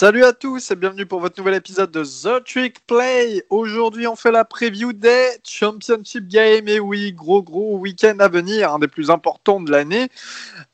[0.00, 3.44] Salut à tous et bienvenue pour votre nouvel épisode de The Trick Play.
[3.50, 6.66] Aujourd'hui, on fait la preview des Championship Games.
[6.68, 10.08] Et oui, gros gros week-end à venir, un des plus importants de l'année.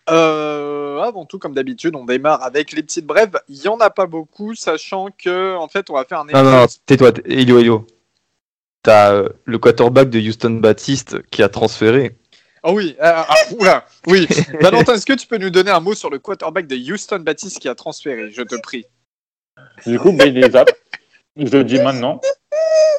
[0.08, 3.36] Euh, avant tout, comme d'habitude, on démarre avec les petites brèves.
[3.48, 6.26] Il y en a pas beaucoup, sachant que en fait, on va faire un.
[6.26, 7.86] Non, non, non tais-toi, Elio, Elio.
[8.84, 12.16] T'as euh, le quarterback de Houston Baptiste qui a transféré.
[12.62, 14.28] Ah oui, ah, ah, oula, oui.
[14.60, 17.58] Valentin, est-ce que tu peux nous donner un mot sur le quarterback de Houston Baptiste
[17.58, 18.30] qui a transféré?
[18.30, 18.86] Je te prie.
[19.84, 20.64] Du coup, il les a.
[21.36, 22.20] Je le dis maintenant.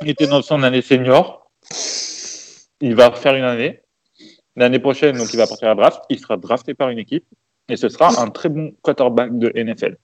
[0.02, 1.50] Il était dans son année senior.
[2.82, 3.82] Il va faire une année.
[4.56, 6.02] L'année prochaine, donc il va partir à draft.
[6.10, 7.26] Il sera drafté par une équipe.
[7.70, 9.98] Et ce sera un très bon quarterback de NFL.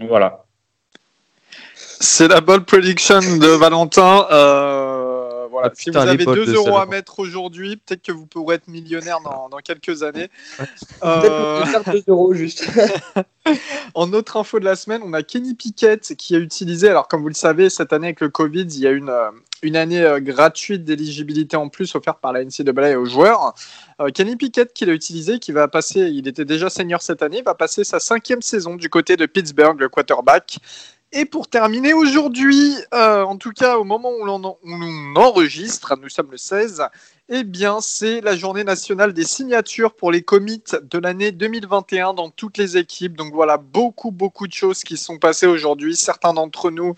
[0.00, 0.44] Voilà.
[1.74, 4.26] C'est la ball prediction de Valentin.
[4.30, 4.93] Euh,
[5.54, 5.68] voilà.
[5.70, 9.20] Ah, si vous avez 2 euros à mettre aujourd'hui, peut-être que vous pourrez être millionnaire
[9.24, 10.28] dans, dans quelques années.
[11.04, 11.64] euh...
[11.64, 12.68] Peut-être 2 euros juste.
[13.94, 17.22] en autre info de la semaine, on a Kenny Pickett qui a utilisé, alors comme
[17.22, 19.30] vous le savez, cette année avec le Covid, il y a une, euh,
[19.62, 23.54] une année euh, gratuite d'éligibilité en plus offerte par la NCAA aux joueurs.
[24.00, 27.42] Euh, Kenny Pickett qui l'a utilisé, qui va passer, il était déjà senior cette année,
[27.42, 30.58] va passer sa cinquième saison du côté de Pittsburgh, le quarterback.
[31.16, 34.58] Et pour terminer, aujourd'hui, euh, en tout cas au moment où l'on
[35.14, 36.82] enregistre, nous sommes le 16,
[37.28, 42.30] eh bien c'est la journée nationale des signatures pour les commits de l'année 2021 dans
[42.30, 43.16] toutes les équipes.
[43.16, 45.94] Donc voilà, beaucoup, beaucoup de choses qui sont passées aujourd'hui.
[45.94, 46.96] Certains d'entre nous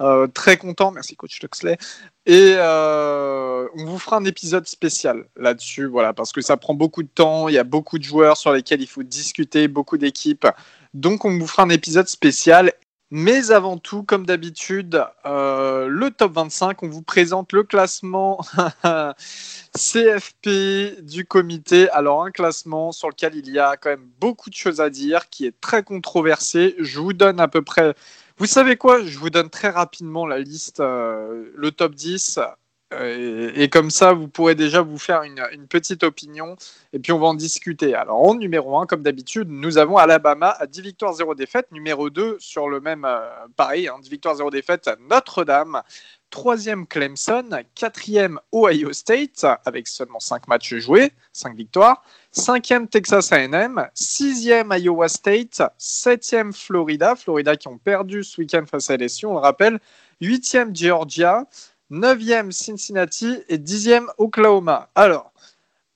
[0.00, 1.76] euh, très contents, merci coach Tuxley.
[2.24, 7.02] Et euh, on vous fera un épisode spécial là-dessus, voilà, parce que ça prend beaucoup
[7.02, 10.46] de temps, il y a beaucoup de joueurs sur lesquels il faut discuter, beaucoup d'équipes.
[10.94, 12.72] Donc on vous fera un épisode spécial
[13.10, 18.40] mais avant tout, comme d'habitude, euh, le top 25, on vous présente le classement
[19.76, 21.88] CFP du comité.
[21.90, 25.28] Alors un classement sur lequel il y a quand même beaucoup de choses à dire,
[25.30, 26.74] qui est très controversé.
[26.80, 27.94] Je vous donne à peu près...
[28.38, 29.02] Vous savez quoi?
[29.04, 32.46] Je vous donne très rapidement la liste, euh, le top 10 euh,
[32.92, 36.56] et, comme ça, vous pourrez déjà vous faire une, petite opinion
[36.92, 37.94] et puis on va en discuter.
[37.94, 41.72] Alors, en numéro 1, comme d'habitude, nous avons Alabama à 10 victoires, 0 défaites.
[41.72, 45.82] Numéro 2, sur le même, euh, pareil, 10 hein, victoires, 0 défaites, Notre-Dame.
[46.30, 47.48] Troisième, Clemson.
[47.74, 52.04] Quatrième, Ohio State, avec seulement 5 matchs joués, 5 victoires.
[52.30, 53.88] Cinquième, Texas AM.
[53.94, 55.62] Sixième, Iowa State.
[55.78, 57.16] Septième, Florida.
[57.16, 59.80] Florida qui ont perdu ce week-end face à LSU, on le rappelle.
[60.20, 61.46] Huitième, Georgia.
[61.90, 64.90] 9e Cincinnati et 10e Oklahoma.
[64.94, 65.32] Alors,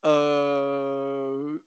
[0.04, 1.58] euh,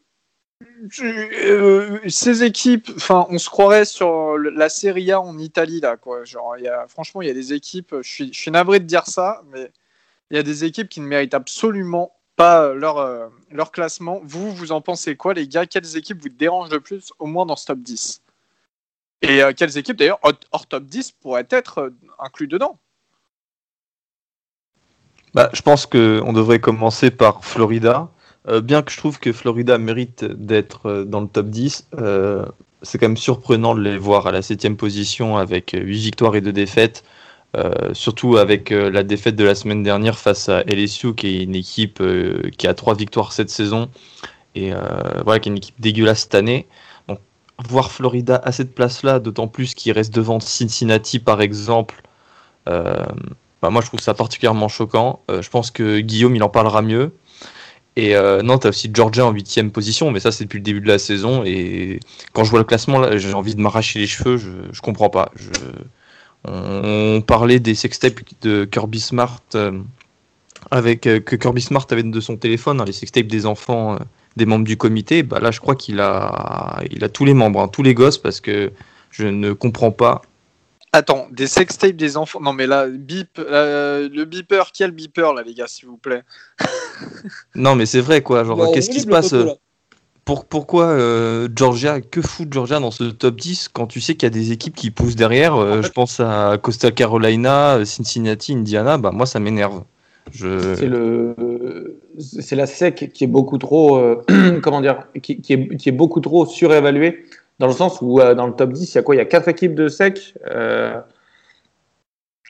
[1.01, 6.23] euh, ces équipes, enfin, on se croirait sur la Serie A en Italie là, quoi.
[6.23, 7.95] Genre, y a, franchement, il y a des équipes.
[8.01, 9.71] Je suis, je navré de dire ça, mais
[10.31, 14.21] il y a des équipes qui ne méritent absolument pas leur, euh, leur classement.
[14.23, 15.65] Vous, vous en pensez quoi, les gars?
[15.67, 18.23] Quelles équipes vous dérangent le plus, au moins dans ce top 10
[19.21, 20.19] Et quelles équipes, d'ailleurs,
[20.51, 22.79] hors top 10 pourraient être inclus dedans?
[25.33, 28.09] Bah, je pense qu'on devrait commencer par Florida.
[28.49, 32.45] Euh, bien que je trouve que Florida mérite d'être euh, dans le top 10, euh,
[32.81, 36.41] c'est quand même surprenant de les voir à la 7 position avec 8 victoires et
[36.41, 37.03] 2 défaites.
[37.93, 42.01] surtout avec la défaite de la semaine dernière face à LSU, qui est une équipe
[42.57, 43.89] qui a 3 victoires cette saison
[44.55, 44.71] et
[45.23, 46.67] voilà, qui est une équipe dégueulasse cette année.
[47.07, 47.19] Donc,
[47.69, 52.01] voir Florida à cette place-là, d'autant plus qu'il reste devant Cincinnati par exemple,
[53.69, 55.21] moi, je trouve ça particulièrement choquant.
[55.29, 57.13] Euh, je pense que Guillaume, il en parlera mieux.
[57.95, 60.63] Et euh, non, tu as aussi Georgia en huitième position, mais ça, c'est depuis le
[60.63, 61.43] début de la saison.
[61.45, 61.99] Et
[62.33, 64.37] quand je vois le classement, j'ai envie de m'arracher les cheveux.
[64.37, 65.31] Je, je comprends pas.
[66.45, 69.79] On, parlait des sextapes de Kirby Smart euh,
[70.71, 73.97] avec que Kirby Smart avait de son téléphone, hein, les sextapes des enfants,
[74.35, 75.23] des membres du comité.
[75.23, 78.17] Bah là, je crois qu'il a, il a tous les membres, hein, tous les gosses,
[78.17, 78.71] parce que
[79.11, 80.21] je ne comprends pas
[80.95, 82.39] Attends, des sextapes des enfants.
[82.39, 86.21] Non, mais là, bip, euh, le beeper, quel beeper là, les gars, s'il vous plaît?
[87.55, 88.43] Non, mais c'est vrai, quoi.
[88.43, 89.47] Genre, qu'est-ce qui se passe euh,
[90.23, 94.23] pour, Pourquoi euh, Georgia, que fout Georgia dans ce top 10 quand tu sais qu'il
[94.23, 98.99] y a des équipes qui poussent derrière Je pense à Costa Carolina, Cincinnati, Indiana.
[98.99, 99.83] Bah, moi, ça m'énerve.
[100.31, 100.75] Je...
[100.75, 104.21] C'est le, c'est la SEC qui est beaucoup trop,
[104.61, 107.25] comment dire, qui, est, qui est beaucoup trop surévaluée
[107.59, 109.15] dans le sens où euh, dans le top 10, il y a quoi?
[109.15, 110.35] Il y a 4 équipes de SEC.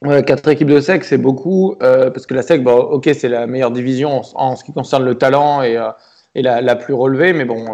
[0.05, 3.29] Euh, 4 équipes de SEC, c'est beaucoup, euh, parce que la SEC, bon, ok, c'est
[3.29, 5.89] la meilleure division en, ce qui concerne le talent et, euh,
[6.35, 7.67] et la, la, plus relevée, mais bon,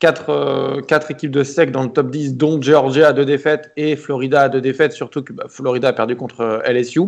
[0.00, 3.96] 4, 4, équipes de SEC dans le top 10, dont Georgia à deux défaites et
[3.96, 7.00] Florida à deux défaites, surtout que bah, Florida a perdu contre LSU.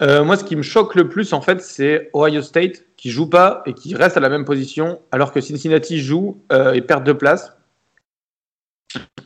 [0.00, 3.62] moi, ce qui me choque le plus, en fait, c'est Ohio State qui joue pas
[3.66, 6.38] et qui reste à la même position, alors que Cincinnati joue
[6.74, 7.52] et perd deux places.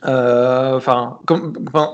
[0.05, 1.19] Euh, Enfin,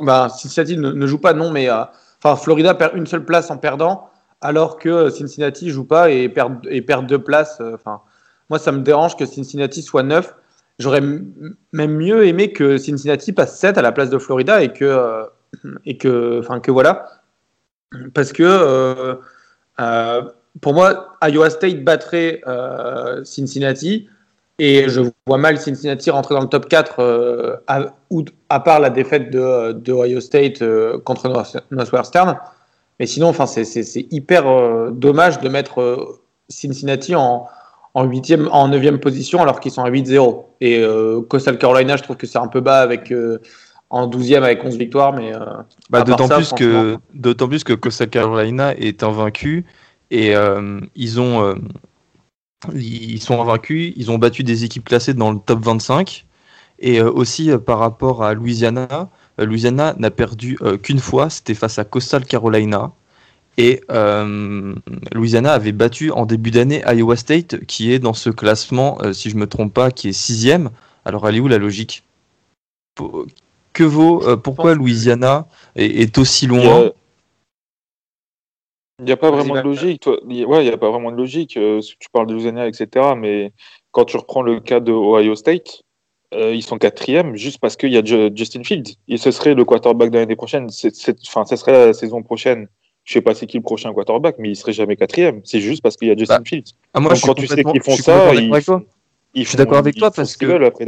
[0.02, 1.84] bah, Cincinnati ne, joue pas, non, mais euh,
[2.24, 4.10] enfin, Florida perd une seule place en perdant,
[4.42, 7.58] alors que Cincinnati joue pas et perd, et perd deux places.
[7.62, 8.02] euh, Enfin,
[8.50, 10.36] moi, ça me dérange que Cincinnati soit neuf.
[10.80, 15.26] J'aurais même mieux aimé que Cincinnati passe 7 à la place de Florida et que,
[15.86, 17.22] et que, enfin, que voilà.
[18.14, 19.20] Parce que
[20.62, 22.42] pour moi, Iowa State battrait
[23.24, 24.10] Cincinnati
[24.60, 29.32] et je vois mal Cincinnati rentrer dans le top 4 euh, à, part la défaite
[29.32, 32.38] de, de Ohio State euh, contre North- Northwestern.
[33.00, 36.20] Mais sinon, enfin, c'est- hyper euh, dommage de mettre
[36.50, 37.48] Cincinnati en,
[37.96, 40.44] en, huitième, en 9e position alors qu'ils sont à 8-0.
[40.62, 40.86] Et
[41.30, 43.14] Coastal Carolina, je trouve que c'est un peu bas avec,
[43.90, 45.14] en 12e avec 11 victoires.
[45.14, 45.32] Mais,
[45.90, 46.98] Bah, d'autant plus que franchement.
[47.14, 49.66] d'autant plus que Costa Carolina est invaincu
[50.12, 50.34] et
[50.96, 51.56] ils ont
[52.74, 56.26] ils sont invaincus, ils ont battu des équipes classées dans le top 25
[56.80, 61.54] et euh, aussi euh, par rapport à Louisiana, euh, Louisiana n'a perdu qu'une fois, c'était
[61.54, 62.92] face à Coastal Carolina.
[63.58, 64.74] Et euh,
[65.14, 69.30] Louisiana avait battu en début d'année Iowa State qui est dans ce classement, euh, si
[69.30, 70.72] je me trompe pas, qui est sixième.
[71.06, 72.04] Alors elle est où la logique?
[73.74, 75.46] Que vaut euh, pourquoi Louisiana
[75.76, 76.90] est, est aussi loin?
[79.04, 80.02] Il n'y a pas vraiment de logique.
[80.02, 80.18] Toi.
[80.26, 81.58] Ouais, il n'y a pas vraiment de logique.
[81.58, 82.88] euh, tu parles de Louisiana, etc.
[83.18, 83.52] Mais
[83.92, 85.82] quand tu reprends le cas de Ohio State,
[86.34, 88.96] euh, ils sont quatrième juste parce qu'il y a Ju- Justin Fields.
[89.08, 90.68] Et ce serait le quarterback de l'année prochaine.
[91.28, 92.68] Enfin, ce serait la saison prochaine.
[93.04, 95.42] Je sais pas c'est qui le prochain quarterback, mais il serait jamais quatrième.
[95.44, 96.72] C'est juste parce qu'il y a Justin Bah, Fields.
[96.94, 98.50] Ah, moi, Donc, je suis quand tu sais qu'ils font ça, ils.
[99.36, 100.86] Ils Je suis d'accord avec toi parce que- après.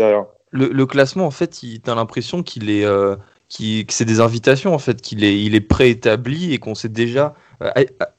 [0.52, 3.16] Le, le classement, en fait, il- t'as l'impression qu'il est, euh,
[3.50, 7.36] que c'est des invitations, en fait, qu'il est, il est préétabli et qu'on sait déjà.
[7.62, 7.72] Euh,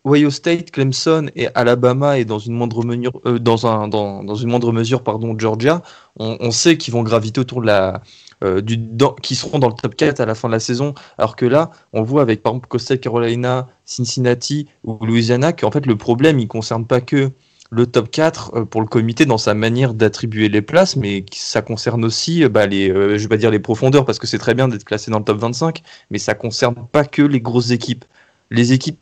[0.04, 4.34] Ohio State, Clemson et Alabama et dans une moindre mesure, euh, dans un, dans, dans
[4.34, 5.82] une moindre mesure, pardon, Georgia,
[6.18, 8.00] on, sait qu'ils vont graviter autour de la,
[8.42, 8.78] euh, du,
[9.22, 10.94] qui seront dans le top 4 à la fin de la saison.
[11.18, 15.84] Alors que là, on voit avec par exemple Coastal Carolina, Cincinnati ou Louisiana qu'en fait
[15.84, 17.30] le problème il concerne pas que
[17.70, 21.60] le top 4 euh, pour le comité dans sa manière d'attribuer les places, mais ça
[21.60, 24.68] concerne aussi bah, les, je vais pas dire les profondeurs parce que c'est très bien
[24.68, 28.04] d'être classé dans le top 25, mais ça concerne pas que les grosses équipes.
[28.50, 29.00] Les équipes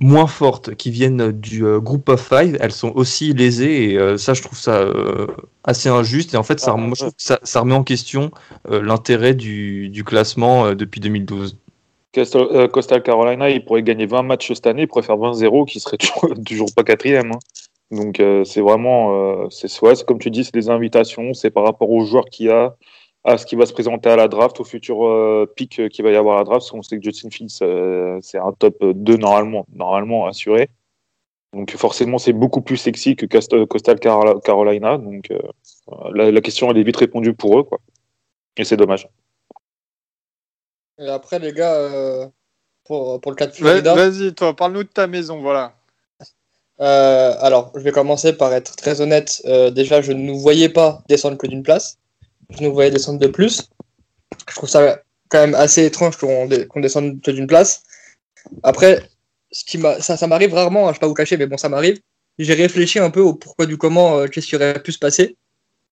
[0.00, 4.16] moins fortes qui viennent du euh, group of five, elles sont aussi lésées et euh,
[4.18, 5.26] ça je trouve ça euh,
[5.64, 6.96] assez injuste et en fait ça, Ah, moi, je ouais.
[6.96, 8.30] trouve que ça, ça remet en question
[8.70, 11.56] euh, l'intérêt du, du classement depuis 2012.
[12.14, 15.80] Coastal, Coastal Carolina, ils pourraient gagner 20 matchs cette année, ils pourraient faire 20-0, qui
[15.80, 17.32] serait toujours, toujours pas quatrième.
[17.32, 17.38] hein.
[17.90, 22.04] Donc c'est vraiment, c'est ouais, comme tu dis, c'est des invitations, c'est par rapport aux
[22.04, 22.74] joueurs qu'il y a,
[23.24, 26.04] à ce qui va se présenter à la draft, au futur euh, pic euh, qu'il
[26.04, 28.52] va y avoir à la draft, parce qu'on sait que Justin Fields, euh, c'est un
[28.52, 30.70] top 2 normalement, normalement assuré.
[31.52, 34.98] Donc forcément, c'est beaucoup plus sexy que Coastal Car- Carolina.
[34.98, 35.38] Donc euh,
[36.12, 37.78] la, la question, elle est vite répondue pour eux, quoi.
[38.56, 39.08] Et c'est dommage.
[40.98, 42.26] Et après, les gars, euh,
[42.84, 45.74] pour, pour le cas de Florida, Vas-y, toi, parle-nous de ta maison, voilà.
[46.80, 49.42] euh, alors, je vais commencer par être très honnête.
[49.46, 51.98] Euh, déjà, je ne nous voyais pas descendre que d'une place.
[52.56, 53.68] Je nous voyais descendre de plus.
[54.48, 57.82] Je trouve ça quand même assez étrange qu'on descende d'une place.
[58.62, 59.02] Après,
[59.50, 61.56] ce qui ça, ça m'arrive rarement, hein, je ne vais pas vous cacher, mais bon,
[61.56, 62.00] ça m'arrive.
[62.38, 65.36] J'ai réfléchi un peu au pourquoi du comment, euh, qu'est-ce qui aurait pu se passer.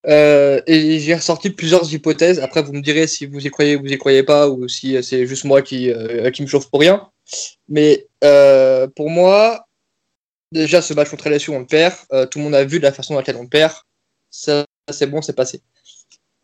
[0.07, 2.41] Euh, et j'ai ressorti plusieurs hypothèses.
[2.41, 4.97] Après, vous me direz si vous y croyez ou vous y croyez pas, ou si
[4.97, 5.93] euh, c'est juste moi qui,
[6.33, 7.09] qui me chauffe pour rien.
[7.69, 8.07] Mais
[8.97, 9.67] pour moi,
[10.53, 11.95] déjà, ce match contre LSU, on le perd.
[12.31, 13.75] Tout le monde a vu de la façon laquelle on le perd.
[14.31, 15.61] Ça, c'est bon, c'est passé.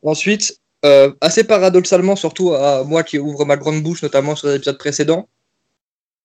[0.02, 4.56] Ensuite, euh, assez paradoxalement, surtout à moi qui ouvre ma grande bouche, notamment sur les
[4.56, 5.28] épisodes précédents,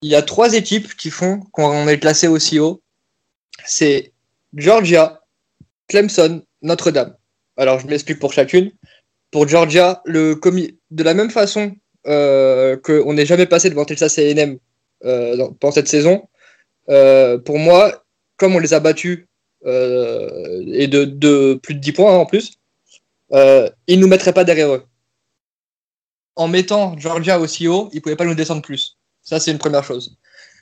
[0.02, 2.82] il y a trois équipes qui font qu'on est classé aussi haut.
[3.66, 4.14] C'est
[4.56, 5.22] Georgia,
[5.88, 7.16] Clemson, Notre-Dame.
[7.58, 8.72] Alors, je m'explique pour chacune.
[9.30, 10.40] Pour Georgia, le
[10.92, 11.76] de la même façon
[12.08, 14.58] euh, qu'on n'est jamais passé devant Texas A&M
[15.06, 16.28] euh, pendant cette saison,
[16.90, 18.04] euh, pour moi,
[18.38, 19.28] comme on les a battus
[19.64, 22.54] et de, de plus de 10 points hein, en plus,
[23.34, 24.84] euh, ils ne nous mettraient pas derrière eux.
[26.36, 28.98] En mettant Georgia aussi haut, ils ne pouvaient pas nous descendre plus.
[29.22, 30.18] Ça, c'est une première chose.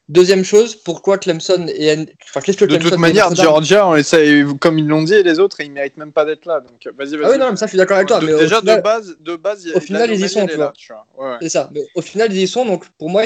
[0.09, 1.95] Deuxième chose, pourquoi Clemson et
[2.27, 5.13] enfin, qu'est-ce que De Clemson toute et manière, Georgia, on essaie- comme ils l'ont dit,
[5.13, 6.61] et les autres, ils méritent même pas d'être là.
[6.61, 7.25] Donc, vas-y, vas-y.
[7.25, 8.19] Ah oui, non, mais ça, je suis d'accord avec toi.
[8.19, 10.27] De- mais déjà, final- de base, de base, il y a- au final, ils y
[10.27, 10.73] sont, tu là, vois.
[10.75, 11.05] tu vois.
[11.15, 11.37] Ouais, ouais.
[11.43, 11.69] C'est ça.
[11.71, 12.65] Mais au final, ils y sont.
[12.65, 13.21] Donc, pour moi,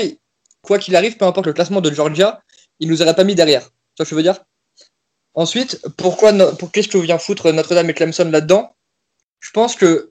[0.62, 2.42] quoi qu'il arrive, peu importe le classement de Georgia,
[2.82, 3.62] ils nous auraient pas mis derrière.
[3.64, 4.44] Tu vois ce que je veux dire?
[5.36, 8.76] Ensuite, pourquoi pour qu'est-ce que vient foutre Notre-Dame et Clemson là-dedans?
[9.44, 10.10] Je pense que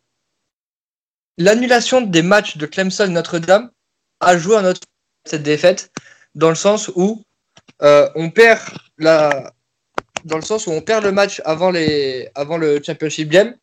[1.39, 3.71] l'annulation des matchs de Clemson et Notre-Dame
[4.21, 4.83] a joué à notre
[5.25, 5.91] cette défaite
[6.35, 7.25] dans le sens où
[7.81, 8.61] euh, on perd
[8.99, 9.53] la
[10.25, 13.55] dans le sens où on perd le match avant les avant le championship game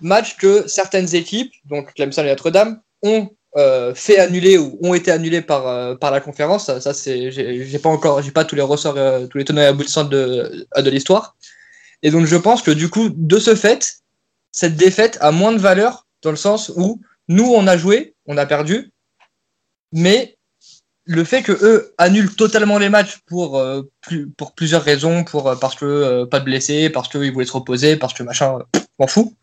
[0.00, 5.10] match que certaines équipes, donc Clemson et Notre-Dame, ont euh, fait annuler ou ont été
[5.10, 6.66] annulés par, euh, par la conférence.
[6.66, 8.96] Ça, ça c'est, j'ai pas encore, j'ai pas tous les ressorts,
[9.28, 11.36] tous les tenants et aboutissants de, de l'histoire.
[12.02, 14.00] Et donc je pense que du coup, de ce fait,
[14.52, 18.36] cette défaite a moins de valeur dans le sens où nous on a joué, on
[18.36, 18.90] a perdu,
[19.92, 20.36] mais
[21.10, 23.82] le fait que eux annulent totalement les matchs pour euh,
[24.54, 27.96] plusieurs raisons, pour euh, parce que euh, pas de blessés, parce qu'ils voulaient se reposer,
[27.96, 28.58] parce que machin,
[28.98, 29.34] m'en fous,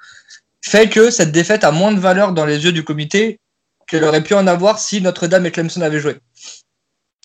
[0.62, 3.40] fait que cette défaite a moins de valeur dans les yeux du comité
[3.88, 6.18] qu'elle aurait pu en avoir si Notre-Dame et Clemson avaient joué.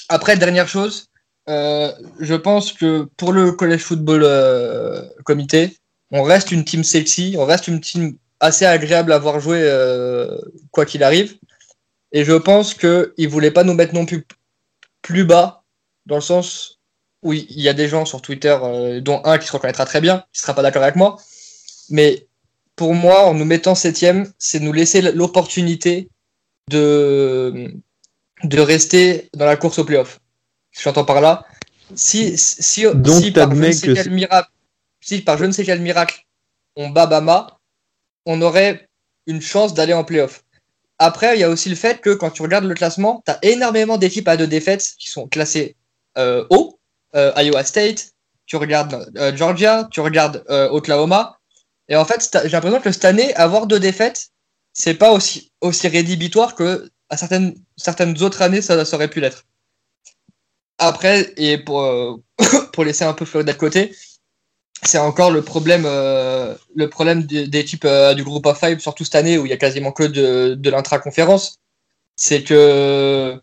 [0.08, 1.06] Après, dernière chose,
[1.48, 4.24] je pense que pour le college football
[5.24, 5.76] comité,
[6.12, 10.38] on reste une team sexy, on reste une team assez agréable à voir jouer euh,
[10.70, 11.36] quoi qu'il arrive.
[12.12, 14.26] Et je pense qu'ils ne voulaient pas nous mettre non plus
[15.00, 15.64] plus bas,
[16.06, 16.78] dans le sens
[17.22, 20.00] où il y a des gens sur Twitter, euh, dont un qui se reconnaîtra très
[20.00, 21.18] bien, qui ne sera pas d'accord avec moi.
[21.88, 22.26] Mais
[22.76, 26.08] pour moi, en nous mettant septième, c'est nous laisser l'opportunité
[26.70, 27.74] de,
[28.44, 30.20] de rester dans la course au playoff.
[30.72, 31.44] J'entends par là.
[31.94, 34.48] Si, si, Donc, si par, je ne sais quel miracle,
[35.02, 36.24] si par je ne sais quel miracle,
[36.76, 37.58] on bat Bama,
[38.24, 38.88] on aurait
[39.26, 40.44] une chance d'aller en playoff.
[40.98, 43.38] Après, il y a aussi le fait que quand tu regardes le classement, tu as
[43.42, 45.76] énormément d'équipes à deux défaites qui sont classées
[46.16, 46.78] euh, haut.
[47.14, 48.12] Euh, Iowa State,
[48.46, 51.38] tu regardes euh, Georgia, tu regardes Oklahoma.
[51.88, 54.28] Et en fait, j'ai l'impression que cette année, avoir deux défaites,
[54.72, 59.44] c'est pas aussi, rédhibitoire que à certaines, autres années, ça, aurait pu l'être.
[60.78, 62.20] Après, et pour,
[62.72, 63.94] pour laisser un peu Florida de côté,
[64.84, 69.04] c'est encore le problème, euh, le problème des, types euh, du groupe of five, surtout
[69.04, 71.58] cette année où il y a quasiment que de, de l'intra-conférence.
[72.16, 73.40] C'est que,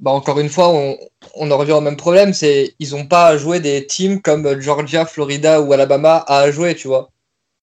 [0.00, 0.96] bah, encore une fois, on,
[1.34, 5.06] on en revient au même problème, c'est ils n'ont pas joué des teams comme Georgia,
[5.06, 7.10] Florida ou Alabama à jouer, tu vois.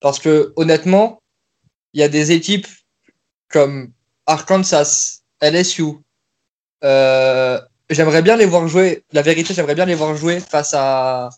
[0.01, 1.21] Parce que honnêtement,
[1.93, 2.67] il y a des équipes
[3.49, 3.93] comme
[4.25, 5.99] Arkansas, LSU.
[6.83, 9.03] Euh, j'aimerais bien les voir jouer.
[9.13, 11.29] La vérité, j'aimerais bien les voir jouer face à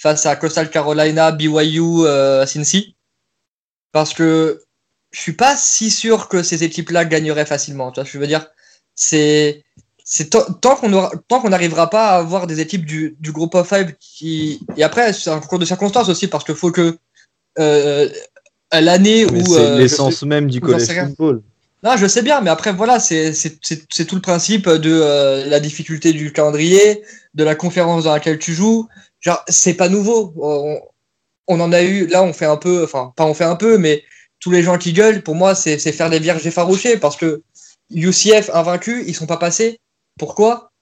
[0.00, 2.96] face à Coastal Carolina, BYU, euh, Cincy,
[3.92, 4.62] parce que
[5.10, 7.90] je suis pas si sûr que ces équipes-là gagneraient facilement.
[7.90, 8.46] Tu vois je veux dire?
[8.94, 9.62] C'est
[10.04, 13.68] c'est tant qu'on tant qu'on n'arrivera pas à avoir des équipes du, du groupe of
[13.68, 16.96] five qui et après c'est un concours de circonstances aussi parce qu'il faut que
[17.58, 18.08] euh,
[18.70, 21.08] à l'année où c'est euh, l'essence même du rien.
[21.08, 21.42] football.
[21.82, 24.90] non, je sais bien, mais après, voilà, c'est c'est- c'est- c'est tout le principe de
[24.90, 27.02] euh, la difficulté du calendrier,
[27.34, 28.88] de la conférence dans laquelle tu joues.
[29.20, 30.32] Genre, c'est pas nouveau.
[30.36, 30.80] On,
[31.48, 33.78] on en a eu, là, on fait un peu, enfin, pas on fait un peu,
[33.78, 34.04] mais
[34.40, 37.42] tous les gens qui gueulent, pour moi, c'est faire des vierges effarouchées parce que
[37.90, 39.80] UCF invaincus, ils sont pas passés.
[40.18, 40.72] Pourquoi?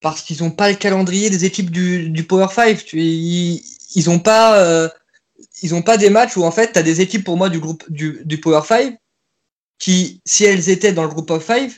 [0.00, 2.84] Parce qu'ils ont pas le calendrier des équipes du, du Power 5.
[2.84, 3.62] Tu- Ils,
[3.96, 4.58] ils ont pas.
[4.64, 4.88] euh,
[5.62, 7.60] ils ont pas des matchs où en fait, tu as des équipes pour moi du
[7.60, 8.96] groupe du, du Power 5
[9.78, 11.72] qui, si elles étaient dans le groupe of 5,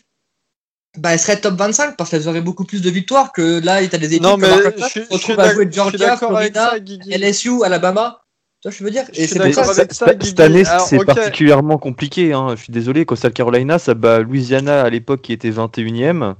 [0.98, 3.94] bah, elles seraient top 25 parce qu'elles auraient beaucoup plus de victoires que là, tu
[3.94, 6.16] as des équipes Non, comme mais Arkansas je suis qui se retrouvent à jouer Georgia,
[6.16, 7.16] Florida, ça.
[7.18, 8.18] LSU, Alabama.
[8.60, 9.04] Tu vois, ce que je veux dire?
[9.12, 10.42] Je Et c'est pour ça avec cette- ça, cette Guigui.
[10.42, 11.06] année, c'est ok.
[11.06, 12.32] particulièrement compliqué.
[12.32, 12.54] hein.
[12.56, 16.34] Je suis désolé, Coastal Carolina, ça bat Louisiana à l'époque qui était 21e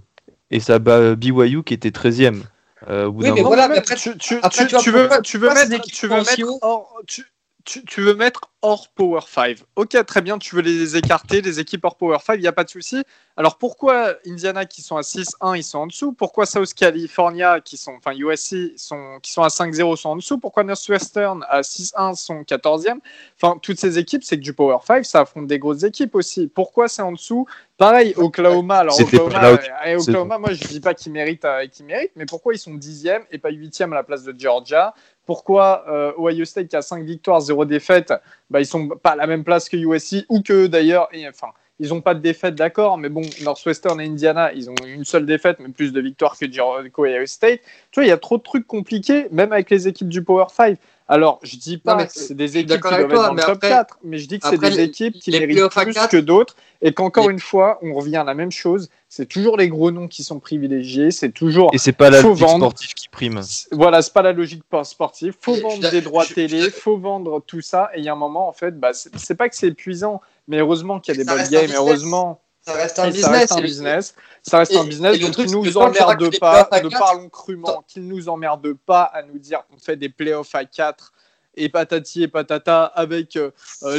[0.51, 2.45] et ça bat BYU qui était 13e.
[2.91, 3.43] Euh, Oui, mais moment.
[3.45, 6.17] voilà, mais après, tu, tu, après, tu- tu veux, pourquoi- tu veux mettre, tu veux
[6.17, 7.23] mettre hors, tu,
[7.65, 9.59] tu, tu veux mettre hors Power 5.
[9.77, 12.53] Ok, très bien, tu veux les écarter, les équipes hors Power 5, il n'y a
[12.53, 13.03] pas de souci.
[13.37, 16.13] Alors pourquoi Indiana qui sont à 6-1, ils sont en dessous?
[16.13, 20.39] Pourquoi South California qui sont, enfin USC sont, qui sont à 5-0 sont en dessous?
[20.39, 23.01] Pourquoi Northwestern à 6-1 sont 14e
[23.41, 26.47] Enfin, toutes ces équipes, c'est que du Power 5, ça affronte des grosses équipes aussi.
[26.47, 27.47] Pourquoi c'est en dessous?
[27.79, 28.79] Pareil, Oklahoma.
[28.79, 32.27] Alors Oklahoma, où- euh, Oklahoma, moi je dis pas qu'ils méritent, euh, qu'ils méritent, mais
[32.27, 34.95] pourquoi ils sont 10e et pas 8e à la place de Georgia?
[35.27, 38.13] Pourquoi euh, Ohio State qui a 5 victoires, 0 défaites,
[38.51, 41.49] bah, ils sont pas à la même place que USC ou que d'ailleurs, enfin,
[41.79, 45.27] ils n'ont pas de défaite, d'accord, mais bon, Northwestern et Indiana, ils ont une seule
[45.27, 46.47] défaite, mais plus de victoires que
[46.89, 47.61] qu'Ohio State.
[47.91, 50.47] Tu vois, il y a trop de trucs compliqués, même avec les équipes du Power
[50.49, 50.79] 5.
[51.13, 53.69] Alors, je dis pas que c'est des équipes qui doivent être dans le top après-
[53.69, 56.95] 4, mais je dis que c'est des les- équipes qui méritent plus que d'autres, et
[56.95, 60.09] qu'encore les- une fois, on revient à la même chose, c'est toujours les gros noms
[60.09, 62.65] qui sont privilégiés, c'est toujours Et c'est pas la logique vendre.
[62.65, 63.43] sportive qui prime.
[63.73, 65.35] Voilà, c'est pas la logique pas sportive.
[65.39, 67.91] Faut vendre des droits je- télé, je- faut vendre tout ça.
[67.95, 70.23] Et il y a un moment, en fait, bah, c'est c'est pas que c'est épuisant,
[70.49, 71.61] mais heureusement qu'il y a des bonnes games.
[71.65, 71.77] business.
[71.77, 73.25] Heureusement, Ça reste un business.
[73.25, 74.15] ça reste un business.
[74.43, 75.15] Ça reste et- un business.
[75.17, 79.23] et le Donc, qu'ils nous emmerdent pas, ne parlons crûment, qu'ils nous emmerdent pas à
[79.23, 81.13] nous dire qu'on fait des playoffs à 4
[81.55, 83.51] et patati et patata avec euh,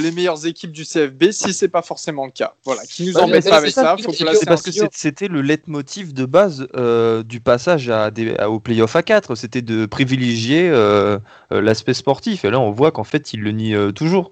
[0.01, 2.55] les meilleures équipes du CFB si c'est pas forcément le cas.
[2.65, 6.25] Voilà, qui nous embête pas avec ça, Faut placer parce que c'était le leitmotiv de
[6.25, 9.35] base euh, du passage à des, à- au playoff à 4.
[9.35, 11.19] C'était de privilégier euh,
[11.51, 12.43] l'aspect sportif.
[12.43, 14.31] Et là, on voit qu'en fait, il le nie toujours.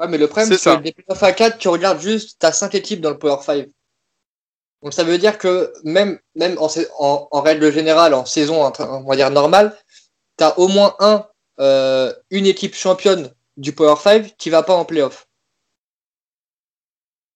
[0.00, 2.52] Ouais, mais le problème, C'est que les playoffs à 4, tu regardes juste, tu as
[2.52, 3.68] 5 équipes dans le Power 5.
[4.82, 8.70] Donc ça veut dire que même, même en, sa- en, en règle générale, en saison,
[8.78, 9.76] on va dire normale,
[10.38, 11.26] tu as au moins un,
[11.60, 15.28] euh, une équipe championne du Power 5 qui va pas en playoff.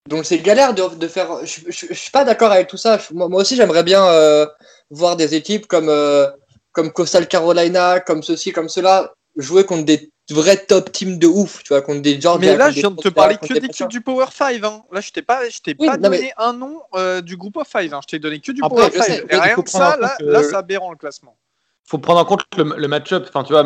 [0.09, 1.45] Donc c'est galère de, de faire.
[1.45, 2.99] Je, je, je suis pas d'accord avec tout ça.
[3.13, 4.47] Moi aussi, j'aimerais bien euh,
[4.91, 6.27] voir des équipes comme, euh,
[6.73, 11.63] comme Coastal Carolina, comme ceci, comme cela, jouer contre des vrais top teams de ouf,
[11.63, 12.51] tu vois, contre des Georgia.
[12.53, 14.63] Mais là, je viens de te parler que des d'équipes du Power 5.
[14.65, 14.83] Hein.
[14.93, 17.57] Là, je t'ai pas, je t'ai Oui, pas donné mais- un nom euh, du groupe
[17.57, 17.93] of 5.
[17.93, 18.01] Hein.
[18.03, 19.05] Je t'ai donné que du Après, Power je 5.
[19.05, 21.37] sais, Et mais il rien que ça, là, c'est aberrant le classement.
[21.85, 23.25] faut prendre en compte le, le match-up.
[23.29, 23.65] Enfin, tu vois,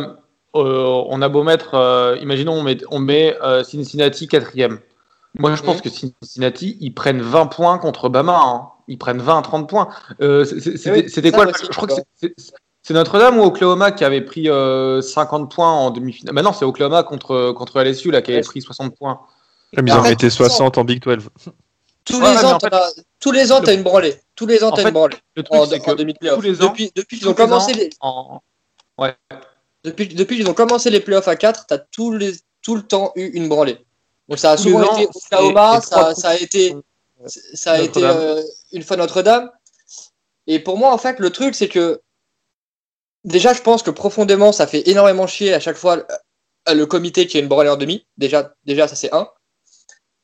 [0.55, 4.79] euh, on a beau mettre, euh, imaginons, on met, on met euh, Cincinnati quatrième.
[5.39, 5.83] Moi, je pense Mhm.
[5.83, 8.39] que Cincinnati, ils prennent 20 points contre Bama.
[8.39, 8.69] hein.
[8.89, 9.89] Ils prennent 20, 30 points.
[10.21, 11.63] Euh, c'est- C'était Oui, ça, quoi le match?
[11.63, 12.35] Je crois que c'est-
[12.93, 16.35] c'est Notre-Dame ou Oklahoma qui avait pris euh, 50 points en demi-finale?
[16.35, 19.21] Bah non, c'est Oklahoma contre, contre LSU là, qui avait pris 60 points.
[19.75, 20.49] Comme ils En mettaient c'est ça.
[20.51, 21.29] 60 en Big 12.
[22.05, 24.17] Tous Ouais, les ans, en fait- t'en as- tous les ans, Le- t'as une branlée.
[24.35, 25.17] Tous les ans, t'as une branlée.
[25.37, 26.37] Le truc, En, c'est que demi-playoff.
[26.37, 28.41] tous les ans, Depuis, depuis qu'ils ont commencé les, en-
[29.85, 31.79] depuis, depuis qu'ils ont commencé les playoffs à 4, t'as
[32.19, 32.33] les,
[32.63, 33.79] tout le temps eu une branlée.
[34.29, 36.77] Donc ça a Tous souvent ans, été Oklahoma, ça, ça a été,
[37.27, 38.39] ça a été Notre-Dame.
[38.39, 39.51] euh, une fois Notre-Dame.
[40.47, 42.01] Et pour moi, en fait, le truc, c'est que
[43.25, 46.07] déjà, je pense que profondément, ça fait énormément chier à chaque fois
[46.69, 48.07] euh, le comité qui a une branlée en demi.
[48.17, 49.29] Déjà, déjà ça c'est un.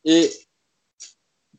[0.05, 0.31] Et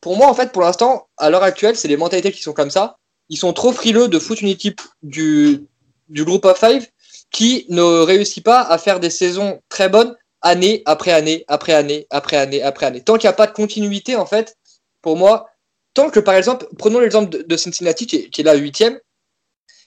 [0.01, 2.71] pour moi, en fait, pour l'instant, à l'heure actuelle, c'est les mentalités qui sont comme
[2.71, 2.97] ça.
[3.29, 5.67] Ils sont trop frileux de foutre une équipe du,
[6.07, 6.87] du groupe of five
[7.31, 12.07] qui ne réussit pas à faire des saisons très bonnes année après année, après année,
[12.09, 13.01] après année, après année.
[13.01, 14.55] Tant qu'il n'y a pas de continuité, en fait,
[15.01, 15.49] pour moi,
[15.93, 18.99] tant que par exemple, prenons l'exemple de, Cincinnati qui est, qui est là huitième,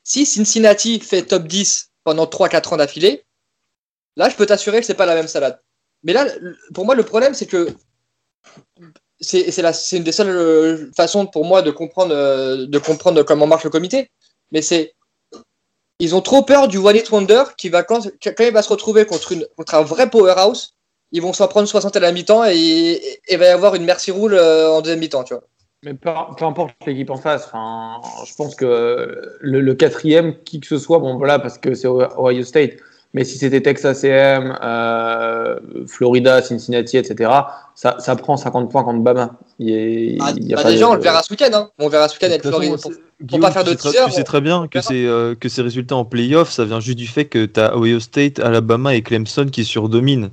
[0.05, 3.25] si Cincinnati fait top 10 pendant 3-4 ans d'affilée,
[4.17, 5.61] là, je peux t'assurer que c'est pas la même salade.
[6.03, 6.27] Mais là,
[6.75, 7.69] pour moi, le problème, c'est que
[9.21, 13.65] c'est une des seules euh, façons pour moi de comprendre, euh, de comprendre comment marche
[13.65, 14.11] le comité.
[14.51, 14.95] Mais c'est.
[16.01, 19.07] Ils ont trop peur du One It Wonder qui va, quand, il va se retrouver
[19.07, 20.75] contre, contre un vrai powerhouse,
[21.13, 23.85] ils vont s'en prendre 60 à la mi-temps et et il va y avoir une
[23.85, 25.45] merci roule euh, en deuxième mi-temps, tu vois.
[25.85, 30.61] Mais peu, peu importe l'équipe en face, enfin, je pense que le, le quatrième, qui
[30.61, 32.75] que ce soit, bon voilà, parce que c'est Ohio State,
[33.15, 37.31] mais si c'était Texas A&M, euh, Florida, Cincinnati, etc.,
[37.75, 39.33] ça, ça prend 50 points contre Bama.
[39.59, 41.33] Il y a- Ah, il y a bah pas déjà, de- on le verra ce
[41.33, 41.51] week-end.
[41.53, 41.71] Hein.
[41.81, 42.77] On verra ce week-end avec Florida.
[42.79, 42.93] c'est- Pour
[43.27, 45.63] Guillaume, pas faire tu de tu sais on- très bien que, c'est, euh, que ces
[45.63, 49.03] résultats en playoff, ça vient juste du fait que tu as Ohio State, Alabama et
[49.03, 50.31] Clemson qui surdominent.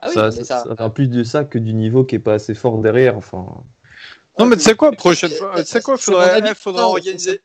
[0.00, 2.34] Ah oui, ça, ça- ça vient plus de ça que du niveau qui est pas
[2.34, 3.16] assez fort derrière.
[3.16, 3.46] Enfin,
[4.38, 7.40] Non, mais tu sais quoi, prochaine fois, tu sais quoi, faudrait, faudra organiser.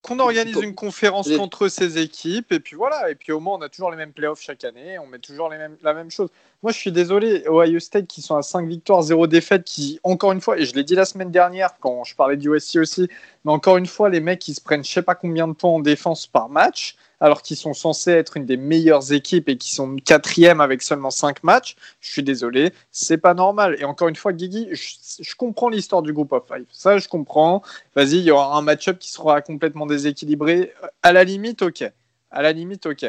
[0.00, 3.62] Qu'on organise une conférence entre ces équipes, et puis voilà, et puis au moins on
[3.62, 6.28] a toujours les mêmes playoffs chaque année, on met toujours les mêmes, la même chose.
[6.62, 10.30] Moi je suis désolé, Ohio State qui sont à 5 victoires, 0 défaites, qui encore
[10.30, 13.08] une fois, et je l'ai dit la semaine dernière quand je parlais du USC aussi,
[13.44, 15.72] mais encore une fois, les mecs ils se prennent je sais pas combien de points
[15.72, 19.74] en défense par match, alors qu'ils sont censés être une des meilleures équipes et qui
[19.74, 21.76] sont quatrième avec seulement 5 matchs.
[22.00, 23.76] Je suis désolé, c'est pas normal.
[23.78, 26.64] Et encore une fois, Guigui, je, comprends l'histoire du groupe of five.
[26.70, 27.62] Ça, je comprends.
[27.94, 30.72] Vas-y, il y aura un match-up qui sera complètement déséquilibré.
[31.02, 31.84] À la limite, ok.
[32.30, 33.06] À la limite, ok.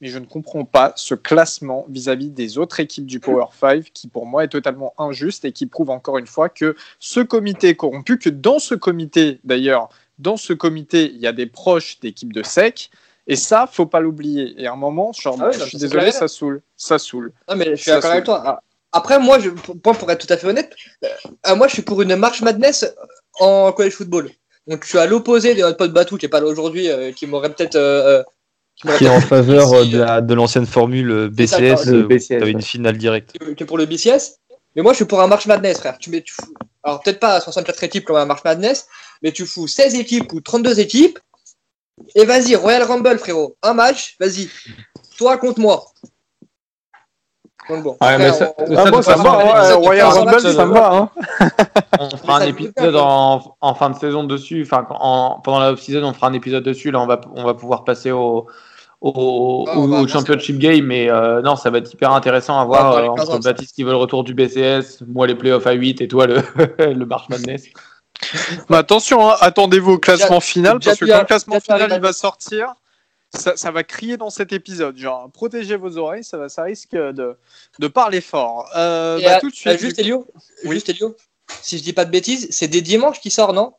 [0.00, 4.06] Mais je ne comprends pas ce classement vis-à-vis des autres équipes du Power 5 qui,
[4.06, 8.18] pour moi, est totalement injuste et qui prouve encore une fois que ce comité corrompu,
[8.18, 9.88] que dans ce comité, d'ailleurs,
[10.20, 12.90] dans ce comité, il y a des proches d'équipes de SEC.
[13.30, 14.54] Et ça, faut pas l'oublier.
[14.58, 16.12] Et à un moment, genre, Ah oui, je suis désolé, clair.
[16.14, 16.62] ça saoule.
[16.76, 17.32] Ça saoule.
[17.48, 18.42] Non, mais je suis Ça, d'accord c'est- avec toi.
[18.46, 18.60] Ah,
[18.92, 20.74] Après, moi, je, pour, moi, pour être tout à fait honnête,
[21.46, 22.86] euh, moi, je suis pour une marche madness
[23.38, 24.30] en college football.
[24.66, 27.12] Donc, je suis à l'opposé de notre pote Batou, qui est pas là aujourd'hui, euh,
[27.12, 27.76] qui m'aurait peut-être.
[27.76, 28.22] euh,
[28.86, 32.50] euh, qui est en faveur de, la- de l'ancienne formule C'est ça, BCS, BCS, ouais.
[32.50, 33.36] une finale directe.
[33.56, 34.36] que, pour le BCS.
[34.76, 35.98] Mais moi, je suis pour un marche madness, frère.
[35.98, 38.86] Tu mets, tu fous, alors, peut-être pas à 64 équipes comme un marche madness,
[39.22, 41.18] mais tu fous 16 équipes ou 32 équipes.
[42.14, 43.56] Et vas-y, Royal Rumble, frérot.
[43.62, 44.48] Un match, vas-y.
[45.18, 45.84] Toi contre moi.
[47.68, 47.90] Donc bon.
[47.90, 48.84] Ouais, après, mais ça- on- ça,
[49.18, 50.92] ouais, de Royal 15 Rumble, ça me va.
[50.94, 51.10] Hein.
[52.00, 54.62] On fera un épisode en, en fin de saison dessus.
[54.62, 56.90] Enfin, en, pendant la off-season, on fera un épisode dessus.
[56.90, 58.46] Là, on va, on va pouvoir passer au,
[59.02, 60.86] au, Ah, au- va championship game.
[60.86, 63.44] Mais euh, non, ça va être hyper intéressant à va voir euh, 15 entre.
[63.44, 66.36] Baptiste qui veut le retour du BCS, moi les playoffs à 8 et toi le,
[66.78, 67.64] le March Madness.
[68.68, 72.12] Mais attention, hein, attendez-vous au classement final, parce que quand le classement final il va
[72.12, 72.74] sortir,
[73.34, 74.96] ça, ça va crier dans cet épisode.
[74.96, 77.36] Genre, protégez vos oreilles, ça, va, ça risque de,
[77.78, 78.70] de parler fort.
[78.76, 79.78] Euh, bah, euh, tout de suite.
[79.78, 80.26] juste Elio,
[80.64, 80.76] Oui.
[80.76, 81.14] juste Elio,
[81.62, 83.74] si je dis pas de bêtises, c'est des dimanches qui sort, non?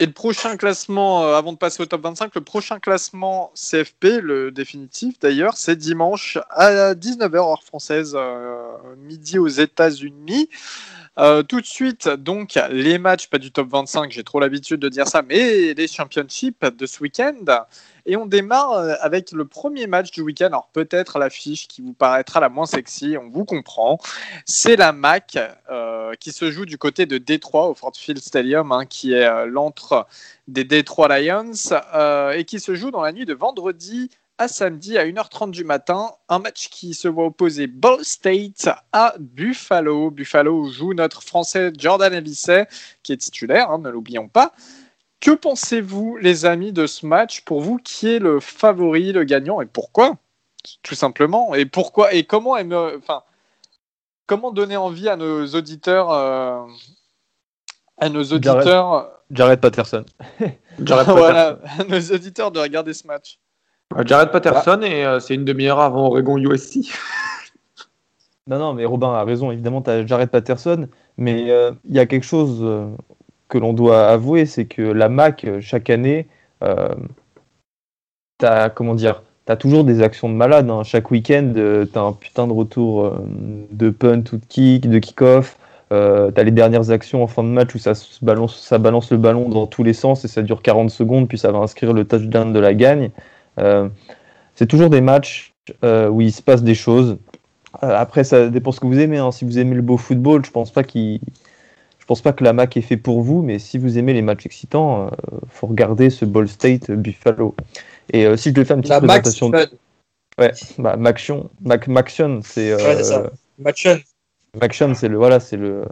[0.00, 4.20] Et le prochain classement, euh, avant de passer au top 25, le prochain classement CFP,
[4.22, 8.12] le définitif d'ailleurs, c'est dimanche à 19h heure française.
[8.14, 10.48] euh, midi aux États-Unis.
[11.18, 14.88] Euh, tout de suite, donc, les matchs, pas du top 25, j'ai trop l'habitude de
[14.88, 17.34] dire ça, mais les championships de ce week-end.
[18.06, 20.46] Et on démarre euh, avec le premier match du week-end.
[20.46, 23.98] Alors, peut-être l'affiche qui vous paraîtra la moins sexy, on vous comprend.
[24.44, 25.38] C'est la MAC
[25.70, 29.46] euh, qui se joue du côté de Détroit au Ford Field Stadium, hein, qui est
[29.46, 30.06] l'antre
[30.46, 31.52] des Détroit Lions,
[32.32, 36.12] et qui se joue dans la nuit de vendredi à samedi à 1h30 du matin.
[36.28, 40.10] Un match qui se voit opposer Ball State à Buffalo.
[40.10, 42.68] Buffalo joue notre Français Jordan Evisset,
[43.02, 44.52] qui est titulaire, hein, ne l'oublions pas.
[45.20, 49.60] Que pensez-vous, les amis, de ce match Pour vous, qui est le favori, le gagnant,
[49.60, 50.16] et pourquoi
[50.82, 51.54] Tout simplement.
[51.54, 53.22] Et pourquoi Et comment enfin,
[54.26, 56.64] comment donner envie à nos auditeurs, euh,
[57.96, 60.04] à nos auditeurs, Jared, Patterson.
[60.78, 61.14] Jared Patterson.
[61.16, 63.40] voilà, à nos auditeurs de regarder ce match.
[63.96, 66.92] Euh, Jared Patterson, et euh, c'est une demi-heure avant Oregon USC.
[68.46, 69.50] non, non, mais Robin a raison.
[69.50, 72.64] Évidemment, tu as Jared Patterson, mais euh, il y a quelque chose
[73.48, 76.28] que l'on doit avouer, c'est que la MAC, chaque année,
[76.60, 80.68] tu as, comment dire, tu as toujours des actions de malade.
[80.70, 80.82] Hein.
[80.82, 83.14] Chaque week-end, tu as un putain de retour
[83.70, 85.56] de punt ou de kick, de kick-off.
[85.90, 89.10] Euh, tu as les dernières actions en fin de match où ça, balance, ça balance
[89.10, 91.94] le ballon dans tous les sens et ça dure 40 secondes, puis ça va inscrire
[91.94, 93.10] le touchdown de la gagne.
[93.58, 93.88] Euh,
[94.54, 95.52] c'est toujours des matchs
[95.84, 97.18] euh, où il se passe des choses.
[97.82, 99.18] Euh, après, ça dépend ce que vous aimez.
[99.18, 99.30] Hein.
[99.32, 101.20] Si vous aimez le beau football, je pense pas qu'il
[101.98, 104.22] je pense pas que la MAC est fait pour vous, mais si vous aimez les
[104.22, 107.54] matchs excitants, il faut regarder ce Ball State Buffalo.
[108.14, 109.50] Et si je devais faire une petite présentation.
[109.50, 109.68] De...
[110.38, 112.74] Ouais, bah, Maction, Mac, Maction, c'est.
[112.74, 113.30] Ouais, ça.
[113.58, 115.84] Maction, c'est le voilà, c'est le.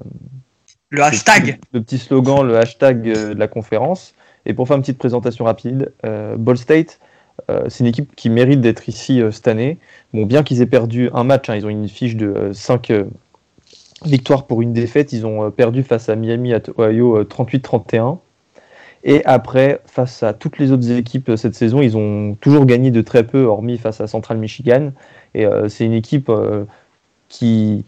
[0.88, 1.59] Le hashtag.
[1.74, 4.14] Le, petit slogan, le hashtag de la conférence.
[4.46, 6.98] Et pour faire une petite présentation rapide, Ball State,
[7.68, 9.79] c'est une équipe qui mérite d'être ici euh, cette année.
[10.12, 13.05] Bien qu'ils aient perdu un match, hein, ils ont une fiche de 5 euh,
[14.05, 15.12] victoires pour une défaite.
[15.12, 18.18] Ils ont perdu face à Miami à Ohio 38-31.
[19.05, 23.03] Et après, face à toutes les autres équipes cette saison, ils ont toujours gagné de
[23.03, 24.92] très peu, hormis face à Central Michigan.
[25.35, 26.31] Et c'est une équipe
[27.29, 27.85] qui,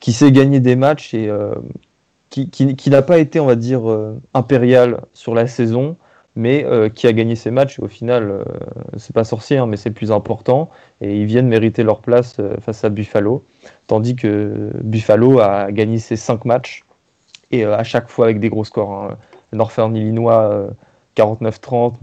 [0.00, 1.30] qui sait gagner des matchs et
[2.28, 3.82] qui, qui, qui n'a pas été, on va dire,
[4.34, 5.96] impériale sur la saison,
[6.36, 7.78] mais euh, qui a gagné ces matchs.
[7.80, 8.44] Au final, euh,
[8.96, 10.70] c'est pas sorcier, hein, mais c'est plus important.
[11.00, 13.44] Et ils viennent mériter leur place euh, face à Buffalo.
[13.86, 16.84] Tandis que Buffalo a gagné ses cinq matchs,
[17.50, 18.92] et à chaque fois avec des gros scores.
[18.92, 19.16] Hein.
[19.52, 20.68] Northern Illinois
[21.16, 21.94] 49-30,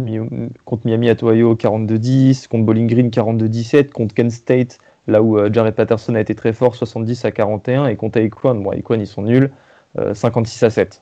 [0.66, 5.74] contre Miami at Ohio 42-10, contre Bowling Green 42-17, contre Kent State, là où Jared
[5.74, 9.22] Patterson a été très fort, 70 à 41, et contre Aquan, bon, Aquan ils sont
[9.22, 9.50] nuls,
[10.14, 11.02] 56 à 7.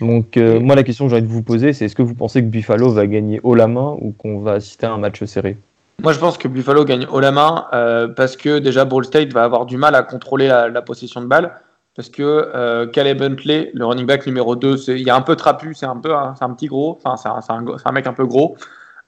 [0.00, 2.14] Donc, euh, moi, la question que j'ai envie de vous poser, c'est est-ce que vous
[2.14, 5.22] pensez que Buffalo va gagner haut la main ou qu'on va assister à un match
[5.24, 5.56] serré?
[6.02, 9.32] Moi, je pense que Buffalo gagne haut la main euh, parce que déjà, Ball State
[9.32, 11.54] va avoir du mal à contrôler la, possession de balle.
[11.94, 15.74] Parce que euh, Caleb Huntley, le running back numéro 2, il est un peu trapu,
[15.74, 18.56] c'est un, peu, c'est un petit gros, enfin, c'est un, un, mec un peu gros.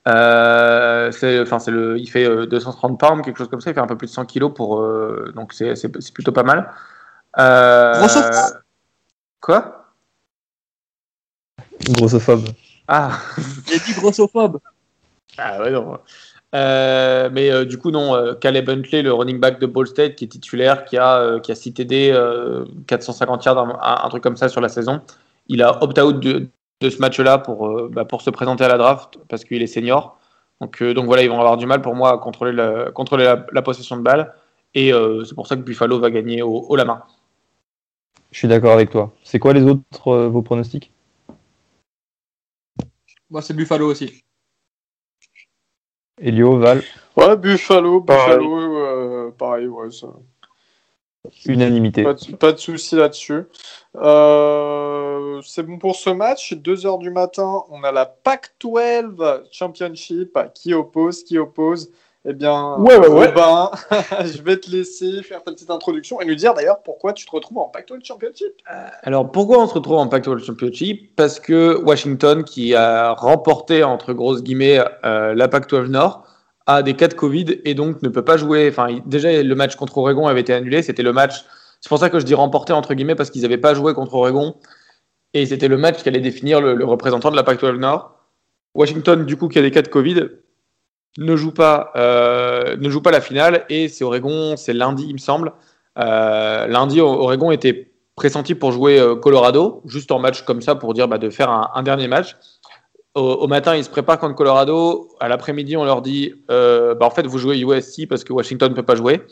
[0.05, 3.97] enfin, c'est le, il fait 230 pounds, quelque chose comme ça, il fait un peu
[3.97, 4.87] plus de 100 kilos, pour,
[5.35, 5.75] donc c'est,
[6.13, 6.71] plutôt pas mal.
[9.41, 9.84] Quoi?
[11.93, 12.49] Grossophobe.
[12.89, 13.19] Ah
[13.67, 14.61] J'ai dit grossophobe
[15.39, 15.99] Ah ouais, non.
[16.55, 20.15] Euh, mais euh, du coup, non, euh, Caleb Huntley, le running back de Ball State,
[20.15, 22.17] qui est titulaire, qui a, qui a 6 TD,
[22.87, 25.01] 450 yards, un, truc comme ça sur la saison.
[25.49, 26.47] Il a opt-out de,
[26.81, 30.19] de, ce match-là pour, bah, pour se présenter à la draft parce qu'il est senior.
[30.61, 33.63] Donc, donc voilà, ils vont avoir du mal pour moi à contrôler, la, contrôler la,
[33.63, 34.33] possession de balle.
[34.75, 34.93] Et
[35.25, 37.03] c'est pour ça que Buffalo va gagner au, au la main.
[38.31, 39.13] Je suis d'accord avec toi.
[39.25, 40.94] C'est quoi les autres, vos pronostics?
[43.31, 44.25] Moi, c'est Buffalo aussi.
[46.19, 46.83] Elio, Val
[47.17, 49.91] Ouais, Buffalo, Buffalo, euh, pareil, ouais.
[49.91, 50.09] Ça...
[51.47, 52.03] Unanimité.
[52.03, 53.45] Pas de, pas de souci là-dessus.
[53.97, 56.53] Euh, c'est bon pour ce match.
[56.53, 61.91] 2h du matin, on a la Pac-12 Championship qui oppose, qui oppose
[62.27, 63.33] eh bien, ouais, ouais,
[64.25, 67.31] je vais te laisser faire ta petite introduction et nous dire d'ailleurs pourquoi tu te
[67.31, 68.53] retrouves en Pac-12 Championship.
[68.73, 71.15] Euh, alors, pourquoi on se retrouve en Pac-12 Championship?
[71.17, 76.27] Parce que Washington, qui a remporté, entre grosses guillemets, euh, la Pac-12 Nord,
[76.67, 78.71] a des cas de Covid et donc ne peut pas jouer.
[78.71, 80.81] Enfin, déjà, le match contre Oregon avait été annulé.
[80.81, 81.45] C'était le match.
[81.83, 84.15] C'est pour ça que je dis remporté, entre guillemets, parce qu'ils n'avaient pas joué contre
[84.15, 84.57] Oregon.
[85.35, 88.19] Et c'était le match qui allait définir le, le représentant de la Pac-12 Nord.
[88.75, 90.31] Washington, du coup, qui a des cas de Covid,
[91.19, 95.15] ne joue pas, euh, ne joue pas la finale et c'est Oregon, c'est lundi, il
[95.15, 95.53] me semble.
[95.99, 100.95] Euh, lundi, Oregon était pressenti pour jouer euh, Colorado, juste en match comme ça pour
[100.95, 102.37] dire bah, de faire un, dernier match.
[103.15, 105.09] Au, matin, ils se préparent contre Colorado.
[105.21, 108.75] À l'après-midi, on leur dit bah, en fait, vous jouez USC parce que Washington ne
[108.75, 109.23] peut pas jouer.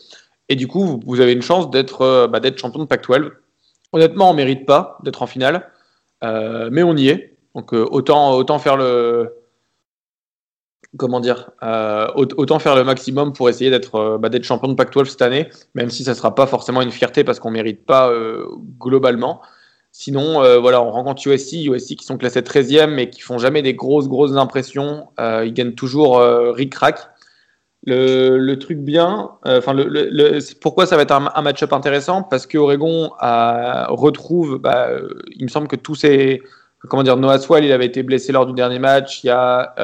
[0.49, 3.33] Et du coup, vous, avez une chance d'être bah, champion de Pac-12.
[3.93, 5.69] Honnêtement, on mérite pas d'être en finale,
[6.23, 7.37] mais on y est.
[7.57, 9.42] Donc autant autant faire le
[10.97, 14.75] comment dire euh, aut- autant faire le maximum pour essayer d'être euh, bah, champion de
[14.75, 18.11] Pac-12 cette année, même si ça sera pas forcément une fierté parce qu'on mérite pas
[18.11, 18.47] euh,
[18.79, 19.41] globalement.
[19.95, 23.75] Sinon, voilà, on rencontre USC, USC qui sont classés 13e mais qui font jamais des
[23.75, 25.09] grosses grosses impressions.
[25.19, 27.11] Ils gagnent toujours ric-rac.
[27.85, 29.77] Le, truc bien, enfin
[30.63, 32.23] pourquoi ça va être un, match-up intéressant?
[32.23, 34.89] Parce que Oregon a- retrouve, bah,
[35.37, 36.41] il me semble que tous ces,
[36.89, 39.23] comment dire, Noah Swell, il avait été blessé lors du dernier match.
[39.25, 39.75] Il y a,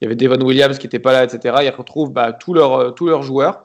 [0.00, 1.56] il y avait Devon Williams qui n'était pas là, etc.
[1.62, 3.64] Ils retrouvent bah, tous leurs euh, tous leurs joueurs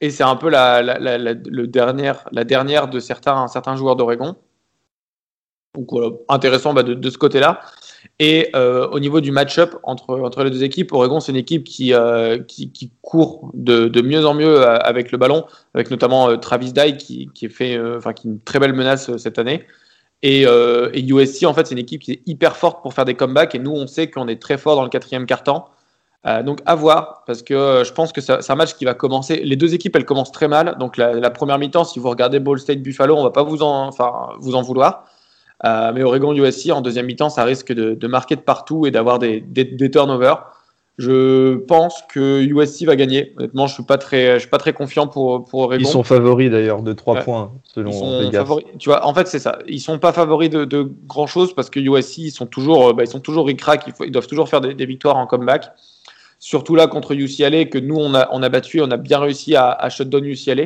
[0.00, 4.36] et c'est un peu la, la, le dernière, la dernière de certains certains joueurs d'Oregon.
[5.74, 5.90] Donc
[6.28, 7.60] intéressant bah, de, de ce côté-là.
[8.18, 11.64] Et euh, au niveau du match-up entre, entre les deux équipes, Oregon, c'est une équipe
[11.64, 16.72] qui, euh, qui, court de, de mieux en mieux avec le ballon, avec notamment Travis
[16.72, 17.78] Dye qui, qui, est fait,
[18.14, 19.66] qui est une très belle menace cette année.
[20.28, 23.14] Et, euh, USC, en fait, c'est une équipe qui est hyper forte pour faire des
[23.14, 23.54] comebacks.
[23.54, 25.68] Et nous, on sait qu'on est très fort dans le quatrième quart-temps.
[26.26, 28.94] Euh, donc à voir, parce que euh, je pense que c'est un match qui va
[28.94, 29.40] commencer.
[29.44, 30.76] Les deux équipes, elles commencent très mal.
[30.80, 33.86] Donc la, première mi-temps, si vous regardez Ball State Buffalo, on va pas vous en,
[33.86, 35.04] enfin, vous en vouloir.
[35.64, 39.20] Euh, mais Oregon USC en deuxième mi-temps, ça risque de, marquer de partout et d'avoir
[39.20, 40.44] des, des turnovers.
[40.98, 43.34] Je pense que USC va gagner.
[43.36, 45.84] Honnêtement, je suis pas très, je suis pas très confiant pour pour Oregon.
[45.84, 47.22] Ils sont favoris d'ailleurs de 3 Ouais.
[47.22, 48.38] points selon Ils sont Vegas.
[48.38, 48.64] favoris.
[48.78, 49.58] Tu vois, en fait, c'est ça.
[49.68, 52.92] Ils sont pas favoris de, de grand chose parce que USC, ils sont toujours, euh,
[52.94, 53.84] bah, ils sont toujours ric-rac.
[54.04, 55.66] Ils doivent toujours faire des, des victoires en comeback.
[56.38, 59.54] Surtout là contre UCLA que nous on a, on a battu, on a bien réussi
[59.56, 60.64] à, à shutdown UCLA.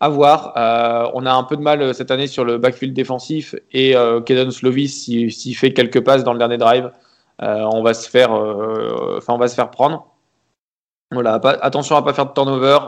[0.00, 0.52] À voir.
[0.56, 3.96] Euh, on a un peu de mal euh, cette année sur le backfield défensif et
[3.96, 6.90] euh, Kaden Slovis s'il fait quelques passes dans le dernier drive,
[7.40, 10.06] on va se faire, euh, enfin on va se faire prendre.
[11.12, 12.78] Voilà, pas- attention à pas faire de turnover.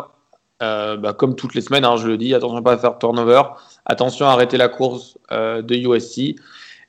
[0.63, 2.99] Euh, bah, comme toutes les semaines, hein, je le dis, attention à pas faire de
[2.99, 3.43] turnover.
[3.87, 6.37] Attention à arrêter la course euh, de USC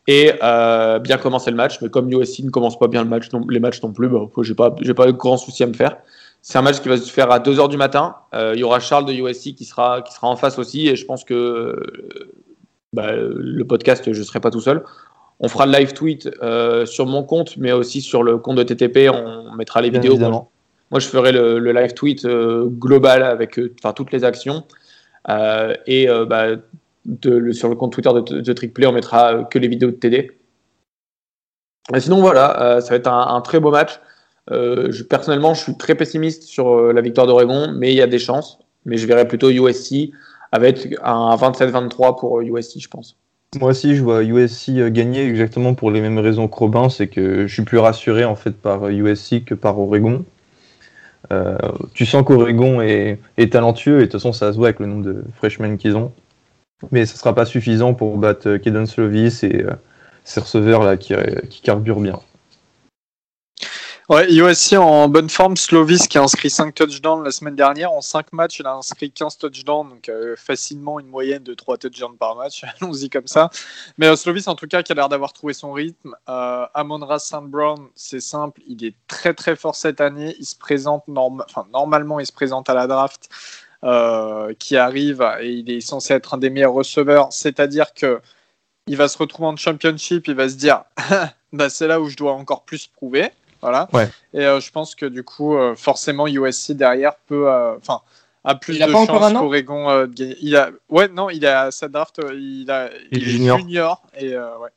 [0.07, 1.79] et euh, bien commencer le match.
[1.81, 4.55] Mais comme USC ne commence pas bien le match, les matchs non plus, bah, j'ai
[4.55, 5.97] pas, j'ai pas de grand souci à me faire.
[6.41, 8.15] C'est un match qui va se faire à 2h du matin.
[8.33, 10.89] Euh, il y aura Charles de USC qui sera, qui sera en face aussi.
[10.89, 11.75] Et je pense que euh,
[12.91, 14.83] bah, le podcast, je ne serai pas tout seul.
[15.43, 18.63] On fera le live tweet euh, sur mon compte, mais aussi sur le compte de
[18.63, 19.09] TTP.
[19.11, 20.13] On mettra les Bien vidéos.
[20.13, 20.51] évidemment.
[20.91, 24.63] Moi, je ferai le, le live tweet euh, global avec euh, toutes les actions.
[25.87, 26.47] Et bah,
[27.05, 29.95] de- le- sur le compte Twitter de, de TrickPlay, on mettra que les vidéos de
[29.95, 30.31] TD.
[31.95, 33.99] Et sinon, voilà, ça va être un, un très beau match.
[34.49, 38.19] Je, personnellement, je suis très pessimiste sur la victoire d'Oregon, mais il y a des
[38.19, 38.59] chances.
[38.85, 40.11] Mais je verrais plutôt USC
[40.51, 43.17] avec un 27-23 pour USC, je pense.
[43.59, 47.07] Moi aussi, je vois USC euh, gagner exactement pour les mêmes raisons que Robin, c'est
[47.07, 50.23] que je suis plus rassuré en fait par euh, USC que par Oregon.
[51.31, 51.57] Euh,
[51.93, 53.19] tu sens qu'Oregon est,
[53.51, 56.11] talentueux et de toute façon ça se voit avec le nombre de freshmen qu'ils ont.
[56.91, 59.71] Mais ce sera pas suffisant pour battre euh, Kaden Slovis et euh,
[60.23, 62.19] ces receveurs là qui carburent bien.
[64.11, 65.55] Ouais, USC en bonne forme.
[65.55, 67.93] Slovis qui a inscrit 5 touchdowns la semaine dernière.
[67.93, 71.77] En 5 matchs, il a inscrit 15 touchdowns, donc euh, facilement une moyenne de 3
[71.77, 72.65] touchdowns par match.
[72.81, 73.49] Allons-y comme ça.
[73.97, 76.13] Mais euh, Slovis, en tout cas, qui a l'air d'avoir trouvé son rythme.
[76.27, 77.43] Euh, Amon-Ra St.
[77.43, 78.59] Brown, c'est simple.
[78.67, 80.35] Il est très très fort cette année.
[80.39, 83.29] Il se présente, enfin, normalement, il se présente à la draft
[83.85, 87.31] euh, qui arrive et il est censé être un des meilleurs receveurs.
[87.31, 88.19] C'est-à-dire que
[88.87, 90.83] il va se retrouver en championship, il va se dire
[91.53, 93.31] bah, c'est là où je dois encore plus prouver.
[93.61, 93.87] Voilà.
[93.93, 94.09] Ouais.
[94.33, 98.01] Et euh, je pense que du coup, euh, forcément, USC derrière peut, euh, enfin,
[98.43, 100.37] a plus Il a de pas encore chances qu'Oregon euh, de gagner.
[100.41, 104.01] Il a, ouais, non, il a sa draft, il a, Il est junior.
[104.17, 104.69] et euh, ouais.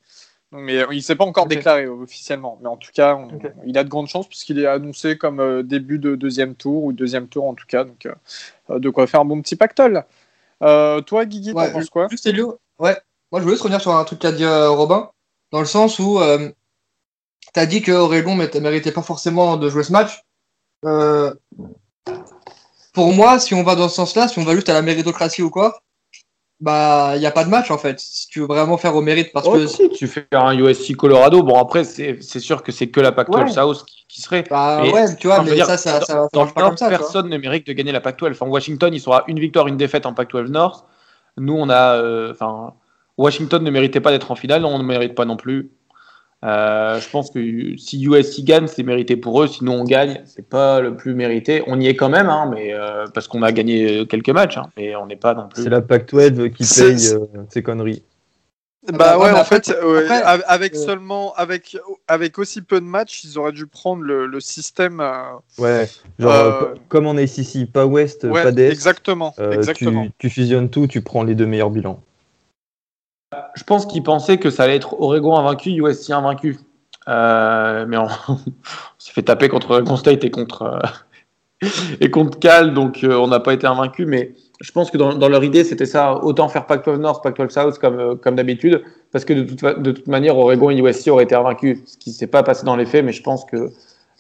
[0.57, 3.29] Mais il s'est pas encore déclaré officiellement, mais en tout cas, on-
[3.67, 6.93] il a de grandes chances puisqu'il est annoncé comme euh, début de deuxième tour ou
[6.93, 8.07] deuxième tour en tout cas, donc
[8.71, 10.05] euh, de quoi faire un bon petit pactole.
[10.63, 12.07] Euh, toi, Guigui, Ouais, t'en penses quoi?
[12.09, 12.97] Juste Elio, ouais.
[13.33, 15.11] Moi, je voulais juste revenir sur un truc qu'a dit euh, Robin,
[15.51, 16.51] dans le sens où euh,
[17.53, 20.23] tu as dit que Oregon ne méritait pas forcément de jouer ce match.
[20.85, 21.33] Euh,
[22.93, 25.43] pour moi, si on va dans ce sens-là, si on va juste à la méritocratie
[25.43, 25.81] ou quoi,
[26.61, 27.99] bah, il n'y a pas de match en fait.
[27.99, 30.95] Si tu veux vraiment faire au mérite, parce Oh, que si, tu fais un USC
[30.97, 31.43] Colorado.
[31.43, 33.51] Bon, après, c'est sûr que c'est que la Pac-12 Ouais.
[33.51, 34.45] South qui, qui serait.
[34.49, 36.45] bah, Mais- ouais, tu vois, Non, je veux mais dire, ça, ça, ça, ça Dans
[36.45, 36.89] le Nord, ça.
[36.89, 38.31] personne ne mérite de gagner la Pac-12.
[38.31, 40.85] Enfin, Washington, sont à une victoire, une défaite en Pac-12 North.
[41.37, 41.97] Nous, on a.
[41.97, 42.75] euh, Enfin,
[43.19, 45.71] Washington ne méritait pas d'être en finale, on ne mérite pas non plus.
[46.45, 49.47] Euh, je pense que si USC gagne, c'est mérité pour eux.
[49.47, 51.63] Sinon, on gagne, c'est pas le plus mérité.
[51.67, 54.71] On y est quand même, hein, mais euh, parce qu'on a gagné quelques matchs, hein,
[54.77, 55.63] mais on n'est pas non plus.
[55.63, 58.03] C'est la Pac-12 qui paye euh, ces conneries.
[58.87, 62.85] Bah bah, ouais, mais en fait, ouais, avec euh, seulement, avec, avec aussi peu de
[62.85, 65.01] matchs, ils auraient dû prendre le, le système.
[65.01, 65.23] euh,
[65.57, 68.71] Ouais, genre Euh, euh, co- comme en ACC, pas West, ouais, pas d'Est.
[68.71, 70.05] exactement, euh, exactement.
[70.05, 72.03] tu, tu fusionnes tout, tu prends les deux meilleurs bilans.
[73.55, 76.59] Je pense qu'ils pensaient que ça allait être Oregon invaincu, USC invaincu.
[77.09, 78.37] Euh, mais on, on
[78.99, 80.63] s'est fait taper contre Oregon State et contre,
[81.63, 81.69] euh,
[82.01, 84.07] et contre Cal, donc euh, on n'a pas été invaincu.
[84.07, 87.51] Mais je pense que dans, dans leur idée, c'était ça autant faire Pac-12 North, Pac-12
[87.51, 91.25] South comme, comme d'habitude, parce que de toute, de toute manière, Oregon et USC auraient
[91.25, 93.71] été invaincus, ce qui ne s'est pas passé dans les faits, mais je pense que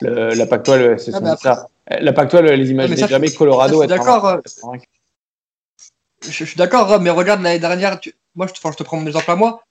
[0.00, 1.66] le- la Pac-12, c'est Ah, sont mais dit ça.
[2.00, 4.26] La Pac-12, elle les imaginait ça, jamais Colorado être d'accord,
[4.64, 4.88] invaincu.
[6.22, 7.98] Je, je suis d'accord, Rob, mais regarde l'année dernière.
[8.00, 9.62] tu- Moi, je te, prends mon exemple à moi.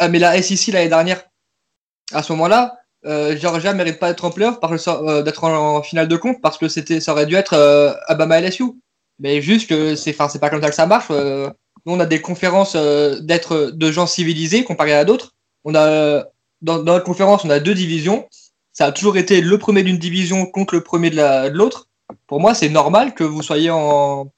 [0.00, 1.24] Euh, mais la SEC l'année dernière,
[2.12, 6.16] à ce moment-là, euh, Georgia mérite pas d'être en playoff, euh, d'être en, finale de
[6.16, 8.64] compte, parce que c'était, ça aurait dû être euh, LSU.
[9.18, 11.08] Mais juste que c'est, pas comme ça que ça marche.
[11.10, 11.50] euh,
[11.86, 15.34] nous, on a des conférences euh, d'être de gens civilisés comparé à d'autres.
[15.64, 16.24] On a
[16.60, 18.28] dans, notre conférence, on a deux divisions.
[18.72, 21.88] Ça a toujours été le premier d'une division contre le premier de l'autre.
[22.26, 24.30] Pour moi, c'est normal que vous soyez en,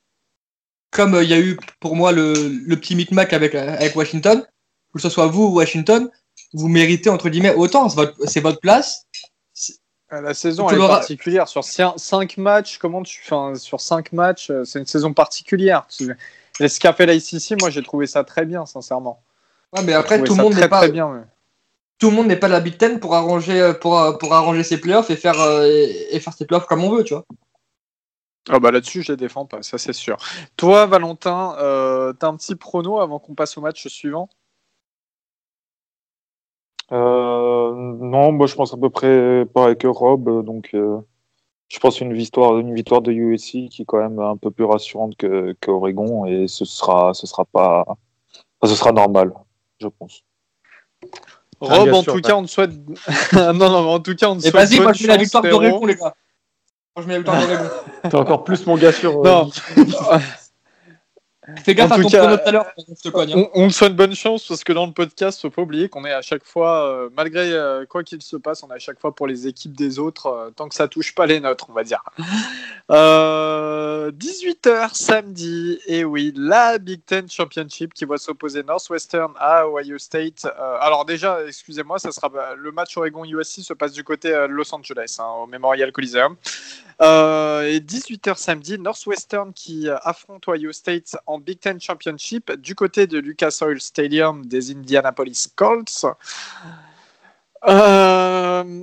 [0.94, 3.94] comme euh, il y a eu pour moi le, le petit micmac avec, euh, avec
[3.96, 4.46] Washington,
[4.94, 6.08] que ce soit vous ou Washington,
[6.54, 9.04] vous méritez entre guillemets autant, c'est votre, place.
[10.12, 11.48] Euh, La saison elle est particulière.
[11.48, 15.86] Sur 5 matchs, comment tu, enfin, sur cinq matchs, c'est une saison particulière.
[15.88, 16.14] Tu-
[16.60, 19.20] Et ce qu'a fait la ICC, moi j'ai trouvé ça très bien, sincèrement.
[19.76, 21.26] Ouais, mais après tout le monde n'est pas très bien.
[21.98, 25.10] tout le monde n'est pas la Big Ten pour arranger pour, pour arranger ses playoffs
[25.10, 25.34] et faire
[26.12, 27.24] et faire ses playoffs comme on veut, tu vois.
[28.50, 30.18] Ah bah là-dessus, je les défends pas, ça c'est sûr.
[30.56, 34.28] Toi, Valentin, euh, t'as un petit prono avant qu'on passe au match suivant?
[36.92, 40.98] Euh, non, moi je pense à peu près pareil que Rob, euh, donc euh,
[41.68, 44.64] je pense une victoire, une victoire de USC qui est quand même un peu plus
[44.64, 47.96] rassurante que, que Oregon et ce sera, ce sera pas, enfin,
[48.64, 49.32] ce sera normal,
[49.80, 50.22] je pense.
[51.62, 52.22] Ah, Rob, en sûr, tout ouais.
[52.22, 52.72] cas, on te souhaite.
[53.32, 55.16] non, non, mais en tout cas, on te Et souhaite vas-y, moi je mets la
[55.16, 56.14] victoire d'Oregon, les gars.
[56.96, 57.70] Je mets la victoire d'Oregon.
[58.08, 59.20] T'es encore plus mon gars sur.
[59.20, 59.50] euh, Non.
[61.62, 62.66] Fais gaffe à tout ton cas, tout à l'heure.
[63.14, 66.04] On, on te souhaite bonne chance parce que dans le podcast, faut pas oublier qu'on
[66.06, 68.98] est à chaque fois, euh, malgré euh, quoi qu'il se passe, on est à chaque
[68.98, 71.72] fois pour les équipes des autres, euh, tant que ça touche pas les nôtres, on
[71.72, 72.02] va dire.
[72.90, 79.96] Euh, 18h samedi, et oui, la Big Ten Championship qui va s'opposer Northwestern à Ohio
[79.96, 80.46] State.
[80.80, 84.74] Alors déjà, excusez-moi, ça sera bah, le match Oregon-USC se passe du côté de Los
[84.74, 86.36] Angeles, hein, au Memorial Coliseum.
[87.00, 93.18] Et 18h samedi, Northwestern qui affronte Ohio State en Big Ten Championship du côté de
[93.18, 96.06] Lucas Oil Stadium des Indianapolis Colts.
[97.66, 98.80] Euh,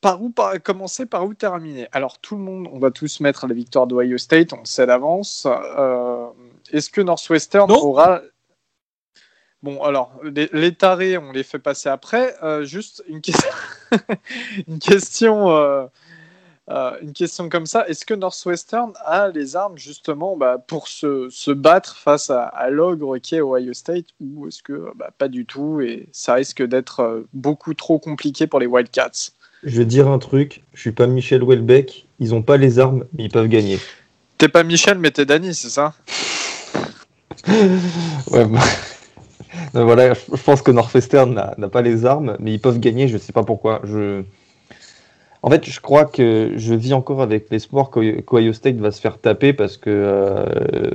[0.00, 1.88] par où par- commencer, par où terminer?
[1.92, 4.86] Alors tout le monde, on va tous mettre la victoire d'Ohio State, on le sait
[4.86, 5.46] d'avance.
[5.46, 6.26] Euh,
[6.72, 7.76] Est-ce que Northwestern Non.
[7.82, 8.20] aura
[9.62, 12.34] Bon, alors, les, les tarés, on les fait passer après.
[12.42, 13.48] Euh, juste une, question
[14.66, 15.88] une question.
[16.70, 21.28] Euh, une question comme ça, est-ce que Northwestern a les armes justement bah, pour se,
[21.28, 25.28] se battre face à, à l'ogre qui est Ohio State ou est-ce que bah, pas
[25.28, 29.32] du tout et ça risque d'être euh, beaucoup trop compliqué pour les Wildcats?
[29.64, 33.06] Je vais dire un truc, je suis pas Michel Houellebecq, ils ont pas les armes,
[33.12, 33.78] mais ils peuvent gagner.
[34.38, 35.94] T'es pas Michel mais t'es Danny, c'est ça?
[38.30, 38.60] Ouais, bah.
[39.74, 43.18] Voilà, je pense que Northwestern n'a n'a pas les armes, mais ils peuvent gagner, je
[43.18, 43.80] sais pas pourquoi.
[43.84, 44.22] Je...
[45.42, 49.18] En fait, je crois que je vis encore avec l'espoir qu'Ohio State va se faire
[49.18, 50.90] taper parce que euh,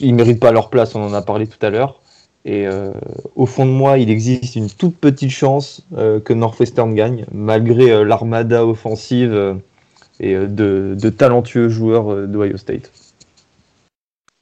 [0.00, 2.00] ils méritent pas leur place, on en a parlé tout à l'heure.
[2.44, 2.92] Et euh,
[3.36, 7.92] au fond de moi, il existe une toute petite chance euh, que Northwestern gagne, malgré
[7.92, 9.60] euh, l'armada offensive
[10.18, 12.90] et de, talentueux joueurs d'Ohio State.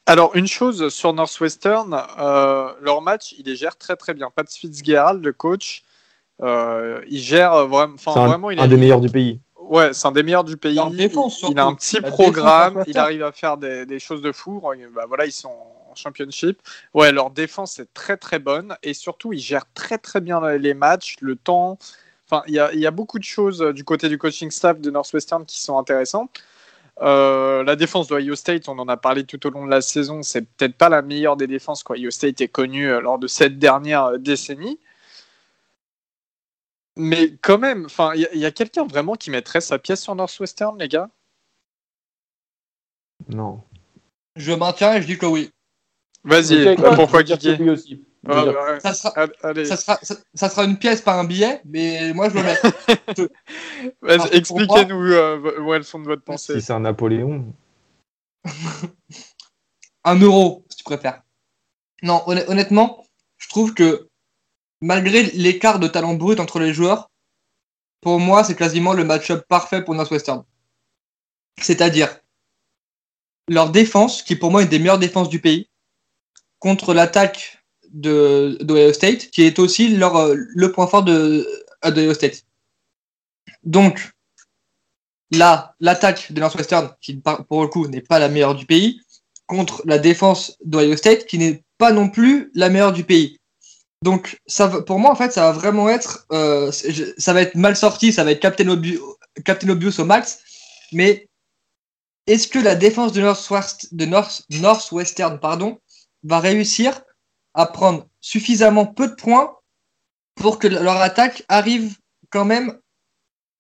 [0.06, 2.02] Alors, une chose sur Northwestern,
[2.83, 4.30] leur match, il les gère très très bien.
[4.35, 5.83] Pat Fitzgerald, le coach,
[6.42, 7.95] il gère vraiment.
[7.95, 9.41] enfin, C'est un, vraiment, il un a- des meilleurs du pays.
[9.59, 10.80] Ouais, c'est un des meilleurs du pays.
[10.80, 14.01] En défense, il a un petit La programme, défense, il arrive à faire des, des
[14.01, 14.61] choses de fou.
[14.95, 16.61] Bah, voilà, ils sont en championship.
[16.93, 20.74] Ouais, leur défense est très très bonne et surtout, ils gèrent très très bien les
[20.74, 21.78] matchs, le temps.
[22.28, 24.51] Enfin, il y a, il y a beaucoup de choses euh, du côté du coaching
[24.51, 26.30] staff de Northwestern qui sont intéressantes.
[27.03, 30.22] Euh, la défense d'Ohio State, on en a parlé tout au long de la saison,
[30.22, 33.59] c'est peut-être pas la meilleure des défenses qu'Ohio State ait connue euh, lors de cette
[33.59, 34.78] dernière euh, décennie.
[37.01, 40.78] Mais quand même, enfin, il y a- quelqu'un vraiment qui mettrait sa pièce sur Northwestern,
[40.78, 41.09] les gars?
[43.28, 43.62] Non.
[44.36, 45.51] Je maintiens et je dis que oui.
[46.24, 47.96] Vas-y, pourquoi lui aussi.
[47.96, 48.80] Dire- bah, ouais.
[48.80, 52.28] Ça sera, Allez, ça sera, ça, ça sera une pièce, pas un billet, mais moi
[52.28, 52.59] je le mets.
[54.03, 56.61] Vas-y, expliquez-nous euh, où est le fond de votre pensée.
[56.61, 57.46] Si c'est un Napoléon.
[60.05, 61.22] un euro, si tu préfères.
[62.03, 63.07] Non, honn- honnêtement,
[63.38, 64.09] je trouve que
[64.81, 67.11] malgré l'écart de talent brut entre les joueurs,
[68.01, 70.45] pour moi, c'est quasiment le match-up parfait pour Northwestern.
[71.61, 72.18] C'est-à-dire
[73.49, 75.68] leur défense, qui pour moi est des meilleures défenses du pays,
[76.59, 77.62] contre l'attaque
[77.93, 81.47] de d'Ohio State, qui est aussi leur, euh, le point fort de
[81.85, 82.45] d'Ohio State.
[83.64, 84.12] Donc,
[85.33, 89.01] là, l'attaque de Northwestern, qui pour le coup n'est pas la meilleure du pays,
[89.47, 93.39] contre la défense d'Ohio State, qui n'est pas non plus la meilleure du pays.
[94.03, 94.40] Donc,
[94.86, 96.72] pour moi, en fait, ça va vraiment être, euh,
[97.18, 100.42] ça va être mal sorti, ça va être Captain, Obvious, au max,
[100.92, 101.28] mais
[102.26, 103.20] est-ce que la défense de,
[104.07, 105.38] North, Northwestern
[106.22, 107.03] va réussir
[107.53, 109.57] à prendre suffisamment peu de points
[110.34, 111.96] pour que leur attaque arrive
[112.30, 112.78] quand même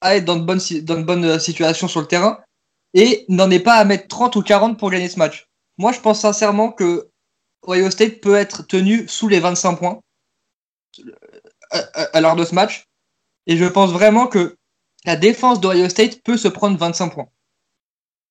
[0.00, 2.38] à être dans de bonnes, dans euh, situations sur le terrain
[2.94, 5.48] et n'en est pas à mettre 30 ou 40 pour gagner ce match?
[5.76, 7.10] Moi, je pense sincèrement que
[7.66, 10.00] Ohio State peut être tenu sous les 25 points
[11.70, 12.86] à, à- à l'heure de ce match.
[13.46, 14.56] Et je pense vraiment que
[15.04, 17.28] la défense d'Ohio State peut se prendre 25 points.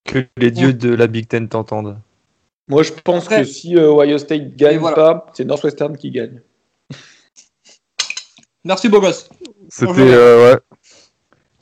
[0.05, 1.99] Que les dieux de la Big Ten t'entendent.
[2.68, 4.95] Moi, je pense Après- que si euh, Ohio State gagne voilà.
[4.95, 6.41] pas, c'est Northwestern qui gagne.
[8.64, 9.30] Merci, beau gosse.
[9.70, 9.91] C'était.
[9.99, 10.60] Euh, ouais.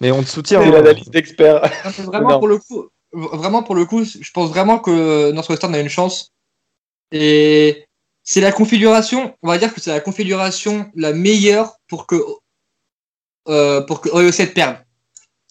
[0.01, 0.61] Mais on te soutient.
[0.61, 0.71] C'est hein.
[0.71, 1.61] l'analyse d'expert.
[2.05, 5.89] Vraiment pour le coup, vraiment pour le coup, je pense vraiment que Northwestern a une
[5.89, 6.33] chance.
[7.11, 7.86] Et
[8.30, 12.21] c'est la configuration, on va dire que c'est la configuration la meilleure pour que
[13.47, 14.78] euh, pour que State perde.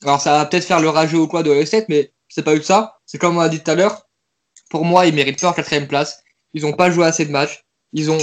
[0.02, 2.54] Alors ça va peut-être faire le rageux ou quoi de Ohio State, mais c'est pas
[2.54, 2.98] eu ça.
[3.06, 4.06] C'est comme on a dit tout à l'heure.
[4.68, 6.22] Pour moi, ils méritent pas leur quatrième place.
[6.52, 7.64] Ils n'ont pas joué assez de matchs.
[7.94, 8.18] Ils ont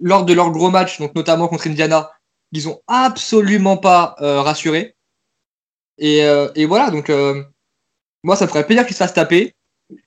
[0.00, 2.10] lors de leur gros match, donc notamment contre Indiana,
[2.52, 4.96] ils ont absolument pas euh, rassuré.
[5.98, 7.44] Et, euh, et voilà, donc euh,
[8.22, 9.54] moi, ça me ferait plaisir qu'ils se fassent taper.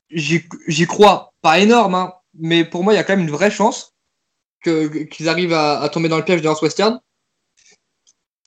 [0.10, 3.34] J'y j'y crois pas énorme, hein, mais pour moi, il y a quand même une
[3.34, 3.94] vraie chance
[4.64, 7.00] qu'ils arrivent à, tomber dans le piège de Northwestern.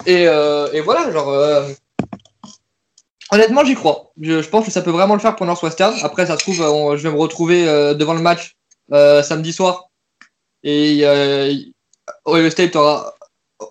[0.07, 1.28] Et, euh, et voilà, genre.
[1.28, 1.68] euh,
[3.30, 4.12] honnêtement, j'y crois.
[4.20, 5.95] Je, pense que ça peut vraiment le faire pour Northwestern.
[6.03, 8.57] Après, ça se trouve, je vais me retrouver euh, devant le match
[8.93, 9.91] euh, samedi soir.
[10.62, 11.05] Et
[12.26, 13.14] Ohio State aura,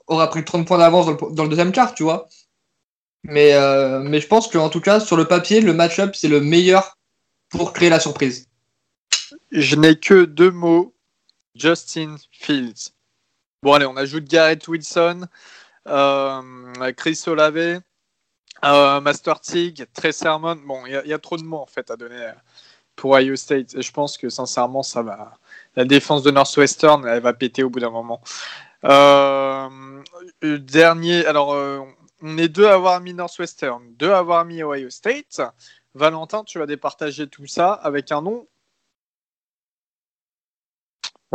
[0.07, 2.28] aura pris 30 points d'avance dans, le- deuxième quart, tu vois.
[3.24, 3.53] Mais,
[4.01, 6.97] mais je pense qu'en tout cas, sur le papier, le match-up, c'est le meilleur
[7.49, 8.49] pour créer la surprise.
[9.52, 10.93] Je n'ai que deux mots.
[11.56, 12.91] Justin Fields.
[13.64, 15.28] Bon, allez, on ajoute Garrett Wilson,
[15.88, 17.82] euh, Chris Olave,
[18.64, 20.56] euh, Master Tig, Trey Sermon.
[20.56, 22.32] Bon, il y, a- trop de mots en fait à donner euh,
[22.95, 23.76] pour Ohio State.
[23.76, 25.38] Et je pense que sincèrement, ça va.
[25.76, 28.22] La défense de Northwestern, elle va péter au bout d'un moment.
[30.41, 31.50] Dernier, alors,
[32.22, 35.41] on est deux à avoir mis Northwestern, deux à avoir mis Ohio State.
[35.95, 38.47] Valentin, tu vas départager tout ça avec un nom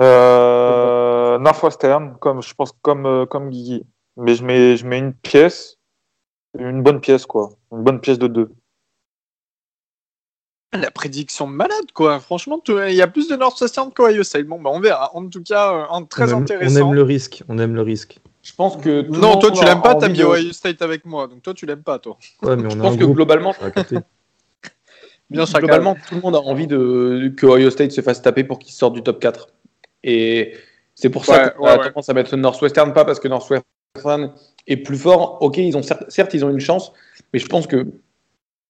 [0.01, 3.85] Euh, Northwestern, comme je pense comme euh, comme Guigui.
[4.17, 5.79] Mais je mets je mets une pièce,
[6.59, 8.51] une bonne pièce quoi, une bonne pièce de deux.
[10.73, 12.19] La prédiction de malade, quoi.
[12.19, 14.47] Franchement, il y a plus de Northwestern qu'Ohio State.
[14.47, 15.15] Bon, bah, on verra.
[15.15, 16.89] En tout cas, euh, un- très on aime, on intéressant.
[16.89, 17.45] aime le risque.
[17.49, 18.19] On aime le risque.
[18.43, 19.03] Je pense que.
[19.03, 21.29] Non, toi, tu l'aimes pas, t'as mis Ohio State avec moi.
[21.29, 22.19] Donc, toi, tu l'aimes pas, toi.
[22.43, 23.55] Ouais, mais on Je a pense un que groupe globalement.
[25.31, 28.59] Bien, globalement, tout le monde a envie de, que Ohio State se fasse taper pour
[28.59, 29.47] qu'il sorte du top 4.
[30.05, 30.53] Et
[30.95, 31.89] c'est pour ça Ouais, qu'on a ouais.
[31.89, 34.33] tendance à mettre Northwestern, pas parce que Northwestern
[34.67, 35.39] est plus fort.
[35.41, 36.93] Ok, ils ont certes, certes, ils ont une chance,
[37.33, 37.87] mais je pense que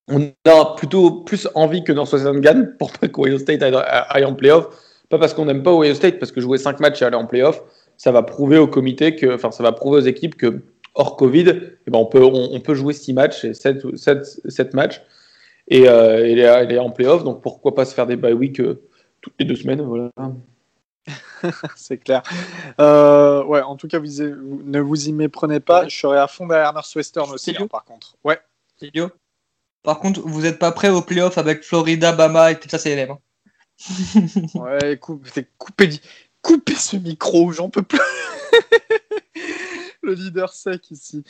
[0.08, 4.68] on a plutôt plus envie que Northwestern gagne pour pas qu'Ohio State aille, en playoff.
[5.08, 7.26] Pas parce qu'on n'aime pas Ohio State, parce que jouer 5 matchs et aller en
[7.26, 7.62] playoff,
[7.96, 10.60] ça va prouver au comité que, enfin, ça va prouver aux équipes que
[10.94, 11.46] hors Covid,
[11.86, 15.02] eh ben, on, peut, on, on peut jouer 6 matchs et 7, 7, matchs
[15.68, 17.24] et, euh, et les, les en playoff.
[17.24, 18.82] Donc pourquoi pas se faire des bye week euh,
[19.20, 20.10] toutes les deux semaines, voilà.
[21.76, 22.22] C'est clair.
[22.80, 25.88] Euh, ouais, en tout cas, vous, vous- ne vous y méprenez pas.
[25.88, 28.16] Je serai à fond derrière Northwestern aussi, hein, par contre.
[28.24, 28.40] Ouais.
[28.80, 29.10] Idiot.
[29.82, 33.10] Par contre, vous n'êtes pas prêt au playoff avec Florida, Bama et Texas A&M.
[33.10, 33.18] hein.
[34.54, 35.28] Ouais, coupe,
[35.58, 35.90] coupé,
[36.42, 38.00] coupé ce micro, j'en peux plus.
[40.04, 41.24] Le leader sec ici.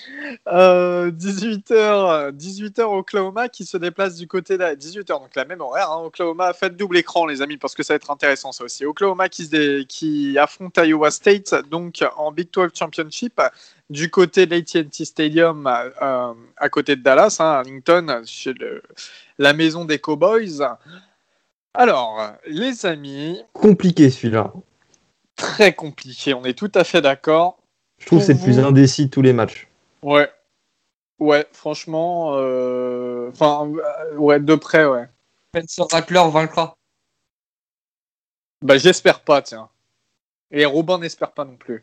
[0.48, 5.90] Euh, 18h, 18h Oklahoma qui se déplace du côté de 18h, donc la même horaire.
[5.92, 6.02] hein.
[6.04, 8.84] Oklahoma, faites double écran, les amis, parce que ça va être intéressant ça aussi.
[8.84, 13.40] Oklahoma qui, se dé- qui affronte Iowa State, donc en Big 12 Championship,
[13.90, 15.66] du côté de l'ATT Stadium,
[16.02, 18.82] euh, à côté de Dallas, hein, Arlington, chez le-
[19.38, 20.62] la maison des Cowboys.
[21.74, 24.52] Alors, les amis, Compliqué celui-là.
[25.36, 27.58] très compliqué, on est tout à fait d'accord.
[28.04, 29.66] Je trouve que c'est le plus indécis de tous les matchs.
[30.02, 30.28] Ouais.
[31.18, 33.66] Ouais, franchement, euh, enfin,
[34.12, 35.08] euh, ouais, de près, ouais.
[35.54, 36.76] Spencer Rattler vaincra.
[38.60, 39.70] Bah, j'espère pas, tiens.
[40.50, 41.82] Et Robin n'espère pas non plus.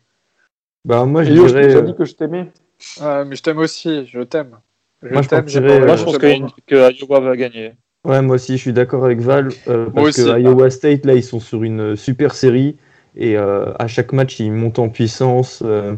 [0.84, 1.66] Bah, moi, je dirais.
[1.66, 2.52] déjà dit que je t'aimais.
[3.00, 4.60] Mais je t'aime aussi, je t'aime.
[5.02, 7.72] Je Moi, je partirais, pas- euh, Moi, je pense que, Iowa va gagner.
[8.04, 9.48] Ouais, moi aussi, je suis d'accord avec Val.
[9.66, 10.24] euh, Moi parce aussi.
[10.24, 12.76] que Iowa State, là, ils sont sur une super série.
[13.16, 15.62] Et euh, à chaque match, ils montent en puissance.
[15.64, 15.94] euh,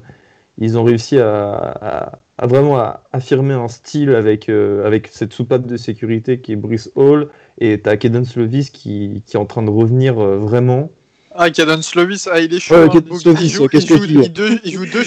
[0.58, 5.32] ils ont réussi à, à- à vraiment à affirmer un style avec, euh, avec cette
[5.32, 7.28] soupape de sécurité qui est Brice Hall.
[7.60, 10.90] Et t'as Kaden Slovis qui, qui est en train de revenir vraiment.
[11.36, 12.74] Ah, Caden Slovis, ah, il est chaud.
[12.74, 15.02] Ouais, hein, Slovis, il joue, il joue- tu il deux- il joue deux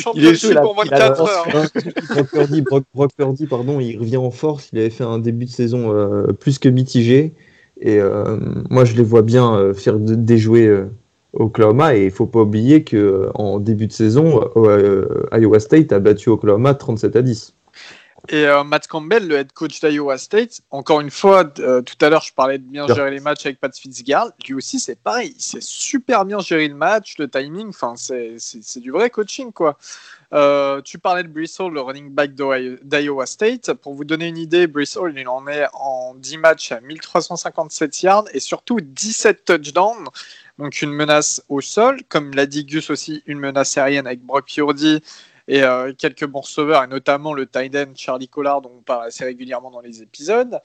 [0.57, 1.47] a- pour 24 la- heures.
[2.13, 4.69] Brock Purdy, Brock, Brock Purdy, pardon, il revient en force.
[4.73, 7.33] Il avait fait un début de saison euh, plus que mitigé.
[7.79, 8.37] Et euh,
[8.69, 10.67] moi, je les vois bien euh, faire de- déjouer
[11.39, 11.95] Oklahoma.
[11.95, 15.99] Et il faut pas oublier que euh, en début de saison, euh, Iowa State a
[15.99, 17.53] battu Oklahoma 37 à 10.
[18.29, 22.09] Et euh, Matt Campbell, le head coach d'Iowa State, encore une fois, euh, tout à
[22.09, 24.33] l'heure, je parlais de bien gérer les matchs avec Pat Fitzgerald.
[24.45, 25.33] Lui aussi, c'est pareil.
[25.37, 27.69] Il sait super bien gérer le match, le timing.
[27.69, 29.77] Enfin, c'est du vrai coaching, quoi.
[30.33, 33.71] Euh, tu parlais de Bristol, le running back d'Iowa State.
[33.73, 38.25] Pour vous donner une idée, Bristol, il en est en 10 matchs à 1357 yards
[38.33, 40.05] et surtout 17 touchdowns.
[40.57, 44.47] Donc une menace au sol, comme l'a dit Gus aussi, une menace aérienne avec Brock
[44.47, 45.01] Purdy
[45.47, 49.23] et euh, quelques bons receveurs, et notamment le tight Charlie Collard, dont on parle assez
[49.23, 50.59] régulièrement dans les épisodes.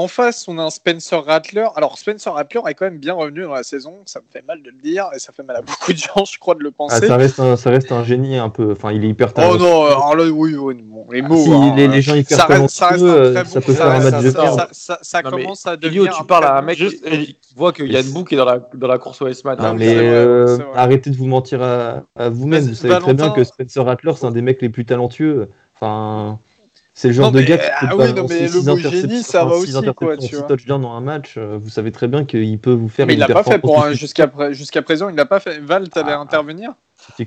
[0.00, 1.66] En face, on a un Spencer Rattler.
[1.74, 3.94] Alors, Spencer Rattler est quand même bien revenu dans la saison.
[4.06, 6.24] Ça me fait mal de le dire, et ça fait mal à beaucoup de gens,
[6.24, 7.08] je crois, de le Ah, penser.
[7.08, 8.70] ça, reste un, ça reste un génie un peu.
[8.70, 9.58] Enfin, il est hyper oh talentueux.
[9.58, 11.42] non, alors là, oui, oui, bon, les mots.
[11.42, 13.58] si hein, les, les gens hyper ça reste, ça reste talentueux, un euh, très ça
[13.60, 14.56] bon- peut faire un ça- match de ça- merde.
[14.58, 16.14] ça- ça- ça Non, mais commence à Elio, devenir.
[16.14, 18.28] tu un parles à un mec juste- qui, qui voit qu'il y a une boucle
[18.28, 19.58] qui est dans la, dans la course au S-Man.
[19.58, 22.62] Non, Ah, mais euh, arrêtez de vous mentir à, à vous-même.
[22.62, 25.48] Vous savez très bien que Spencer Rattler, c'est un des mecs les plus talentueux.
[25.74, 26.38] Enfin,
[26.98, 28.54] c'est le genre Non, de mais, gars qui ah peut oui, non, balancer mais six
[28.66, 30.46] le mot génie, interceptions, ça va aussi, quoi, tu vois.
[30.48, 31.34] touchdowns dans un match.
[31.38, 33.82] euh, Vous savez très bien qu'il peut vous faire Mais il l'a pas fait pour
[33.84, 35.60] un- jusqu'à jusqu'à présent, il l'a pas fait.
[35.60, 36.20] Val, t'allais Ah.
[36.20, 36.72] intervenir?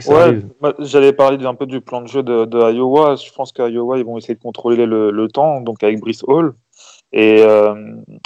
[0.07, 0.39] Ouais,
[0.80, 3.15] j'allais parler un peu du plan de jeu de, de Iowa.
[3.15, 6.24] Je pense qu'à Iowa, ils vont essayer de contrôler le, le temps, donc avec Brice
[6.28, 6.53] Hall
[7.13, 7.74] et, euh,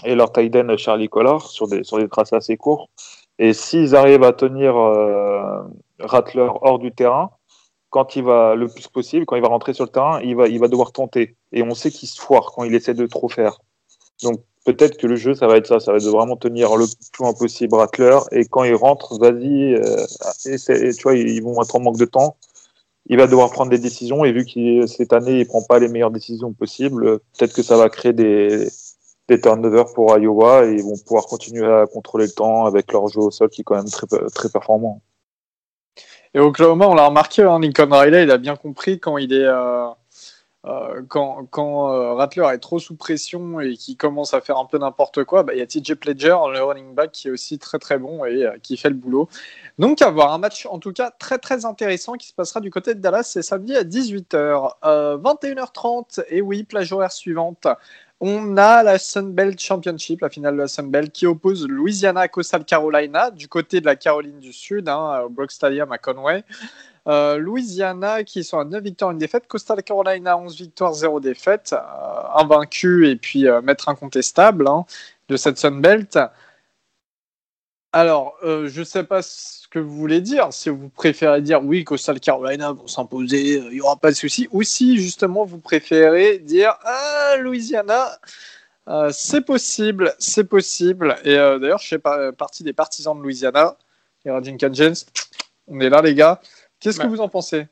[0.04, 2.90] et leur tight end Charlie Collard sur des, sur des traces assez courts.
[3.38, 5.62] Et s'ils arrivent à tenir euh,
[6.00, 7.30] Rattler hors du terrain,
[7.96, 10.50] quand il va le plus possible, quand il va rentrer sur le terrain, il va,
[10.50, 11.38] il va devoir tenter.
[11.54, 13.62] Et on sait qu'il se foire quand il essaie de trop faire.
[14.22, 15.80] Donc peut-être que le jeu, ça va être ça.
[15.80, 18.20] Ça va être de vraiment tenir le plus loin possible Rattler.
[18.34, 20.06] Et quand il rentre, vas-y, euh,
[20.44, 22.36] tu vois, ils vont être en manque de temps
[23.08, 25.88] il va devoir prendre des décisions et vu qu'il cette année il prend pas les
[25.88, 28.68] meilleures décisions possibles, peut-être que ça va créer des,
[29.28, 33.08] des turnovers pour Iowa et ils vont pouvoir continuer à contrôler le temps avec leur
[33.08, 35.02] jeu au sol qui est quand même très très performant.
[36.36, 39.46] Et Oklahoma, on l'a remarqué, hein, Lincoln Riley, il a bien compris quand il est.
[39.46, 39.88] euh,
[40.66, 44.66] euh, quand quand euh, Rattler est trop sous pression et qu'il commence à faire un
[44.66, 47.58] peu n'importe quoi, bah, il y a TJ Pledger, le running back, qui est aussi
[47.58, 49.30] très très bon et qui fait le boulot.
[49.78, 52.72] Donc, à voir un match en tout cas très très intéressant qui se passera du
[52.72, 54.72] côté de Dallas, c'est samedi à 18h.
[54.86, 57.68] Euh, 21h30, et oui, plage horaire suivante.
[58.22, 62.22] On a la Sun Belt Championship, la finale de la Sun Belt, qui oppose Louisiana
[62.22, 65.98] à Coastal Carolina, du côté de la Caroline du Sud, hein, au Brock Stadium à
[65.98, 66.46] Conway.
[67.08, 69.46] Euh, Louisiana qui sont à 9 victoires, une défaite.
[69.48, 71.74] Coastal Carolina 11 victoires, 0 défaite.
[71.74, 74.86] Euh, invaincu et puis maître incontestable hein,
[75.28, 76.18] de cette Sun Belt.
[78.00, 80.50] Alors, euh, je ne sais pas ce que vous voulez dire.
[80.52, 84.16] Si vous préférez dire oui, Coastal Carolina vont s'imposer, euh, il n'y aura pas de
[84.18, 84.50] souci.
[84.52, 88.20] Ou si justement vous préférez dire ah, Louisiana,
[88.90, 91.16] euh, c'est possible, c'est possible.
[91.24, 93.78] Et d'ailleurs, je fais par- partie des partisans de Louisiana.
[94.26, 95.06] Et Raging Cajuns,
[95.68, 96.42] on est là, les gars.
[96.82, 97.10] Qu'est-ce que Ouais.
[97.10, 97.68] vous en pensez?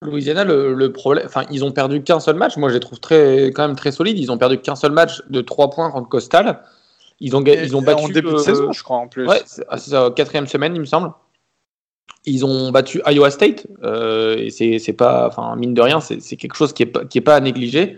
[0.00, 2.56] Louisiana, le, le problème, enfin, ils ont perdu qu'un seul match.
[2.56, 4.18] Moi, je les trouve très, quand même très solides.
[4.18, 6.62] Ils ont perdu qu'un seul match de 3 points contre Coastal.
[7.24, 9.28] Ils ont, ils ont battu en début de euh, saison, je crois, en plus.
[9.28, 11.12] Ouais, c'est ah, quatrième semaine, il me semble.
[12.24, 16.56] Ils ont battu Iowa State, euh, et c'est pas, enfin, mine de rien, c'est quelque
[16.56, 17.96] chose qui est pas, qui est pas à négliger.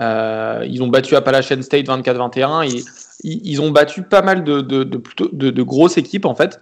[0.00, 2.68] Euh, ils ont battu Appalachian State 24-21.
[2.68, 2.84] Ils,
[3.22, 6.60] ils, ont battu pas mal de, de, de, plutôt, de, grosses équipes, en fait.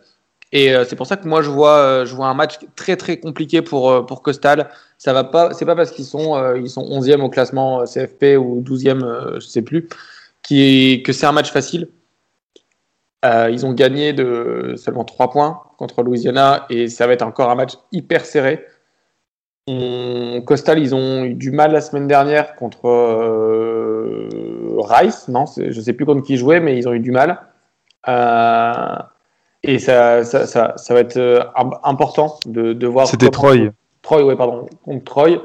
[0.52, 3.18] Et euh, c'est pour ça que moi, je vois, je vois un match très, très
[3.18, 4.68] compliqué pour, pour Coastal.
[4.98, 8.62] Ça va pas, c'est pas parce qu'ils sont, ils sont 11e au classement CFP ou
[8.62, 9.88] 12e, euh, je sais plus,
[10.46, 11.88] qui est, que c'est un match facile.
[13.24, 17.50] Euh, ils ont gagné de seulement 3 points contre Louisiana et ça va être encore
[17.50, 18.64] un match hyper serré.
[19.66, 24.28] On- Coastal, ils ont eu du mal la semaine dernière contre euh,
[24.78, 27.40] Rice, non, je sais plus contre qui ils jouaient, mais ils ont eu du mal.
[28.08, 28.96] Euh,
[29.64, 33.08] et ça, ça, ça, ça va être im- important de, de voir.
[33.08, 33.70] C'était Troy.
[34.02, 35.42] Troy, ouais, pardon, contre Troy,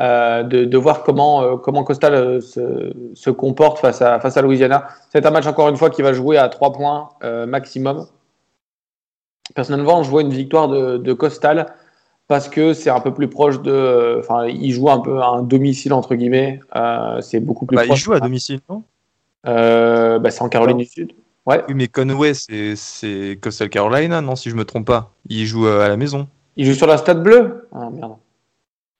[0.00, 4.36] euh, de, de voir comment, euh, comment Coastal euh, se, se comporte face à, face
[4.36, 4.88] à Louisiana.
[5.10, 8.06] C'est un match, encore une fois, qui va jouer à 3 points euh, maximum.
[9.54, 11.66] personnellement, je vois une victoire de, de Costal
[12.26, 14.16] parce que c'est un peu plus proche de.
[14.20, 16.60] Enfin, il joue un peu à un domicile, entre guillemets.
[17.20, 18.02] C'est beaucoup plus Bah, il proche.
[18.02, 18.82] joue à domicile, non?
[19.44, 21.12] Bah, c'est en Caroline du Sud.
[21.46, 25.12] Ouais, Oui, mais Conway, c'est- c'est Coastal Carolina, non, si je me trompe pas?
[25.30, 26.28] Il joue à la maison.
[26.56, 27.68] il joue sur la Stade Bleue.
[27.72, 28.16] Ah merde.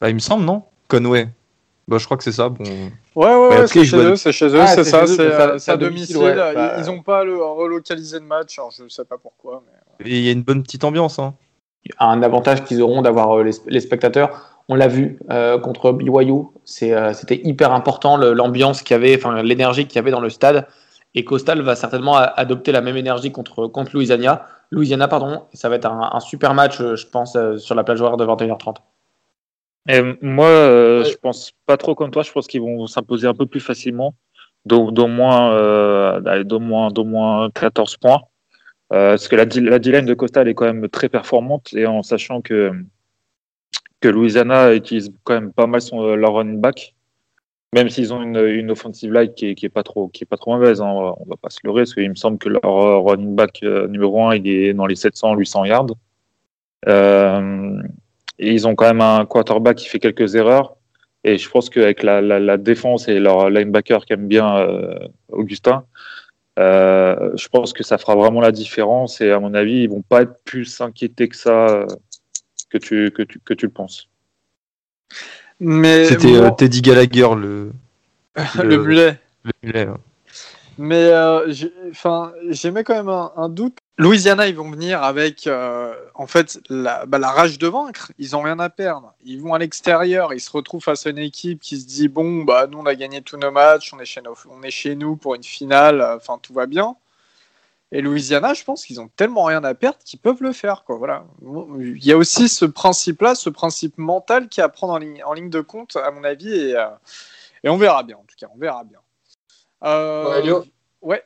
[0.01, 0.63] Bah, il me semble, non?
[0.89, 1.29] Conway.
[1.87, 2.49] Bah, je crois que c'est ça.
[2.51, 2.65] Bon.
[3.17, 5.77] Ouais, ouais, c'est chez eux, c'est chez eux, Ah, c'est ça, c'est euh, à à
[5.77, 6.17] domicile, domicile.
[6.19, 9.63] ouais, Ils- bah- Ils ont pas le, relocalisé le match, alors je sais pas pourquoi.
[10.01, 10.07] Mais...
[10.11, 11.19] Et il y a une bonne petite ambiance.
[11.19, 11.35] Hein.
[11.99, 14.57] un avantage qu'ils auront d'avoir euh, les, les spectateurs.
[14.69, 16.43] On l'a vu euh, contre BYU,
[16.83, 20.29] euh, c'était hyper important l'ambiance qu'il y avait, enfin l'énergie qu'il y avait dans le
[20.29, 20.67] stade.
[21.15, 24.45] Et Coastal va certainement adopter la même énergie contre, contre Louisiana.
[24.71, 25.45] Louisiana, pardon.
[25.55, 28.19] Ça va être un, un super match, euh, je pense, euh, sur la plage horaire
[28.19, 28.77] de 21h30.
[29.89, 31.11] Et moi, euh, Ouais.
[31.11, 32.23] je pense pas trop comme toi.
[32.23, 34.15] Je pense qu'ils vont s'imposer un peu plus facilement,
[34.67, 38.21] d'au d'au moins, euh, moins, d'au moins 14 points.
[38.93, 41.87] Euh, parce que la, la D-line de Costa elle est quand même très performante et
[41.87, 42.73] en sachant que,
[44.01, 46.95] que Louisiana utilise quand même pas mal son, leur running back,
[47.75, 50.27] même s'ils ont une, une offensive line qui est, qui est pas trop, qui est
[50.27, 50.81] pas trop mauvaise.
[50.81, 52.99] Hein, on, va, on va pas se leurrer parce qu'il me semble que leur euh,
[52.99, 55.87] running back euh, numéro 1 il est dans les 700-800 yards.
[56.89, 57.83] Euh,
[58.39, 60.77] et ils ont quand même un quarterback qui fait quelques erreurs.
[61.25, 64.95] Et je pense qu'avec la, la, la défense et leur linebacker qui aime bien euh,
[65.31, 65.85] Augustin,
[66.59, 69.21] euh, je pense que ça fera vraiment la différence.
[69.21, 71.87] Et à mon avis, ils vont pas être plus inquiétés que ça euh,
[72.71, 74.09] que tu, que tu, que tu le penses.
[75.61, 77.73] Mais C'était euh, Teddy Gallagher, le,
[78.63, 79.19] le mulet.
[79.45, 79.95] le mulet, ouais.
[80.79, 81.53] Mais euh,
[81.91, 83.79] enfin, j'aimais quand même un, doute.
[83.99, 88.13] Louisiana, ils vont venir avec euh, en fait la, bah, la rage de vaincre.
[88.19, 89.13] Ils ont rien à perdre.
[89.25, 90.33] Ils vont à l'extérieur.
[90.33, 92.95] Ils se retrouvent face à une équipe qui se dit bon, bah nous on a
[92.95, 93.93] gagné tous nos matchs.
[93.93, 96.01] On est chez, nous pour une finale.
[96.17, 96.95] Enfin, tout va bien.
[97.91, 100.85] Et Louisiana, je pense qu'ils ont tellement rien à perdre qu'ils peuvent le faire.
[100.89, 101.25] Voilà.
[101.81, 105.51] Il y a aussi ce principe-là, ce principe mental qui est à prendre en ligne,
[105.51, 106.75] de compte, à mon avis.
[106.75, 106.87] Euh,
[107.65, 108.47] et on verra bien, en tout cas.
[108.55, 108.99] On verra bien.
[109.85, 110.63] Euh,
[111.01, 111.23] Ouais.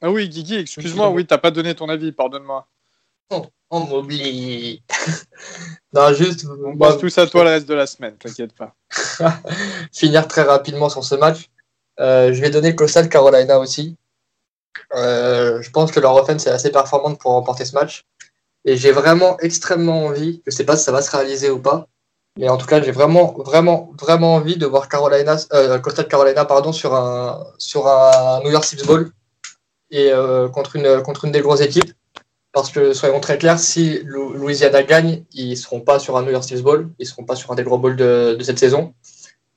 [0.00, 2.68] Ah oui, Guigui, excuse-moi, oui, t'as pas donné ton avis, pardonne-moi.
[3.70, 4.82] On m'oublie.
[5.92, 8.74] non, juste On moi, pense tous à toi le reste de la semaine, t'inquiète pas.
[9.92, 11.50] finir très rapidement sur ce match.
[11.98, 13.96] Euh, je vais donner le Coastal Carolina aussi.
[14.94, 18.04] Euh, je pense que leur offense est assez performante pour remporter ce match.
[18.64, 21.88] Et j'ai vraiment extrêmement envie, je sais pas si ça va se réaliser ou pas,
[22.36, 26.44] mais en tout cas, j'ai vraiment, vraiment, vraiment envie de voir Carolina, euh, Coastal Carolina
[26.44, 29.10] pardon, sur, un, sur un New York Six Bowl
[29.90, 31.92] et euh, contre, une, contre une des grosses équipes.
[32.52, 36.30] Parce que, soyons très clairs, si Lou- Louisiana gagne, ils seront pas sur un New
[36.30, 38.94] York Six Bowl, ils seront pas sur un des gros bowls de, de cette saison.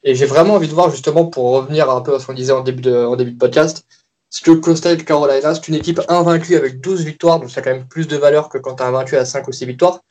[0.03, 2.51] Et j'ai vraiment envie de voir, justement, pour revenir un peu à ce qu'on disait
[2.51, 3.85] en début de, en début de podcast,
[4.29, 7.71] ce que Coastal Carolina, c'est une équipe invaincue avec 12 victoires, donc ça a quand
[7.71, 10.01] même plus de valeur que quand tu as vaincu à 5 ou 6 victoires.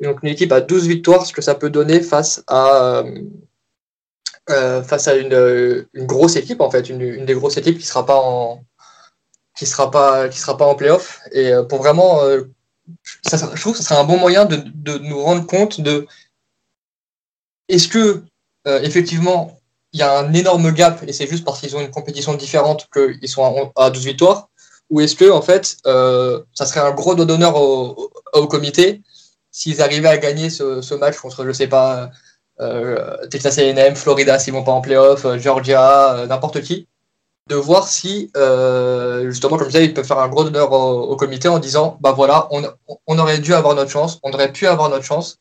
[0.00, 3.22] Donc une équipe à 12 victoires, ce que ça peut donner face à, euh,
[4.50, 7.86] euh, face à une, euh, une grosse équipe, en fait, une, des grosses équipes qui
[7.86, 8.64] sera pas en
[9.56, 11.20] sera pas qui sera pas en playoff.
[11.30, 15.46] Et pour vraiment, je trouve que ce serait un bon moyen de, de nous rendre
[15.46, 16.04] compte de
[17.68, 18.24] est-ce que
[18.66, 19.56] effectivement
[19.92, 22.88] il y a un énorme gap et c'est juste parce qu'ils ont une compétition différente
[22.92, 24.48] qu'ils sont à, à 12 victoires
[24.90, 29.00] ou est-ce que en fait ça serait un gros dos d'honneur au comité
[29.52, 32.10] s'ils arrivaient à gagner ce, ce match contre je sais pas
[32.60, 36.88] euh, Texas A&M, Florida s'ils vont pas en playoff, euh, Georgia, euh, n'importe qui,
[37.48, 41.16] de voir si euh, justement comme ça ils peuvent faire un gros honneur au, au
[41.16, 42.62] comité en disant bah voilà on,
[43.06, 45.38] on aurait dû avoir notre chance, on aurait pu avoir notre chance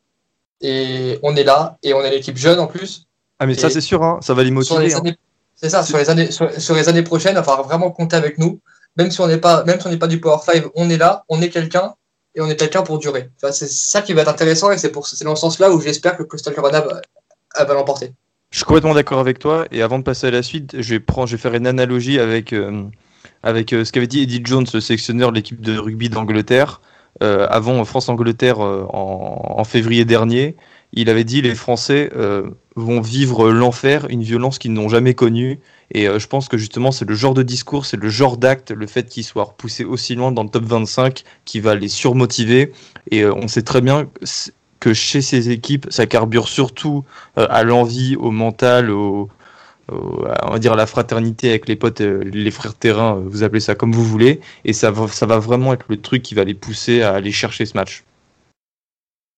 [0.61, 3.07] et on est là et on est l'équipe jeune en plus
[3.39, 4.93] Ah, mais ça, c'est sûr, hein, ça va les motiver.
[4.93, 5.01] hein.
[5.55, 8.15] c'est ça, sur les années, sur, sur les années prochaines, il va falloir vraiment compter
[8.15, 8.59] avec nous.
[8.97, 10.97] Même si on n'est pas, même si on n'est pas du Power 5, on est
[10.97, 11.93] là, on est quelqu'un
[12.35, 13.29] et on est quelqu'un pour durer.
[13.51, 16.53] C'est ça qui va être intéressant et c'est dans ce sens-là où j'espère que Coastal
[16.53, 17.01] Carolina va,
[17.59, 18.13] elle va l'emporter.
[18.51, 19.65] Je suis complètement d'accord avec toi.
[19.71, 22.83] Et avant de passer à la suite, je vais, faire une analogie avec, euh,
[23.45, 26.81] euh, ce qu'avait dit Eddie Jones, le sélectionneur de l'équipe de rugby d'Angleterre,
[27.23, 30.55] euh, avant France-Angleterre en février dernier.
[30.93, 35.59] Il avait dit les Français euh, vont vivre l'enfer, une violence qu'ils n'ont jamais connue.
[35.93, 38.71] Et euh, je pense que justement, c'est le genre de discours, c'est le genre d'acte,
[38.71, 42.73] le fait qu'ils soient repoussés aussi loin dans le top 25 qui va les surmotiver.
[43.09, 44.09] Et euh, on sait très bien
[44.79, 50.73] que chez ces équipes, ça carbure surtout à l'envie, au mental, à, on va dire
[50.73, 54.41] à la fraternité avec les potes, les frères terrain, vous appelez ça comme vous voulez,
[54.65, 57.77] et ça va vraiment être le truc qui va les pousser à aller chercher ce
[57.77, 58.03] match.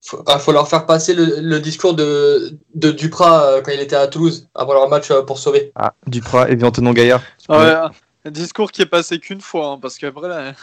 [0.06, 3.80] Faut, ah, faut leur faire passer le, le discours de, de Duprat euh, quand il
[3.80, 5.72] était à Toulouse avant leur match euh, pour sauver.
[5.76, 7.22] Ah, Duprat et Antonin Gaillard.
[7.50, 7.74] Ouais,
[8.26, 10.54] Un discours qui est passé qu'une fois, hein, parce qu'après, là,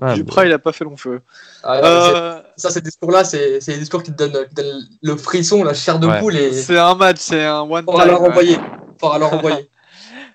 [0.00, 1.20] Ouais, Duprat, il a pas fait long feu.
[1.62, 4.88] Ah, Euh, Ça, ces discours-là, c'est c'est des discours qui te donnent, qui te donnent
[5.02, 6.18] le frisson, la chair de Ouais.
[6.20, 8.12] poule et c'est un match, c'est un one faudra time.
[8.12, 8.56] leur envoyer.
[9.00, 9.68] Faudra leur envoyer.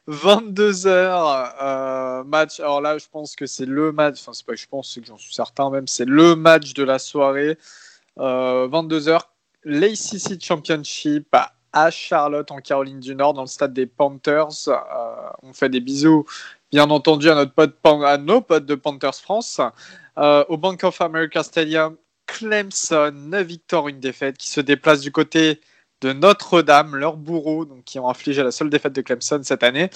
[0.08, 2.60] 22h, euh, match.
[2.60, 4.20] Alors là, je pense que c'est le match.
[4.22, 5.88] Enfin, c'est pas que je pense, c'est que j'en suis certain même.
[5.88, 7.58] C'est le match de la soirée.
[8.20, 9.20] Euh, 22h,
[9.64, 11.54] l'ACC Championship à-
[11.92, 14.68] Charlotte, en Caroline du Nord, dans le stade des Panthers.
[14.68, 14.80] Euh,
[15.44, 16.26] on fait des bisous,
[16.72, 19.62] bien entendu, à, notre pote, à nos potes de Panthers France.
[20.18, 21.96] Euh, au Bank of America Stadium,
[22.26, 25.62] Clemson, 9 victoires, une défaite, qui se déplace du côté
[26.02, 29.90] de Notre-Dame, leur bourreau, donc qui ont infligé la seule défaite de Clemson cette année.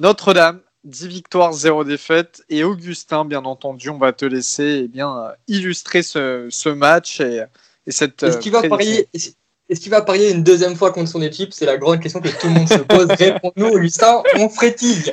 [0.00, 2.42] Notre-Dame, 10 victoires, 0 défaite.
[2.48, 7.20] Et Augustin, bien entendu, on va te laisser eh bien, euh, illustrer ce, ce match
[7.20, 7.44] et,
[7.86, 8.22] et cette.
[8.22, 8.76] Est-ce euh, qu'il va prédiction.
[8.76, 9.08] parier
[9.76, 11.52] qu'il va parier une deuxième fois contre son équipe?
[11.52, 13.06] C'est la grande question que tout le monde se pose.
[13.18, 15.12] Réponds-nous, Augustin, on frétille.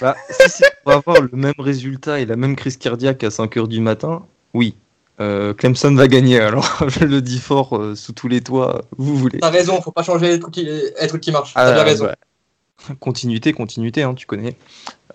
[0.00, 3.68] Bah, si c'est pour avoir le même résultat et la même crise cardiaque à 5h
[3.68, 4.74] du matin, oui.
[5.20, 9.16] Euh, Clemson va gagner, alors je le dis fort euh, sous tous les toits, vous
[9.16, 9.38] voulez.
[9.38, 11.52] T'as raison, faut pas changer les trucs qui, les trucs qui marchent.
[11.54, 12.06] Ah, T'as bien raison.
[12.06, 12.96] ouais.
[13.00, 14.56] Continuité, continuité, hein, tu connais.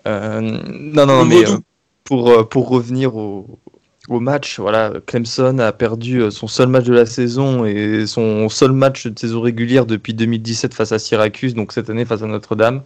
[0.06, 1.58] Euh, non, non, Le mais euh,
[2.04, 3.60] pour, pour revenir au,
[4.08, 8.72] au match, voilà, Clemson a perdu son seul match de la saison et son seul
[8.72, 12.82] match de saison régulière depuis 2017 face à Syracuse, donc cette année face à Notre-Dame.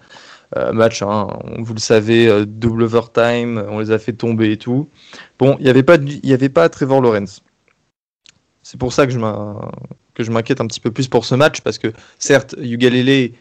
[0.57, 1.27] Euh, match, hein,
[1.59, 4.89] vous le savez, euh, double overtime, on les a fait tomber et tout.
[5.39, 7.43] Bon, il n'y avait, pas y avait pas Trevor Lawrence.
[8.63, 11.93] C'est pour ça que je m'inquiète un petit peu plus pour ce match, parce que
[12.19, 13.33] certes, Ugalele,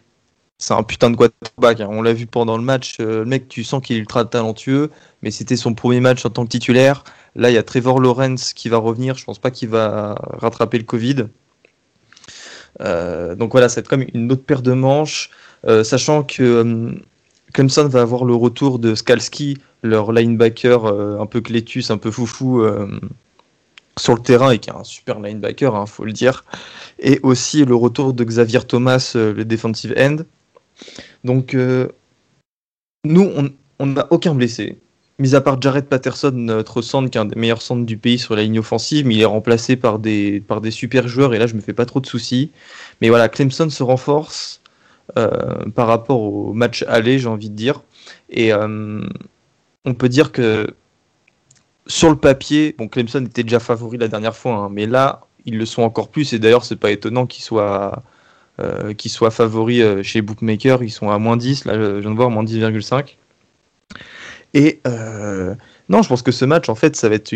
[0.58, 1.82] c'est un putain de quarterback.
[1.82, 1.88] hein.
[1.92, 2.98] On l'a vu pendant le match.
[3.00, 4.90] euh, le mec, tu sens qu'il est ultra talentueux,
[5.22, 7.04] mais c'était son premier match en tant que titulaire.
[7.36, 9.16] Là, il y a Trevor Lawrence qui va revenir.
[9.16, 11.28] Je pense pas qu'il va rattraper le Covid.
[12.80, 15.30] Donc voilà, c'est comme une autre paire de manches,
[15.84, 16.92] sachant que euh,
[17.54, 22.10] Clemson va avoir le retour de Skalski, leur linebacker euh, un peu clétus, un peu
[22.10, 23.00] foufou euh,
[23.98, 26.44] sur le terrain et qui est un super linebacker, hein, faut le dire.
[27.00, 30.18] Et aussi le retour de Xavier Thomas, euh, le defensive end.
[31.24, 31.90] Donc, euh,
[33.06, 33.30] nous,
[33.80, 34.80] on n'a aucun blessé.
[35.20, 38.18] Mis à part Jared Patterson, notre centre, qui est un des meilleurs centres du pays
[38.18, 41.38] sur la ligne offensive, mais il est remplacé par des, par des super joueurs, et
[41.38, 42.50] là, je me fais pas trop de soucis.
[43.00, 44.63] Mais voilà, Clemson se renforce euh,
[45.16, 47.82] par rapport au match aller, j'ai envie de dire.
[48.30, 49.02] Et euh,
[49.86, 50.68] on peut dire que
[51.88, 55.58] sur le papier, bon, Clemson était déjà favori la dernière fois, hein, mais là, ils
[55.58, 58.04] le sont encore plus, et d'ailleurs, c'est pas étonnant qu'ils soient
[58.62, 60.84] euh, qui soient favoris euh, chez Bookmaker.
[60.84, 63.18] Ils sont à moins 10, là je viens de voir, moins 10,5.
[64.54, 65.56] Et euh,
[65.90, 67.30] non, je pense que ce match, en fait, ça va être.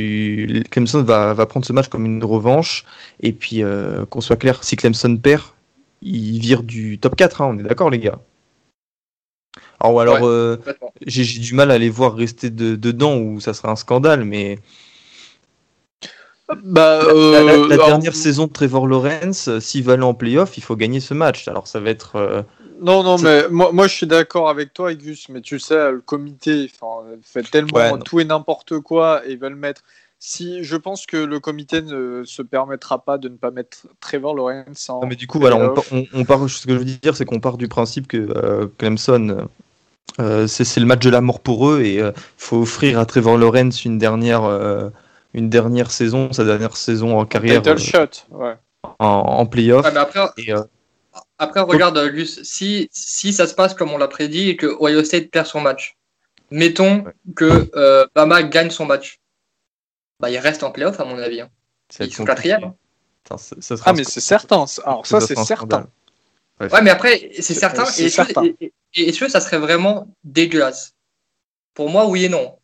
[0.70, 2.86] Clemson va, va prendre ce match comme une revanche.
[3.20, 5.44] Et puis, euh, qu'on soit clair, si Clemson perd,
[6.02, 8.20] il vire du top 4, hein, on est d'accord, les gars
[9.80, 10.28] alors, alors Ouais.
[10.28, 10.58] euh,
[11.06, 14.60] j'ai du mal à les voir rester de- dedans ou ça serait un scandale, mais
[16.64, 20.04] Bah, la, la- euh, la alors, dernière saison de Trevor Lawrence, euh, s'il va aller
[20.04, 21.48] en playoff, il faut gagner ce match.
[21.48, 22.16] Alors ça va être.
[22.16, 22.42] euh,
[22.80, 26.00] Non, non, mais moi, moi je suis d'accord avec toi, Gus, mais tu sais, le
[26.00, 26.72] comité
[27.22, 29.82] fait tellement Ouais, tout et n'importe quoi et veulent mettre.
[30.20, 34.34] Si je pense que le comité ne se permettra pas de ne pas mettre Trevor
[34.36, 35.02] Lawrence en.
[35.02, 35.90] Non, mais du coup, voilà, on, playoff.
[35.90, 38.18] par- on, on part, ce que je veux dire, c'est qu'on part du principe que
[38.36, 39.48] euh, Clemson,
[40.20, 43.38] euh, c'est le match de la mort pour eux et il faut offrir à Trevor
[43.38, 44.90] Lawrence une dernière, euh,
[45.36, 48.56] une dernière saison, sa dernière saison en carrière Title euh, shot, ouais.
[48.98, 49.86] en, en playoff.
[49.86, 50.64] Ouais, après, Et, euh,
[51.38, 55.04] après, regarde, Gus, si, si ça se passe comme on l'a prédit et que Ohio
[55.04, 55.96] State perd son match,
[56.50, 57.14] mettons Ouais.
[57.36, 59.20] que euh, Bama gagne son match.
[60.20, 61.42] Bah, il reste en playoff, à mon avis.
[61.42, 61.50] hein.
[62.00, 62.74] Ils sont quatrième.
[63.86, 64.66] Ah, mais c'est certain.
[64.84, 65.88] Alors, ça, c'est certain.
[66.60, 67.86] Ouais, mais après, c'est certain.
[67.86, 68.42] c'est Et est-ce certain.
[68.48, 68.56] que,
[68.96, 70.96] et- ça serait vraiment dégueulasse?
[71.74, 72.58] Pour moi, oui et non.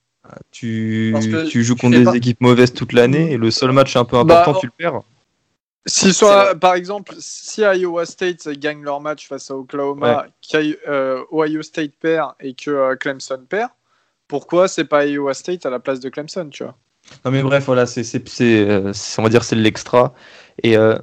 [0.51, 3.51] Tu, Parce que tu joues tu contre des pas- équipes mauvaises toute l'année et le
[3.51, 5.01] seul match un peu Bah, important, tu le perds.
[5.85, 11.91] Si soit, par exemple, si Iowa State gagne leur match face à Oklahoma, qu'Ohio State
[11.99, 13.69] perd et que euh, Clemson perd,
[14.29, 16.77] pourquoi c'est pas Iowa State à la place de Clemson, tu vois?
[17.25, 18.03] Non mais bref, voilà, c'est,
[18.41, 20.13] euh, on va dire c'est l'extra.
[20.61, 20.97] Et euh,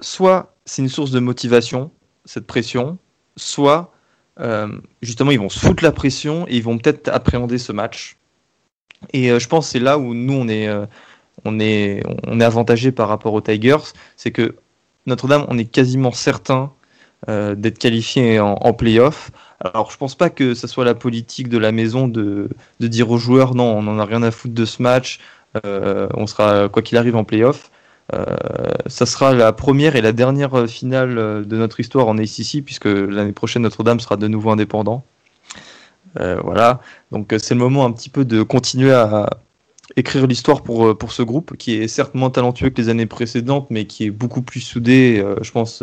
[0.00, 1.90] soit c'est une source de motivation,
[2.24, 2.98] cette pression,
[3.36, 3.92] soit
[4.40, 4.68] euh,
[5.02, 8.16] justement ils vont se foutre la pression et ils vont peut-être appréhender ce match.
[9.12, 10.68] Et je pense c'est là où nous on est,
[11.44, 14.56] on est, on est avantagé par rapport aux Tigers, c'est que
[15.06, 16.72] Notre-Dame, on est quasiment certain
[17.28, 19.30] d'être qualifié en, en playoff.
[19.60, 22.48] Alors je pense pas que ce soit la politique de la maison de,
[22.80, 25.20] de dire aux joueurs non, on n'en a rien à foutre de ce match.
[25.64, 27.70] Euh, on sera, quoi qu'il arrive, en playoff.
[28.12, 28.24] Euh,
[28.86, 32.86] ça sera la première et la dernière finale euh, de notre histoire en ACC, puisque
[32.86, 35.04] l'année prochaine, Notre-Dame sera de nouveau indépendant.
[36.16, 36.80] Voilà.
[37.10, 39.28] Donc c'est le moment un petit peu de continuer à
[39.96, 43.66] écrire l'histoire pour, pour ce groupe qui est certes moins talentueux que les années précédentes,
[43.70, 45.82] mais qui est beaucoup plus soudé, je pense,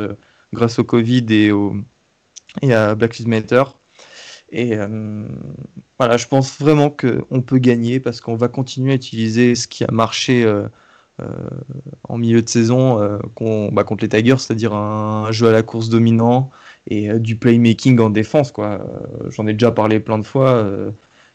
[0.54, 1.76] grâce au Covid et, au,
[2.62, 3.64] et à Black Lives Matter.
[4.54, 4.78] Et
[6.02, 9.84] voilà, je pense vraiment qu'on peut gagner parce qu'on va continuer à utiliser ce qui
[9.84, 10.68] a marché euh,
[11.22, 11.28] euh,
[12.10, 13.20] en milieu de saison euh,
[13.72, 16.50] bah, contre les Tigers, c'est-à-dire un, jeu à la course dominant
[16.90, 18.52] et du playmaking en défense.
[19.30, 20.68] J'en ai déjà parlé plein de fois.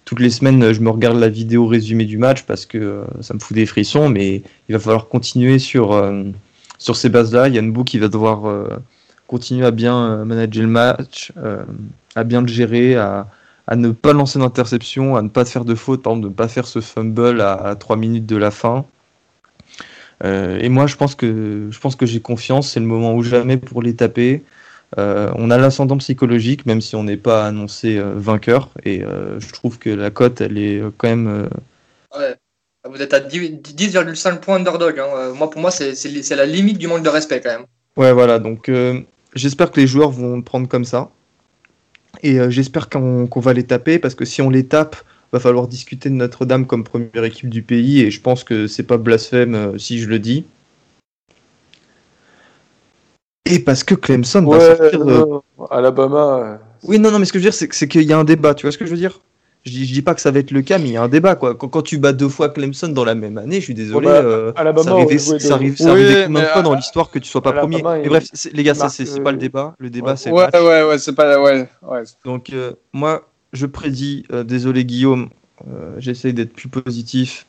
[0.04, 3.38] toutes les semaines, je me regarde la vidéo résumée du match parce que ça me
[3.38, 5.94] fout des frissons, mais il va falloir continuer sur,
[6.78, 7.46] sur ces bases-là.
[7.50, 8.68] Yann Book il va devoir
[9.28, 11.32] continuer à bien manager le match,
[12.16, 13.28] à bien le gérer, à,
[13.66, 16.34] à ne pas lancer d'interception, à ne pas faire de faute, par exemple, de ne
[16.34, 18.84] pas faire ce fumble à, à 3 minutes de la fin.
[20.24, 22.70] Euh, et moi, je pense que, je pense que j'ai confiance.
[22.70, 24.42] C'est le moment ou jamais pour les taper.
[24.98, 28.70] Euh, on a l'ascendant psychologique, même si on n'est pas annoncé euh, vainqueur.
[28.84, 31.48] Et je trouve que la cote, elle est quand même.
[32.16, 32.34] Ouais.
[32.88, 35.00] Vous êtes à 10 10,5 points underdog.
[35.00, 35.32] hein.
[35.34, 37.66] Moi, pour moi, c'est la limite du manque de respect quand même.
[37.96, 38.38] Ouais, voilà.
[38.38, 38.70] Donc,
[39.34, 41.10] j'espère que les joueurs vont le prendre comme ça.
[42.22, 44.96] Et euh, j'espère qu'on va les taper parce que si on les tape,
[45.32, 48.00] va falloir discuter de Notre-Dame comme première équipe du pays.
[48.00, 50.44] Et je pense que c'est pas blasphème euh, si je le dis.
[53.44, 55.08] Et parce que Clemson va Ouais, sortir.
[55.08, 55.40] euh,
[55.70, 56.58] Alabama.
[56.82, 58.54] Oui, non, non, mais ce que je veux dire, c'est qu'il y a un débat.
[58.54, 59.20] Tu vois ce que je veux dire?
[59.66, 61.02] Je dis, je dis pas que ça va être le cas, mais il y a
[61.02, 61.34] un débat.
[61.34, 61.56] Quoi.
[61.56, 64.06] Quand, quand tu bats deux fois Clemson dans la même année, je suis désolé.
[64.06, 66.74] Ouais, bah, euh, Alabama ça arrivait, arrive, ça Oui, arrivait combien de mais, fois dans
[66.74, 68.06] l'histoire que tu sois pas Alabama, premier?
[68.06, 69.74] Et bref, les gars, ça c'est pas le euh, débat.
[69.78, 70.16] Le débat, ouais.
[70.16, 70.54] c'est le Ouais, match.
[70.54, 71.40] ouais, ouais, c'est pas.
[71.42, 72.02] Ouais, ouais.
[72.24, 75.30] Donc, euh, moi, je prédis, euh, désolé Guillaume,
[75.68, 77.46] euh, j'essaye d'être plus positif.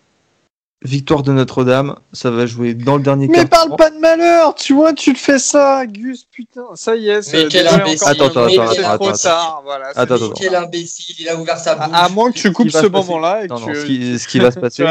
[0.84, 3.50] Victoire de Notre-Dame, ça va jouer dans le dernier Mais quart.
[3.68, 7.24] parle pas de malheur, tu vois, tu le fais ça, Gus, putain, ça y est.
[7.24, 9.18] c'est- Attends, attends, mais attends, trop attends.
[9.18, 9.92] tard, voilà.
[9.94, 10.30] c'est Attends.
[10.38, 11.88] Quel imbécile, il a ouvert sa bouche.
[11.96, 14.38] À, à moins que tu coupes ce moment-là et Non, que ce qui, ce qui
[14.38, 14.86] va se passer,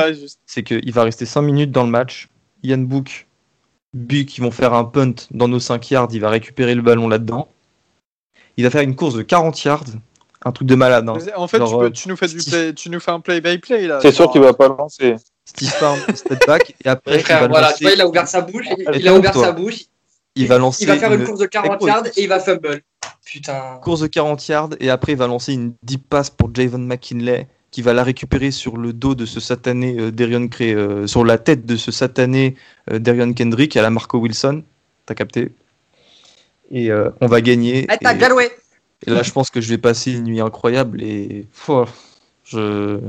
[0.45, 2.29] c'est qu'il va rester 5 minutes dans le match.
[2.65, 3.29] Yann Book,
[3.95, 6.09] Buck, ils vont faire un punt dans nos 5 yards.
[6.13, 7.47] Il va récupérer le ballon là-dedans.
[8.57, 9.85] Il va faire une course de 40 yards.
[10.45, 11.09] Un truc de malade.
[11.09, 11.17] hein.
[11.37, 13.13] En fait, Genre, tu, peux- euh, tu nous fais du Steve- play, tu nous fais
[13.13, 14.01] un play by play là.
[14.03, 15.15] C'est sûr qu'il va pas lancer.
[15.47, 16.75] Steve Farm, step back.
[16.85, 19.15] Et après, il va, voilà, lancer- tu vois, il a ouvert sa bouche, il, a
[19.15, 19.85] ouvert toi, sa bouche,
[20.35, 21.89] il va lancer il va faire une une course de 40 Écoute.
[21.89, 22.83] yards et il va fumble.
[23.25, 23.79] Putain.
[23.83, 24.71] course de 40 yards.
[24.81, 27.49] Et après, il va lancer une deep pass pour Javon McKinley.
[27.73, 31.27] Qui va la récupérer sur le dos de ce satané euh, Darion Cray, euh, sur
[31.27, 32.55] la tête de ce satané
[32.91, 34.63] euh, Darion Kendrick à la Marco Wilson.
[35.05, 35.53] T'as capté?
[36.71, 37.87] Et euh, on va gagner.
[37.87, 38.51] T'as et-.
[39.07, 41.47] Et là, je pense que je vais passer une nuit incroyable et
[42.45, 43.01] je.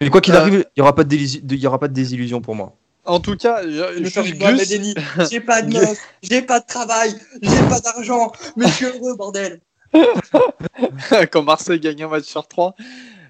[0.00, 1.92] Mais quoi qu'il Euh, arrive, il n'y aura, pas de il y aura pas de
[1.92, 2.74] désillusion pour moi.
[3.04, 4.68] En tout cas, je, suis Gus...
[5.30, 9.16] J'ai pas de meuf, j'ai pas de travail, j'ai pas d'argent, mais je suis heureux,
[9.16, 9.60] bordel.
[11.32, 12.74] quand Marseille gagne un match sur trois.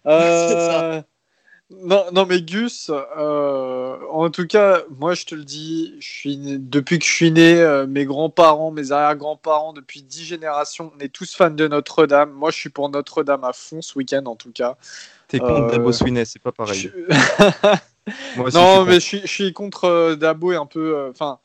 [0.06, 1.00] Euh,
[1.70, 6.36] non, non, mais Gus, euh, en tout cas, moi je te le dis, je suis
[6.36, 11.00] né- depuis que je suis né, euh, mes grands-parents, mes arrière-grands-parents, depuis dix générations, on
[11.00, 12.32] est tous fans de Notre-Dame.
[12.32, 14.76] Moi je suis pour Notre-Dame à fond ce week-end en tout cas.
[15.30, 16.90] T'es contre Euh, Dabo Swinney, c'est pas pareil.
[16.92, 17.14] Je-
[18.36, 20.96] Moi aussi, non, je mais je suis, je suis contre euh, Dabo et un peu.
[20.96, 21.38] euh, Enfin,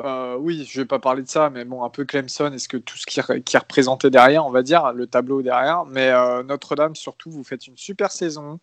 [0.00, 2.52] euh, oui, je vais pas parler de ça, mais bon, un peu Clemson.
[2.52, 5.40] Est-ce que tout ce qui, est- qui est représenté derrière, on va dire, le tableau
[5.42, 5.84] derrière.
[5.86, 8.60] Mais euh, Notre-Dame, surtout, vous faites une super saison.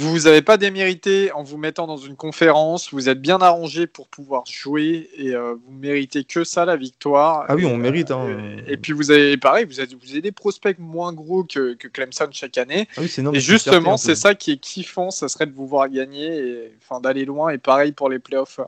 [0.00, 2.90] Vous vous avez pas démérité en vous mettant dans une conférence.
[2.90, 7.44] Vous êtes bien arrangé pour pouvoir jouer et euh, vous méritez que ça, la victoire.
[7.48, 8.26] Ah oui, on mérite, hein.
[8.66, 11.74] Et, et puis vous avez, pareil, vous avez, vous avez des prospects moins gros que,
[11.74, 12.88] que Clemson chaque année.
[12.96, 15.90] Ah oui, énorme, Et justement, c'est ça qui est kiffant, ça serait de vous voir
[15.90, 17.50] gagner et enfin d'aller loin.
[17.50, 18.64] Et pareil pour les playoffs, euh,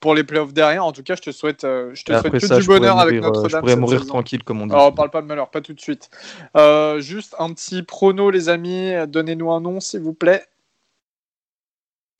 [0.00, 0.84] pour les playoffs derrière.
[0.84, 3.14] En tout cas, je te souhaite, euh, je te souhaite que ça, du bonheur avec
[3.14, 3.50] mourir, euh, Notre-Dame.
[3.50, 4.12] Je pourrais mourir saison.
[4.12, 4.72] tranquille, comme on dit.
[4.72, 6.10] Alors, on parle pas de malheur, pas tout de suite.
[6.56, 8.92] Euh, juste un petit prono, les amis.
[9.06, 10.44] Donnez-nous un nom, s'il vous plaît.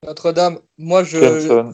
[0.07, 1.19] Notre-Dame, moi je,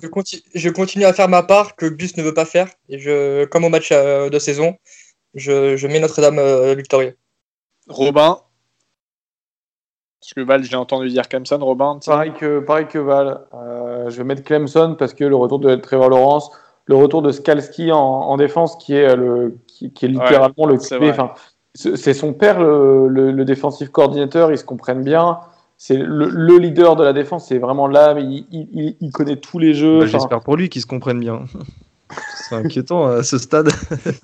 [0.02, 2.68] je, conti- je continue à faire ma part que Gus ne veut pas faire.
[2.88, 4.76] Et je, comme au match euh, de saison,
[5.34, 7.16] je, je mets Notre-Dame euh, victorieux.
[7.88, 8.38] Robin.
[10.20, 11.58] Parce que Val, je l'ai entendu dire Clemson.
[11.58, 13.46] Robin, Pareil que, pareil que Val.
[13.54, 16.50] Euh, je vais mettre Clemson parce que le retour de Trevor Lawrence,
[16.86, 20.78] le retour de Skalski en, en défense qui est, le, qui, qui est littéralement le
[20.78, 21.04] c'est QB.
[21.74, 25.40] c'est c'est son père, le, le, le défensif coordinateur, ils se comprennent bien.
[25.82, 28.44] C'est le, le leader de la défense, c'est vraiment là, mais il,
[29.00, 30.00] il- connaît tous les jeux.
[30.00, 31.46] Bah, J'espère pour lui qu'ils se comprennent bien.
[32.36, 33.70] c'est inquiétant à ce stade.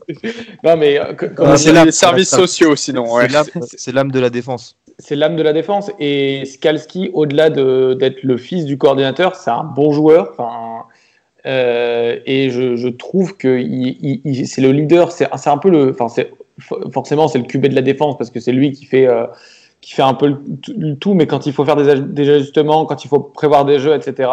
[0.64, 3.11] non, mais euh, Ah, c'est les services sociaux, sinon.
[3.11, 3.26] ouais.
[3.74, 4.76] C'est l'âme- de la défense.
[4.98, 5.90] c'est l'âme de la défense.
[5.98, 10.34] Et Skalski, au-delà de- d'être le fils du coordinateur, c'est un bon joueur.
[11.46, 13.59] Euh, et je, je trouve que
[14.44, 15.11] c'est le leader.
[15.11, 15.96] C'est un peu le.
[16.92, 19.26] Forcément, c'est le QB de la défense parce que c'est lui qui fait, euh,
[19.81, 21.14] qui fait un peu le, tout.
[21.14, 23.95] Mais quand il faut faire des, aj- des ajustements, quand il faut prévoir des jeux,
[23.95, 24.31] etc.,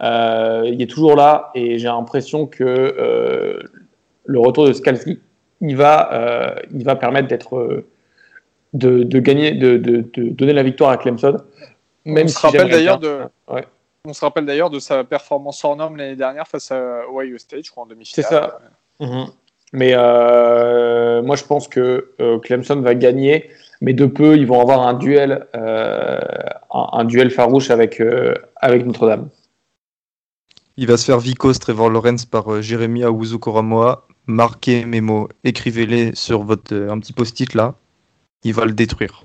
[0.00, 1.50] euh, il est toujours là.
[1.54, 3.58] Et j'ai l'impression que euh,
[4.24, 5.20] le retour de Skalski,
[5.60, 7.84] il va, euh, il va permettre d'être,
[8.72, 11.36] de, de gagner, de, de, de donner la victoire à Clemson.
[12.04, 13.64] Même On si se rappelle d'ailleurs de- Ouais.
[14.04, 17.64] On se rappelle d'ailleurs de sa performance hors norme l'année dernière face à Ohio State,
[17.66, 18.26] je crois, en demi-finale.
[18.26, 18.58] C'est ça.
[19.00, 19.26] Mhm.
[19.74, 19.92] Mais
[21.22, 22.12] moi, je pense que
[22.42, 23.50] Clemson va gagner,
[23.80, 26.18] mais de peu, ils vont avoir un duel, euh,
[26.72, 29.28] un, un duel farouche avec, euh, avec Notre-Dame.
[30.76, 34.06] Il va se faire vicos Trevor Lawrence par euh, Jérémy Awuzu Koramoa.
[34.26, 37.74] Marquez mes mots, écrivez-les sur votre euh, un petit post-it là.
[38.44, 39.24] Il va le détruire.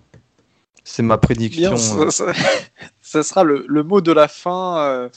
[0.83, 1.71] C'est ma prédiction.
[1.75, 2.33] Bien, ça, ça-
[3.01, 5.09] ça sera le, le mot de la fin.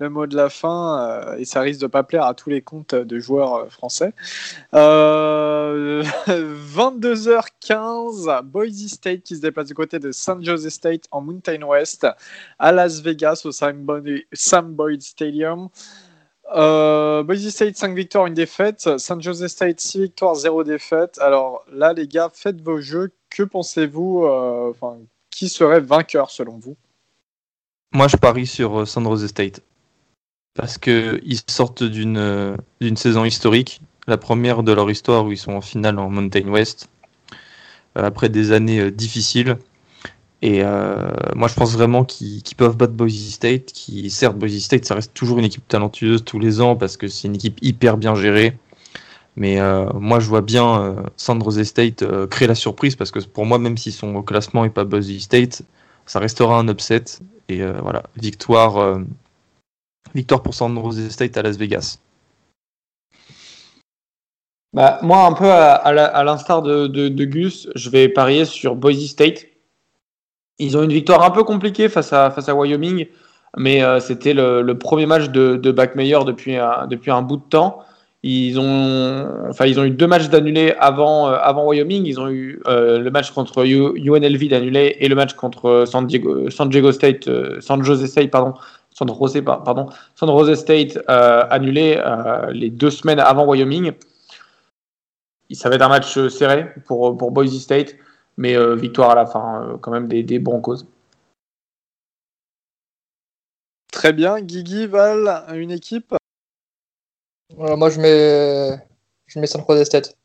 [0.00, 2.50] Euh, le mot de la fin, euh, et ça risque de pas plaire à tous
[2.50, 4.12] les comptes de joueurs euh, français.
[4.74, 11.62] Euh, 22h15, Boise State qui se déplace du côté de San Jose State en Mountain
[11.62, 12.06] West
[12.58, 15.68] à Las Vegas au Sam Boyd, Stadium.
[16.54, 18.98] Euh, Boise State 5 victoires, une défaite.
[18.98, 21.18] San Jose State 6 victoires, 0 défaite.
[21.20, 23.12] Alors là, les gars, faites vos jeux.
[23.30, 24.72] Que pensez-vous euh,
[25.30, 26.76] Qui serait vainqueur selon vous?
[27.92, 29.60] Moi, je parie sur euh, San Jose State.
[30.56, 35.60] Parce qu'ils sortent d'une saison historique, la première de leur histoire où ils sont en
[35.60, 36.88] finale en Mountain West,
[37.96, 39.56] euh, après des années euh, difficiles.
[40.42, 43.66] Et euh, moi, je pense vraiment qu'ils peuvent battre Boise State.
[43.66, 47.08] Qui, certes, Boise State, ça reste toujours une équipe talentueuse tous les ans parce que
[47.08, 48.56] c'est une équipe hyper bien gérée.
[49.38, 49.58] Mais
[49.94, 53.58] moi, je vois bien euh, San Jose State créer la surprise parce que pour moi,
[53.58, 55.62] même s'ils sont au classement et pas Boise State,
[56.06, 57.04] ça restera un upset.
[57.48, 58.98] Et voilà, victoire,
[60.16, 61.98] victoire pour San Jose State à Las Vegas.
[64.76, 69.46] Bah, moi, un peu à, l'instar de, Gus, je vais parier sur Boise State.
[70.58, 73.06] Ils ont une victoire un peu compliquée face à, face à Wyoming,
[73.56, 77.78] mais euh, c'était le, premier match de, de depuis un, bout de temps.
[78.22, 82.04] Ils ont, eu deux matchs d'annulés avant, euh, Wyoming.
[82.04, 86.50] Ils ont eu euh, le match contre UNLV d'annulé et le match contre San Diego,
[86.50, 88.52] San Diego State, San Jose State, pardon,
[88.96, 93.92] San Jose, par- pardon, San Jose State euh, annulé euh, les deux semaines avant Wyoming.
[95.52, 97.94] Ça va être un match euh, serré pour, pour Boise State,
[98.38, 100.86] mais euh, victoire à la fin, euh, quand même des, des Broncos.
[103.92, 104.40] Très bien.
[104.40, 106.14] Guigui, Val, une équipe?
[107.54, 108.82] Voilà, moi, je mets,
[109.26, 110.16] je mets San Jose State.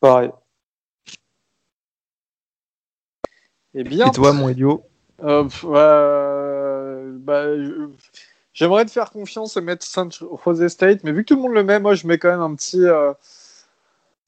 [0.00, 0.30] Pareil.
[3.74, 4.84] Eh bien, Et toi, mon Elio?
[5.22, 7.44] Euh, euh, bah,
[8.54, 11.54] J'aimerais te faire confiance et mettre San Jose State, mais vu que tout le monde
[11.54, 13.12] le met, moi je mets quand même un petit, euh,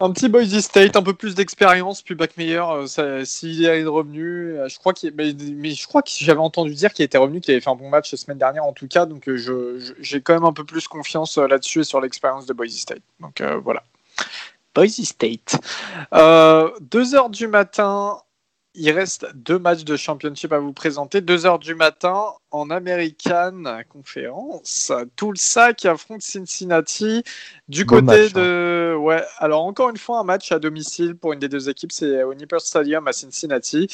[0.01, 4.53] un petit Boise State, un peu plus d'expérience, puis Backmeyer, euh, ça- s'il est revenu,
[4.59, 7.41] euh, je crois qu'il, mais, mais je crois que j'avais entendu dire qu'il était revenu,
[7.43, 10.23] qu'il avait fait un bon match la semaine dernière en tout cas, donc euh, j'ai
[10.23, 13.03] quand même un peu plus confiance euh, là-dessus et sur l'expérience de Boise State.
[13.21, 13.83] Donc euh, voilà.
[14.75, 15.57] Boise State.
[16.15, 18.19] Euh, 2 heures du matin,
[18.75, 21.21] il reste deux matchs de championship à vous présenter.
[21.21, 24.93] 2 heures du matin en American Conference.
[25.17, 27.23] Tulsa qui affronte Cincinnati.
[27.69, 28.41] Du côté match, hein.
[28.41, 28.97] de.
[28.99, 31.93] Ouais, alors encore une fois, un match à domicile pour une des deux équipes.
[31.93, 33.89] C'est au Nippert Stadium à Cincinnati.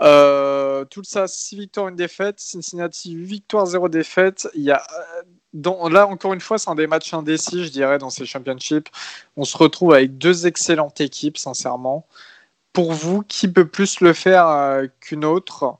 [0.00, 2.40] Euh, Tulsa, 6 victoires, une défaite.
[2.40, 4.48] Cincinnati, 8 victoires, 0 défaite.
[4.54, 4.82] Il y a.
[4.82, 8.24] euh, Dans, là, encore une fois, c'est un des matchs indécis, je dirais, dans ces
[8.26, 8.88] championships.
[9.36, 12.06] On se retrouve avec deux excellentes équipes, sincèrement
[12.72, 15.76] pour vous, qui peut plus le faire euh, qu'une autre?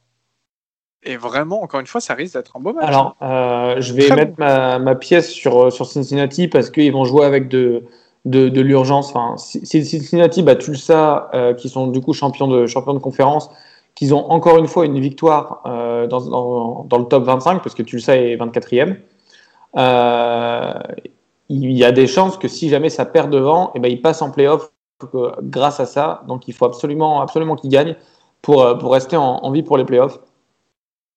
[1.02, 2.86] Et vraiment, encore une fois, ça risque d'être un beau match.
[2.86, 7.04] Alors, euh, je vais Très mettre ma, ma pièce sur, sur Cincinnati parce qu'ils vont
[7.04, 7.84] jouer avec de,
[8.26, 9.10] de, de l'urgence.
[9.10, 12.98] Enfin, si si Cincinnati bat Tulsa, euh, qui sont du coup champions de, champions de
[12.98, 13.50] conférence,
[13.94, 17.74] qu'ils ont encore une fois une victoire euh, dans, dans, dans le top 25, parce
[17.74, 18.96] que Tulsa est 24e,
[19.76, 20.74] euh,
[21.48, 24.22] il y a des chances que si jamais ça perd devant, eh ben, ils passent
[24.22, 24.79] en playoff euh,
[25.42, 26.22] grâce à ça.
[26.28, 27.96] Donc il faut absolument, absolument qu'ils gagnent
[28.42, 30.18] pour, euh, pour rester en, en vie pour les playoffs.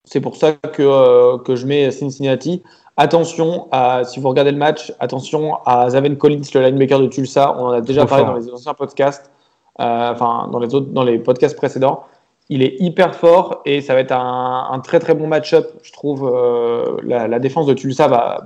[0.05, 2.61] C'est pour ça que, euh, que je mets Cincinnati.
[2.97, 7.55] Attention, à, si vous regardez le match, attention à Zaven Collins, le linebacker de Tulsa.
[7.57, 8.33] On en a déjà parlé fort.
[8.33, 9.31] dans les anciens podcasts,
[9.79, 12.03] euh, enfin dans les autres, dans les podcasts précédents.
[12.49, 15.71] Il est hyper fort et ça va être un, un très très bon match-up.
[15.81, 18.43] Je trouve euh, la, la défense de Tulsa va,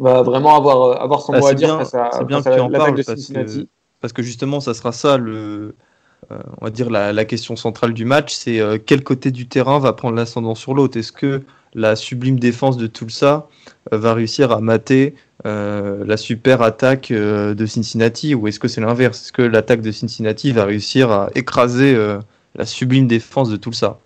[0.00, 2.56] va vraiment avoir, avoir son Ah, mot à dire bien- face à, bien face à
[2.68, 3.68] l'attaque de Cincinnati.
[4.04, 5.74] Parce que justement, ça sera ça le,
[6.30, 9.48] euh, on va dire la, la, question centrale du match, c'est euh, quel côté du
[9.48, 10.98] terrain va prendre l'ascendant sur l'autre?
[10.98, 11.40] Est-ce que
[11.72, 13.48] la sublime défense de Tulsa
[13.94, 15.14] euh, va réussir à mater
[15.46, 19.22] la super attaque de Cincinnati ou est-ce que c'est l'inverse?
[19.22, 21.96] Est-ce que l'attaque de Cincinnati va réussir à écraser
[22.56, 23.98] la sublime défense de Tulsa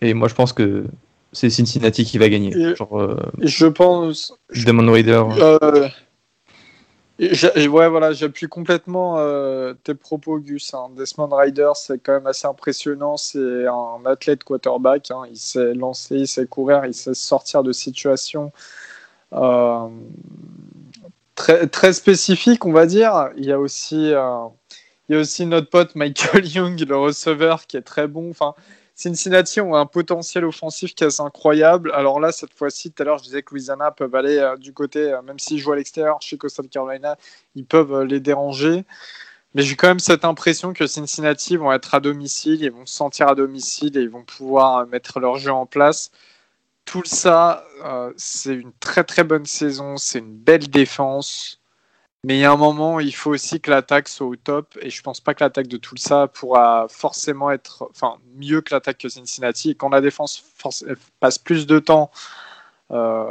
[0.00, 0.84] Et moi je pense que
[1.30, 2.56] c'est Cincinnati qui va gagner.
[2.56, 4.34] Et, Genre, je pense.
[4.66, 4.88] Demon
[7.68, 10.74] Ouais, voilà, j'appuie complètement euh, tes propos, Gus.
[10.74, 10.88] Hein.
[10.96, 13.16] Desmond Rider, c'est quand même assez impressionnant.
[13.16, 15.10] C'est un athlète quarterback.
[15.10, 15.22] Hein.
[15.30, 18.52] Il sait lancer, il sait courir, il sait sortir de situations
[19.32, 19.88] euh,
[21.34, 23.30] très, très spécifiques, on va dire.
[23.36, 24.46] Il y a aussi, euh,
[25.08, 28.30] il y a aussi notre pote Michael Young, le receveur, qui est très bon.
[28.30, 28.54] Enfin,
[28.94, 31.90] Cincinnati ont un potentiel offensif qui est assez incroyable.
[31.94, 34.72] Alors là, cette fois-ci, tout à l'heure, je disais que Louisiana peuvent aller euh, du
[34.72, 37.16] côté, euh, même s'ils jouent à l'extérieur chez Coastal Carolina,
[37.56, 38.84] ils peuvent euh, les déranger.
[39.54, 42.94] Mais j'ai quand même cette impression que Cincinnati vont être à domicile, ils vont se
[42.94, 46.10] sentir à domicile et ils vont pouvoir mettre leur jeu en place.
[46.84, 47.64] Tout ça,
[48.16, 51.62] c'est une très très bonne saison, c'est une belle défense.
[52.24, 54.78] Mais il y a un moment, il faut aussi que l'attaque soit au top.
[54.80, 58.98] Et je pense pas que l'attaque de Tulsa pourra forcément être enfin, mieux que l'attaque
[58.98, 59.70] que Cincinnati.
[59.70, 60.42] Et quand la défense
[61.20, 62.10] passe plus de temps
[62.92, 63.30] euh,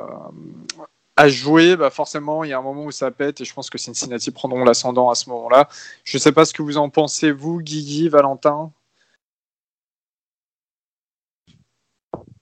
[1.17, 3.41] à jouer, bah forcément, il y a un moment où ça pète.
[3.41, 5.69] Et je pense que Cincinnati prendront l'ascendant à ce moment-là.
[6.03, 8.71] Je ne sais pas ce que vous en pensez, vous, Guigui, Valentin.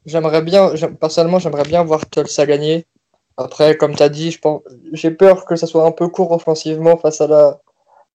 [0.05, 2.85] J'aimerais bien, personnellement, j'aimerais bien voir Tulsa gagner.
[3.43, 4.37] Après, comme tu as dit,
[4.93, 7.59] j'ai peur que ça soit un peu court offensivement face à la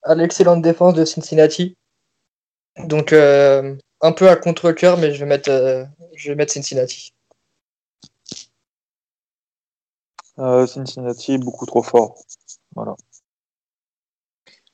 [0.06, 1.76] à l'excellente défense de Cincinnati.
[2.84, 7.12] Donc euh, un peu à contre-cœur, mais je vais mettre euh, je vais mettre Cincinnati.
[10.38, 12.16] Euh, Cincinnati beaucoup trop fort.
[12.74, 12.94] Voilà.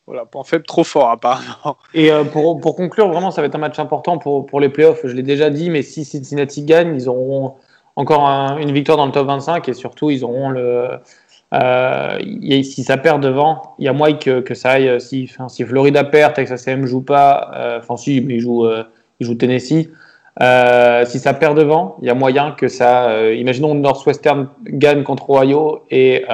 [0.07, 1.79] Voilà, point faible trop fort apparemment.
[1.95, 5.07] Et pour, pour, conclure, vraiment, ça va être un match important pour, pour les playoffs.
[5.07, 7.55] Je l'ai déjà dit, mais si Cincinnati gagne, ils auront
[7.97, 8.27] encore
[8.59, 10.89] une victoire dans le top 25 et surtout ils auront le
[11.53, 12.19] euh,
[12.63, 15.01] si ça perd devant, il y a moyen que, que ça aille.
[15.01, 18.85] Si, si Florida perd, Texas A&M joue pas, euh, enfin si, mais il joue, euh,
[19.21, 19.91] il Tennessee.
[20.41, 23.11] Euh, si ça perd devant, il y a moyen que ça.
[23.11, 26.25] Euh, imaginons Northwestern gagne contre Ohio et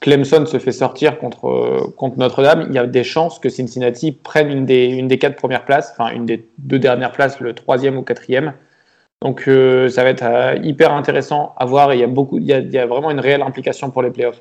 [0.00, 2.66] Clemson se fait sortir contre, contre Notre-Dame.
[2.68, 5.92] Il y a des chances que Cincinnati prenne une des, une des quatre premières places,
[5.92, 8.54] enfin une des deux dernières places, le troisième ou quatrième.
[9.20, 11.92] Donc euh, ça va être euh, hyper intéressant à voir.
[11.92, 14.40] il y a beaucoup, il y a, vraiment une réelle implication pour les playoffs.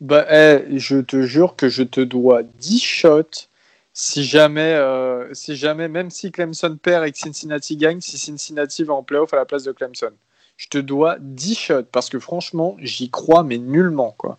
[0.00, 3.48] Bah, hey, je te jure que je te dois 10 shots
[3.94, 8.84] si jamais, euh, si jamais, même si Clemson perd et que Cincinnati gagne, si Cincinnati
[8.84, 10.12] va en playoff à la place de Clemson.
[10.56, 14.14] Je te dois 10 shots parce que franchement, j'y crois, mais nullement.
[14.18, 14.38] Quoi.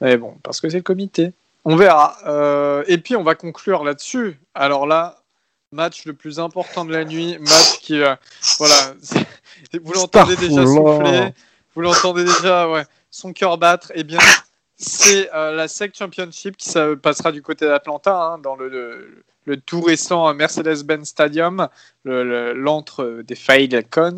[0.00, 1.32] Mais bon, parce que c'est le comité.
[1.64, 2.16] On verra.
[2.86, 4.38] Et puis, on va conclure là-dessus.
[4.54, 5.18] Alors là,
[5.76, 8.16] match le plus important de la nuit, match qui, euh,
[8.58, 8.94] voilà,
[9.82, 11.32] vous l'entendez déjà souffler,
[11.74, 13.92] vous l'entendez déjà, ouais, son cœur battre.
[13.92, 14.18] Et eh bien,
[14.76, 19.56] c'est euh, la SEC Championship qui ça passera du côté d'Atlanta, hein, dans le, le,
[19.60, 21.68] tout récent Mercedes-Benz Stadium,
[22.04, 24.16] l'antre des Falcons.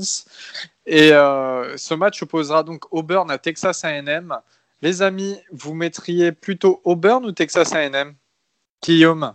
[0.89, 4.35] Et euh, ce match opposera donc Auburn à Texas A&M.
[4.81, 8.15] Les amis, vous mettriez plutôt Auburn ou Texas A&M
[8.83, 9.35] Guillaume?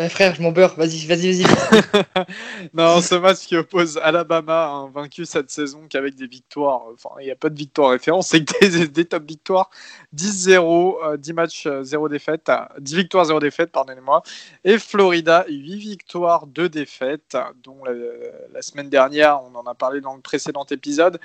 [0.00, 0.74] Eh, frère, je m'en beurre.
[0.74, 1.44] Vas-y, vas-y, vas-y.
[2.74, 7.30] non, ce match qui oppose Alabama, vaincu cette saison, qu'avec des victoires, enfin, il n'y
[7.30, 9.70] a pas de victoire référence, c'est que des, top victoires.
[10.12, 12.50] 10-0, 10 euh, matchs, 0 euh, défaites,
[12.80, 14.24] 10 victoires, 0 défaites, pardonnez-moi.
[14.64, 20.16] Et Florida, 8 victoires, 2 défaites, dont la, semaine dernière, on en a parlé dans
[20.16, 21.20] le précédent épisode.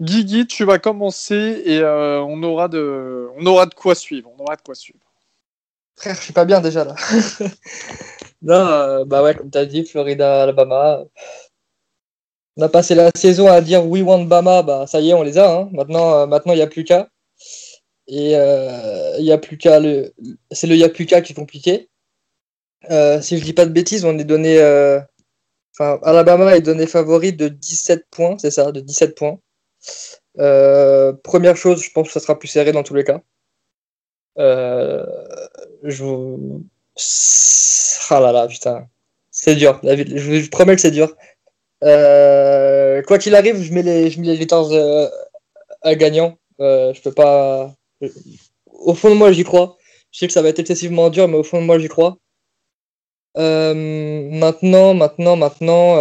[0.00, 4.30] Guigui, tu vas commencer et euh, on aura de quoi suivre.
[4.38, 5.09] On aura de quoi suivre.
[6.00, 6.94] Frère, je suis pas bien déjà là.
[8.42, 11.04] non, euh, bah ouais, comme tu as dit, Florida, Alabama.
[12.56, 15.22] On a passé la saison à dire we want Bama, bah ça y est, on
[15.22, 15.52] les a.
[15.52, 15.68] Hein.
[15.72, 17.10] Maintenant, euh, maintenant il n'y a plus qu'à.
[18.06, 20.14] Et euh, il y a plus qu'à le.
[20.50, 21.90] C'est le y a plus qu'à qui est compliqué.
[23.20, 24.58] si je dis pas de bêtises, on est donné.
[25.78, 29.38] Enfin, Alabama est donné favori de 17 points, c'est ça, de 17 points.
[31.24, 33.20] première chose, je pense que ça sera plus serré dans tous les cas.
[35.84, 36.64] Euh, je vous.
[38.10, 38.88] Ah là là, putain.
[39.30, 39.80] C'est dur.
[39.82, 41.14] Je vous promets que c'est dur.
[41.84, 45.08] Euh, quoi qu'il arrive, je mets les, je mets les euh,
[45.82, 46.36] à gagnant.
[46.58, 47.74] je peux pas.
[48.66, 49.76] Au fond de moi, j'y crois.
[50.12, 52.16] Je sais que ça va être excessivement dur, mais au fond de moi, j'y crois.
[53.36, 55.96] maintenant, maintenant, maintenant,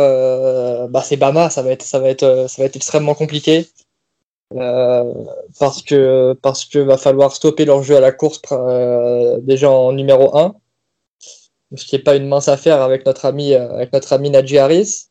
[0.87, 3.67] bah c'est Bama, ça va être, ça va être, ça va être extrêmement compliqué.
[4.55, 5.13] Euh,
[5.59, 9.91] parce que parce que va falloir stopper leur jeu à la course euh, déjà en
[9.91, 10.55] numéro 1
[11.75, 15.09] ce qui n'est pas une mince affaire avec notre ami avec notre ami Najee Harris.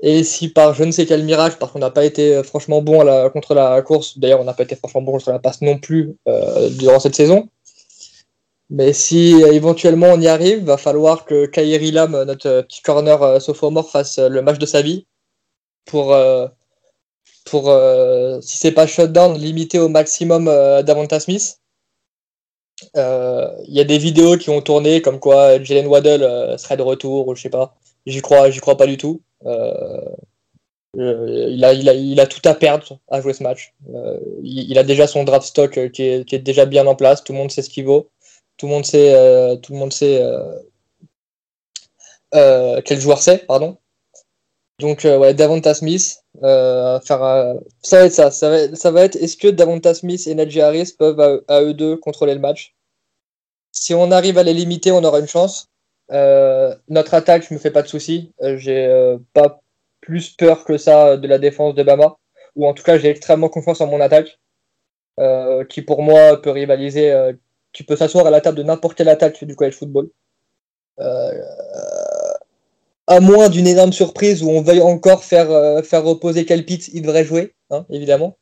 [0.00, 3.06] Et si par je ne sais quel miracle parce qu'on n'a pas été franchement bon
[3.30, 6.16] contre la course d'ailleurs on n'a pas été franchement bon contre la passe non plus
[6.26, 7.48] euh, durant cette saison.
[8.70, 13.88] Mais si éventuellement on y arrive va falloir que Kairi Lam notre petit corner sophomore
[13.88, 15.06] fasse le match de sa vie
[15.84, 16.12] pour
[17.44, 21.60] pour, euh, si c'est pas shutdown, limiter au maximum euh, Davonta Smith.
[22.96, 26.76] Euh, Il y a des vidéos qui ont tourné comme quoi Jalen Waddle euh, serait
[26.76, 27.74] de retour ou je sais pas.
[28.06, 29.20] J'y crois, j'y crois pas du tout.
[30.94, 33.74] il, a, il, a, il a tout à perdre à jouer ce match.
[34.42, 37.24] Il, il, a déjà son draft stock qui est, qui est, déjà bien en place.
[37.24, 38.10] Tout le monde sait ce qu'il vaut.
[38.56, 40.22] Tout le monde sait, tout le monde sait
[42.32, 43.78] quel joueur c'est, pardon.
[44.78, 48.30] Donc, euh, ouais, Davonta Smith, euh, faire, euh, ça va être ça.
[48.30, 52.34] Ça va, être est-ce que Davonta Smith et Najee Harris peuvent à, eux deux contrôler
[52.34, 52.74] le match?
[53.72, 55.68] Si on arrive à les limiter, on aura une chance.
[56.10, 58.32] notre attaque, je me fais pas de soucis.
[58.40, 59.60] j'ai pas
[60.00, 62.16] plus peur que ça de la défense de Bama.
[62.56, 64.38] Ou en tout cas, j'ai extrêmement confiance en mon attaque.
[65.68, 67.32] qui pour moi peut rivaliser.
[67.72, 70.08] tu peux s'asseoir à la table de n'importe quelle attaque du college football.
[71.00, 71.32] Euh,
[73.12, 77.24] à moins d'une énorme surprise où on veuille encore faire, euh, faire reposer il devrait
[77.24, 78.38] jouer, hein, évidemment.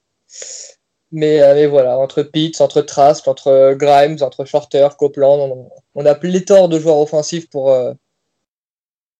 [1.12, 6.14] Mais, euh, mais, voilà, entre Pitts, entre Trask, entre Grimes, entre Shorter, Copeland, on, a
[6.14, 7.92] pléthore de joueurs offensifs pour, euh,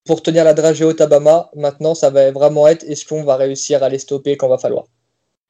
[0.04, 1.50] pour tenir la dragée haute à Bama.
[1.56, 4.84] Maintenant, ça va vraiment être est-ce qu'on va réussir à les stopper quand va falloir?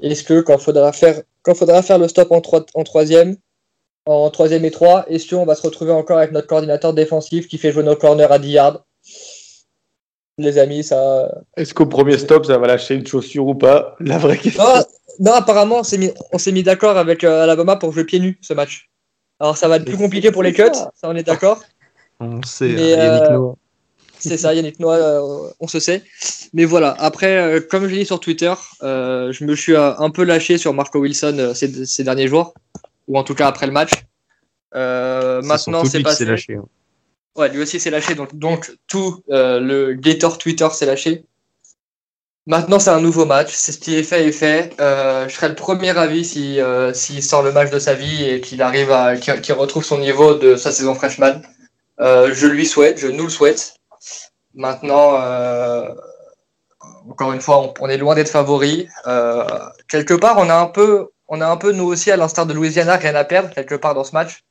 [0.02, 2.40] Est-ce que quand faudra faire, quand faudra faire le stop en,
[2.74, 3.36] en troisième,
[4.06, 7.58] en troisième et trois, est-ce qu'on va se retrouver encore avec notre coordinateur défensif qui
[7.58, 8.86] fait jouer nos corners à 10 yards?
[10.42, 11.30] Les amis, ça.
[11.56, 13.96] Est-ce qu'au premier stop, ça va lâcher une chaussure ou pas?
[14.00, 14.62] La vraie question.
[15.18, 16.12] Non, apparemment, on s'est mis,
[16.52, 18.90] mis d'accord avec euh, Alabama pour jouer pieds nus ce match.
[19.38, 21.62] Alors, ça va être plus compliqué pour les cuts, ça, on est d'accord.
[22.22, 23.54] On sait, Mais, Yannick euh, Noah.
[24.18, 26.02] C'est ça, Yannick Noah, euh, on se sait.
[26.52, 28.52] Mais voilà, après, comme je l'ai dit sur Twitter,
[28.82, 32.52] je me suis un peu lâché sur Marco Wilson ces, ces, derniers jours,
[33.08, 33.92] ou en tout cas après le match.
[34.74, 36.26] maintenant, c'est passé.
[36.26, 36.66] Lâché, hein.
[37.36, 41.24] Ouais, lui aussi s'est lâché, donc, donc tout euh, le Gator Twitter s'est lâché.
[42.46, 43.52] Maintenant, c'est un nouveau match.
[43.54, 44.74] C'est ce qui est fait et fait.
[44.80, 48.24] Euh, je serais le premier avis si euh, s'il sort le match de sa vie
[48.24, 51.42] et qu'il arrive à qu'il retrouve son niveau de sa saison freshman.
[52.00, 53.74] Euh, je lui souhaite, je nous le souhaite.
[54.54, 55.14] Maintenant,
[57.08, 58.88] encore une fois, on, est loin d'être favori.
[59.88, 62.52] Quelque part, on a un peu, on a un peu nous aussi, à l'instar de
[62.52, 64.42] Louisiana, rien à perdre quelque part dans ce match.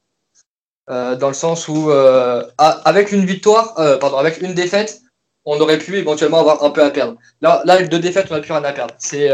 [0.90, 5.02] Euh, dans le sens où euh, avec une victoire, euh, pardon, avec une défaite,
[5.46, 7.16] on aurait pu éventuellement avoir un peu à perdre.
[7.42, 8.96] Là, là avec deux défaites, on n'a plus rien à perdre.
[8.98, 9.30] C'est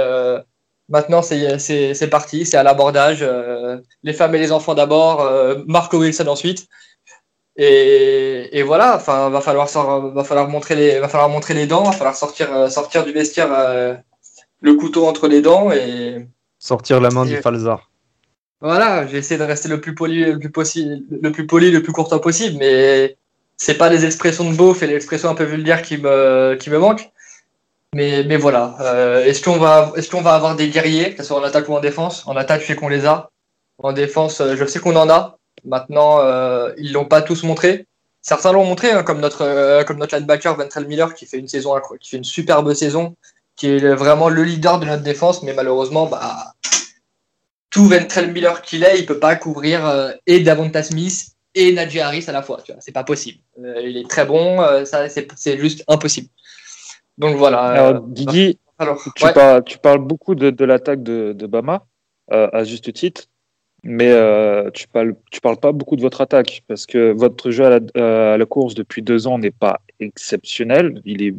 [0.89, 3.25] maintenant, c'est parti, c'est à l'abordage.
[4.03, 5.29] les femmes et les enfants d'abord,
[5.67, 6.67] Marco Wilson ensuite.
[7.57, 11.83] Et, et, voilà, enfin, va falloir va falloir montrer les, va falloir montrer les dents,
[11.83, 13.49] va falloir sortir, sortir du vestiaire
[14.61, 16.27] le couteau entre les dents et
[16.59, 17.89] sortir la main du falzar.
[18.65, 21.83] Voilà, j'ai essayé de rester le plus poli, le plus possible, le plus poli, le
[21.83, 23.15] plus possible, mais
[23.57, 26.71] c'est pas les expressions de beauf et les expressions un peu vulgaires qui me, qui
[26.71, 27.11] me manquent.
[27.93, 28.75] Mais, mais voilà.
[28.81, 31.69] Euh, est-ce qu'on va, est-ce qu'on va avoir des guerriers, que ce soit en attaque
[31.69, 32.25] ou en défense?
[32.25, 33.29] En attaque, je sais qu'on les a.
[33.77, 35.37] En défense, euh, je sais qu'on en a.
[35.63, 37.85] Maintenant, euh, ils l'ont pas tous montré.
[38.23, 41.47] Certains l'ont montré, hein, comme notre, euh, comme notre linebacker Ventrell Miller, qui fait une
[41.47, 43.15] saison, qui fait une superbe saison,
[43.55, 46.55] qui est vraiment le leader de notre défense, mais malheureusement, bah,
[47.75, 51.99] tout Ventrell Miller qu'il est, il peut pas couvrir euh, et Davonta Smith et Najee
[51.99, 52.61] Harris à la fois.
[52.63, 53.39] Tu vois, c'est pas possible.
[53.59, 56.29] Euh, il est très bon, euh, ça c'est juste impossible.
[57.17, 57.59] Donc voilà.
[57.59, 61.85] Alors, Guigui, alors, tu, parles, tu, parles, beaucoup de, de l'attaque de, de, Bama
[62.31, 63.25] à juste titre,
[63.83, 64.09] mais
[64.73, 68.33] tu parles tu parles pas beaucoup de votre attaque parce que votre jeu à la,
[68.33, 71.01] à la course depuis deux ans n'est pas exceptionnel.
[71.03, 71.33] Il est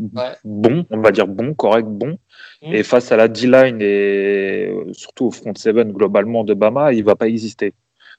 [0.45, 2.19] bon, on va dire bon, correct, bon.
[2.63, 2.75] Mm.
[2.75, 7.05] Et face à la D-line et euh, surtout au front seven globalement de Bama, il
[7.05, 7.75] va pas exister.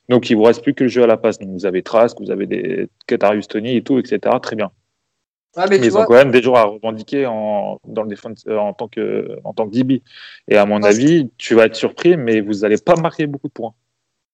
[0.10, 1.40] Donc il vous reste plus que le jeu à la passe.
[1.40, 4.20] Donc vous avez Trask, vous avez des Katarius Tony et tout, etc.
[4.42, 4.72] Très bien.
[5.56, 8.58] Ah, mais, ils ont quand même des joueurs à revendiquer en, dans le défense, euh,
[8.58, 10.04] en tant que en tant que DB.
[10.48, 13.54] Et à mon avis, tu vas être surpris, mais vous n'allez pas marquer beaucoup de
[13.54, 13.74] points.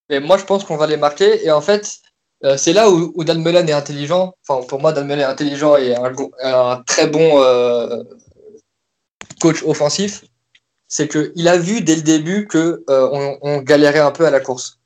[0.10, 1.46] Et moi, je pense qu'on va les marquer.
[1.46, 2.00] Et en fait,
[2.44, 4.34] euh, c'est là où, où, Dan Mullen est intelligent.
[4.46, 6.12] Enfin, pour moi, Dan Mullen est intelligent et un,
[6.44, 8.04] un très bon euh,
[9.44, 10.24] coach offensif.
[10.88, 14.40] C'est qu'il a vu dès le début que euh, on, galérait un peu à la
[14.40, 14.80] course.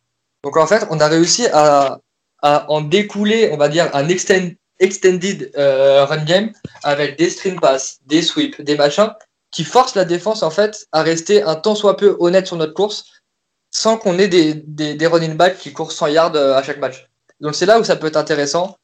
[0.44, 2.00] Donc en fait, on a réussi à,
[2.42, 4.48] en découler, on va dire, un extend,
[4.80, 6.52] extended euh, run game
[6.84, 9.12] avec des screen pass, des sweeps, des machins
[9.52, 12.74] qui force la défense en fait à rester un tant soit peu honnête sur notre
[12.74, 13.06] course
[13.72, 17.08] sans qu'on ait des, running backs qui courent 100 yards euh, à chaque match.
[17.42, 18.78] Donc c'est là où ça peut être intéressant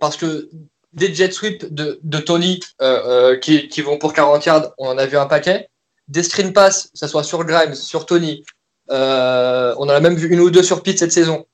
[0.00, 0.48] parce que
[0.92, 4.88] des jet sweeps de, de Tony euh, euh, qui, qui vont pour 40 yards, on
[4.88, 5.68] en a vu un paquet.
[6.08, 8.44] Des screen pass, que ce soit sur Grimes, sur Tony,
[8.90, 11.46] euh, on en a même vu une ou deux sur Pitt cette saison,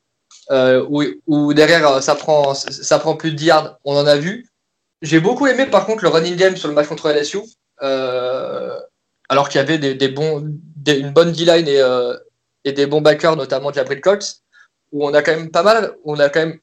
[0.51, 4.49] où, où derrière ça prend, ça prend plus de 10 yards, on en a vu.
[5.03, 7.41] J'ai beaucoup aimé par contre le running game sur le match contre LSU,
[7.81, 10.47] alors qu'il y avait des, bons,
[10.87, 11.83] une bonne D-line et,
[12.65, 14.43] et des bons backers, notamment Jabril Cox,
[14.93, 16.61] où on a quand même pas mal, on a quand même,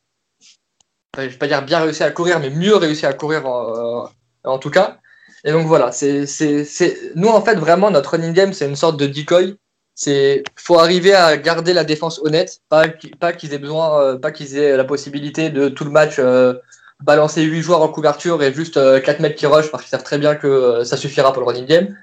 [1.17, 4.07] je vais pas dire bien réussi à courir, mais mieux réussi à courir en, euh,
[4.43, 4.97] en tout cas.
[5.43, 8.75] Et donc voilà, c'est, c'est, c'est, nous en fait vraiment notre running game c'est une
[8.75, 9.57] sorte de decoy.
[9.95, 12.85] C'est, faut arriver à garder la défense honnête, pas,
[13.19, 16.53] pas qu'ils aient besoin, euh, pas qu'ils aient la possibilité de tout le match euh,
[17.01, 20.03] balancer 8 joueurs en couverture et juste euh, 4 mecs qui rush parce qu'ils savent
[20.03, 21.97] très bien que euh, ça suffira pour le running game.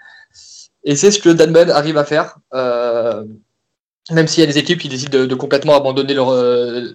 [0.85, 2.39] Et c'est ce que Danman arrive à faire.
[4.11, 6.95] Même s'il y a des équipes qui décident de, complètement abandonner leur, euh,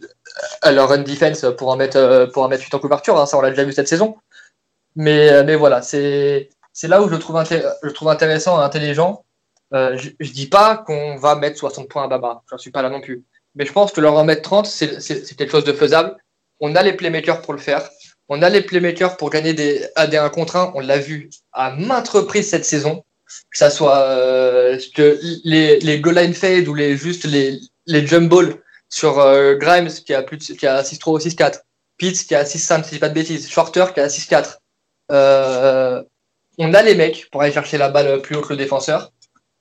[0.65, 3.37] leur run defense pour en mettre, euh, pour en mettre 8 en couverture, hein, ça
[3.37, 4.17] on l'a déjà vu cette saison.
[4.95, 6.49] Mais, euh, mais voilà, c'est
[6.83, 7.41] là où je le trouve,
[7.83, 9.23] je trouve intéressant et intelligent.
[9.73, 12.81] Euh, je, je dis pas qu'on va mettre 60 points à Baba, j'en suis pas
[12.81, 13.23] là non plus.
[13.55, 16.15] Mais je pense que leur en mettre 30, c'est c'est- c'est quelque chose de faisable.
[16.59, 17.89] On a les playmakers pour le faire.
[18.29, 20.71] On a les playmakers pour gagner des, à des 1 contre 1.
[20.75, 23.03] On l'a vu à maintes reprises cette saison.
[23.51, 28.05] Que ça soit euh, que les, les goal line fade ou les, juste les, les
[28.07, 28.55] jump balls
[28.89, 31.59] sur euh, Grimes qui a, plus de- qui a 6-3 ou 6-4.
[31.97, 33.49] Pitts qui a 6-5, si je dis pas de bêtises.
[33.49, 34.57] Shorter qui a 6-4.
[35.11, 36.01] Euh,
[36.57, 39.11] on a les mecs pour aller chercher la balle plus haut que le défenseur.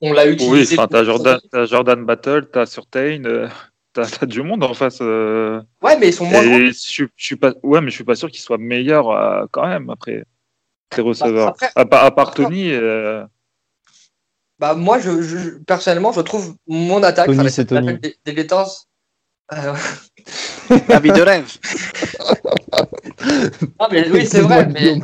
[0.01, 0.77] On l'a Oui, utilisé.
[0.77, 3.47] enfin, t'as Jordan, t'as Jordan Battle, t'as Surtain, euh,
[3.93, 4.99] t'as t'as du monde en face.
[5.01, 7.95] euh, Ouais, mais ils sont moins et je suis, je suis pas, ouais, mais je
[7.95, 10.23] suis pas sûr qu'il soit meilleur euh, quand même après
[10.97, 11.49] les receveurs.
[11.49, 13.23] après- à, part- à part après- Tony, euh,
[14.63, 17.99] Bah, moi, je, je- personnellement, je trouve mon attaque, Tony, enfin, c'est l'attaque Tony.
[17.99, 18.85] des, des Gators,
[19.51, 19.73] euh,
[20.87, 21.51] La vie de rêve.
[23.79, 24.99] Ah, mais oui, c'est vrai, mais.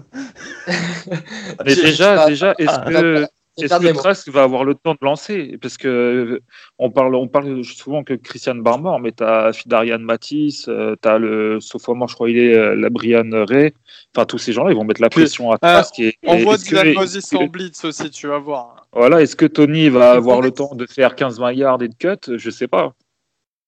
[1.65, 3.25] déjà, déjà, est-ce Ah, que
[3.57, 3.93] est-ce que.
[3.93, 5.57] Trask va avoir le temps de lancer?
[5.61, 6.39] Parce que euh,
[6.77, 11.59] on parle, on parle souvent que Christian Barmore, mais t'as Fidarian Matisse, euh, t'as le
[11.59, 13.73] sophomore, je crois, il est euh, la Brian Ray.
[14.15, 15.99] Enfin, tous ces gens-là, ils vont mettre la pression à Trask.
[15.99, 18.78] et- On et voit est-ce que- en blitz aussi, tu vas voir.
[18.93, 22.37] Voilà, est-ce que Tony va avoir le temps de faire 15-20 yards et de cut
[22.37, 22.93] Je sais pas.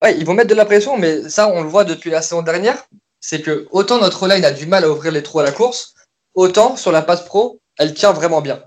[0.02, 2.42] Ouais, ils vont mettre de la pression, mais ça, on le voit depuis la saison
[2.42, 2.84] dernière.
[3.20, 5.94] C'est que autant notre line a du mal à ouvrir les trous à la course,
[6.34, 8.64] autant sur la passe pro, elle tient vraiment bien.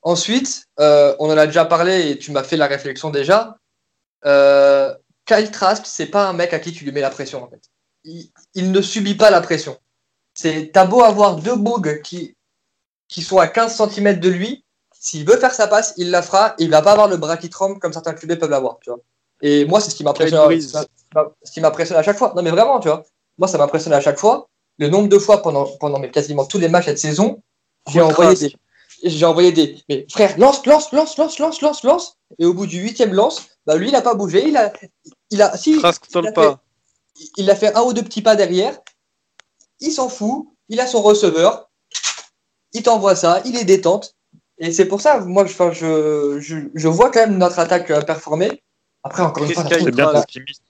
[0.00, 3.58] Ensuite, euh, on en a déjà parlé et tu m'as fait la réflexion déjà.
[4.24, 4.94] Euh,
[5.26, 7.60] Kyle Trask, c'est pas un mec à qui tu lui mets la pression en fait.
[8.04, 9.78] Il, il ne subit pas la pression.
[10.34, 12.34] C'est t'as beau avoir deux bugs qui
[13.08, 14.61] qui sont à 15 cm de lui,
[15.04, 16.54] s'il veut faire sa passe, il la fera.
[16.58, 18.88] Et il va pas avoir le bras qui tremble comme certains QB peuvent l'avoir, tu
[18.90, 19.00] vois.
[19.42, 20.48] Et moi, c'est ce qui m'impressionne.
[21.42, 22.32] Ce qui m'impressionne à chaque fois.
[22.36, 23.02] Non, mais vraiment, tu vois.
[23.36, 24.48] Moi, ça m'impressionne à chaque fois.
[24.78, 27.42] Le nombre de fois pendant, pendant mais quasiment tous les matchs cette saison,
[27.88, 28.54] j'ai envoyé des.
[29.02, 29.82] J'ai envoyé des.
[29.88, 32.16] Mais frère, lance, lance, lance, lance, lance, lance, lance.
[32.38, 34.46] Et au bout du huitième lance, bah lui, il a pas bougé.
[34.46, 34.72] Il a.
[35.30, 35.56] Il a.
[35.56, 35.80] Si.
[36.20, 36.42] Il a pas.
[37.16, 38.78] fait- il a fait un ou deux petits pas derrière.
[39.80, 40.46] Il s'en fout.
[40.68, 41.68] Il a son receveur.
[42.72, 43.42] Il t'envoie ça.
[43.44, 44.14] Il est détente.
[44.62, 48.00] Et c'est pour ça, moi, je, je, je, je vois quand même notre attaque euh,
[48.00, 48.62] performer.
[49.02, 50.62] Après, encore une fois, C'est bien optimiste.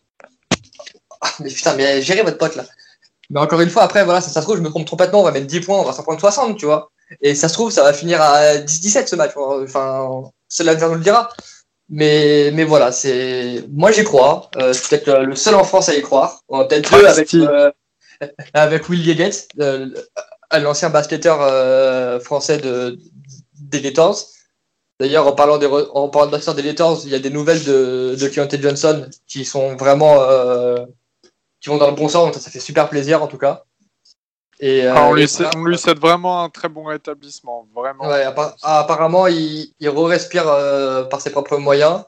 [1.21, 2.65] ah, mais putain, mais gérez votre pote là.
[3.31, 5.25] Mais encore une fois, après, voilà, ça, ça se trouve, je me trompe complètement, on
[5.25, 6.91] va mettre 10 points, on va s'en prendre 60, tu vois.
[7.21, 9.33] Et ça se trouve, ça va finir à 10-17 ce match.
[9.37, 10.23] Enfin,
[10.61, 11.29] l'avenir nous le dira.
[11.91, 13.65] Mais, mais voilà, c'est.
[13.71, 14.51] Moi, j'y crois.
[14.57, 16.41] Euh, c'est peut-être le- le seul en France à y croire.
[16.49, 17.47] Peut-être deux avec, Trusty.
[17.47, 17.71] euh,
[18.55, 19.89] avec Will Yeagetz, euh,
[20.59, 22.99] l'ancien basketteur euh, français de,
[23.73, 24.19] des Gators.
[25.01, 28.17] D'ailleurs, en parlant des en parlant de des Gators, il y a des nouvelles de,
[28.21, 30.85] de Keontae Johnson qui sont vraiment euh,
[31.61, 33.65] qui vont dans le bon sens, ça, fait super plaisir en tout cas.
[34.61, 37.67] Et, euh, Ah, on, lui et souhaite, on lui souhaite vraiment un très bon rétablissement.
[37.75, 38.07] Vraiment.
[38.07, 42.05] Ouais, appa- apparemment, il, il re-respire euh, par ses propres moyens.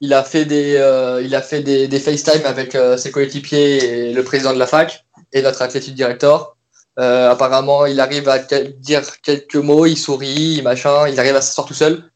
[0.00, 4.08] Il a fait des, euh, il a fait des, des FaceTime avec euh, ses coéquipiers
[4.08, 6.56] et le président de la fac et notre athlétique director.
[6.98, 11.66] Euh, apparemment, il arrive à dire quelques mots, il sourit, machin, il arrive à s'asseoir
[11.66, 12.10] tout seul.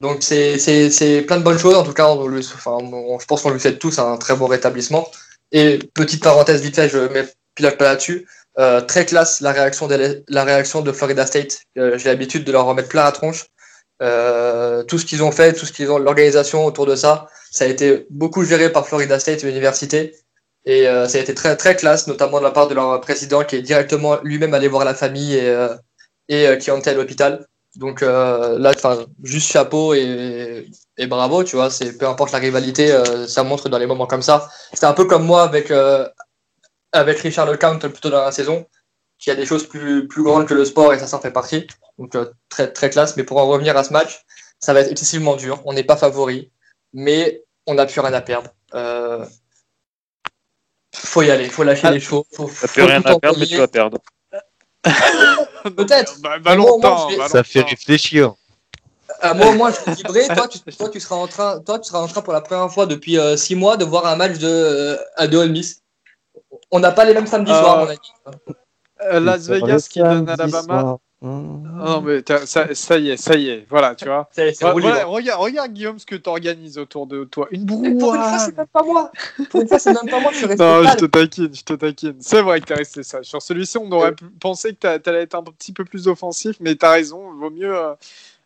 [0.00, 1.74] Donc c'est plein de bonnes choses.
[1.74, 2.78] En tout cas, enfin,
[3.20, 5.10] je pense qu'on lui souhaite tous un très bon rétablissement.
[5.50, 8.28] Et petite parenthèse vite fait, je mets pilote pas là-dessus.
[8.58, 11.62] Euh, très classe la réaction de, la réaction de Florida State.
[11.78, 13.46] Euh, J'ai l'habitude de leur remettre plein la tronche.
[14.00, 17.68] Tout ce qu'ils ont fait, tout ce qu'ils ont, l'organisation autour de ça, ça a
[17.68, 20.14] été beaucoup géré par Florida State, l'université.
[20.64, 23.42] Et euh, ça a été très, très classe, notamment de la part de leur président
[23.44, 25.74] qui est directement lui-même allé voir la famille et, euh,
[26.28, 27.46] et euh, qui est entré à l'hôpital.
[27.76, 28.72] Donc euh, là,
[29.22, 31.70] juste chapeau et, et bravo, tu vois.
[31.70, 34.50] C'est peu importe la rivalité, euh, ça montre dans les moments comme ça.
[34.72, 35.72] C'était un peu comme moi avec
[36.92, 38.66] avec Richard LeCount plutôt dans la saison,
[39.18, 41.66] qui a des choses plus plus grandes que le sport et ça s'en fait partie.
[41.98, 42.16] Donc
[42.48, 43.16] très très classe.
[43.16, 44.24] Mais pour en revenir à ce match,
[44.58, 45.62] ça va être excessivement dur.
[45.64, 46.50] On n'est pas favori,
[46.92, 48.50] mais on n'a plus rien à perdre.
[51.04, 52.26] Euh, faut y aller, faut lâcher Ah, les chevaux.
[52.32, 53.98] Faut, T'as faut plus rien à perdre, mais tu vas perdre.
[55.76, 56.20] Peut-être.
[56.20, 58.34] Bah, moi, Valentin, je vais- Ça fait réfléchir.
[59.24, 60.26] Euh, moi, moi, je vais vibrer.
[60.36, 62.70] Toi, tu, toi, tu seras en train, toi, tu seras en train pour la première
[62.72, 65.82] fois depuis euh, six mois de voir un match de euh, à de Ole Miss.
[66.70, 67.98] On n'a pas les mêmes samedis Euh, soirs, mon ami.
[69.02, 70.98] Euh, Las Vegas qui donne Alabama.
[71.20, 71.78] Mmh.
[71.84, 73.66] Non, mais t'as- ça, ça y est, ça y est.
[73.68, 74.28] Voilà, tu vois.
[74.60, 77.48] Voilà, regarde, regarde, Guillaume, ce que tu organises autour de toi.
[77.50, 78.38] Une Mais Pour une fois, brouhaha.
[78.38, 79.10] c'est même pas moi.
[79.50, 80.30] Pour une fois, c'est même pas moi.
[80.30, 82.16] Je suis resté Non, je te taquine, je te taquine.
[82.20, 83.24] C'est vrai que t'es resté sage.
[83.26, 86.56] Sur celui-ci, on aurait pu penser que t'a- t'allais être un petit peu plus offensif,
[86.60, 87.32] mais t'as raison.
[87.34, 87.94] Il vaut mieux euh,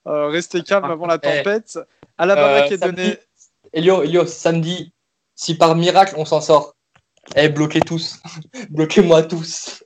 [0.06, 1.18] euh, rester calme avant la Eh.
[1.42, 1.78] tempête.
[2.16, 3.02] Alabama Euh, qui est samedi.
[3.02, 3.18] donné.
[3.74, 4.92] Elio, Elio, samedi,
[5.34, 6.74] si par miracle on s'en sort,
[7.36, 8.18] eh, bloquez tous.
[8.70, 9.84] Bloquez-moi tous.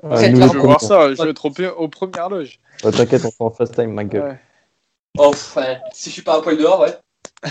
[0.00, 1.14] Très Je veux voir ça.
[1.14, 2.58] Je vais être au, aux premières loges.
[2.84, 4.22] Oh, T'inquiète, on fait en fast time, ma gueule.
[4.22, 4.40] Ouais.
[5.18, 5.78] Oh, ouais.
[5.92, 6.96] Si je suis pas à poil dehors, ouais.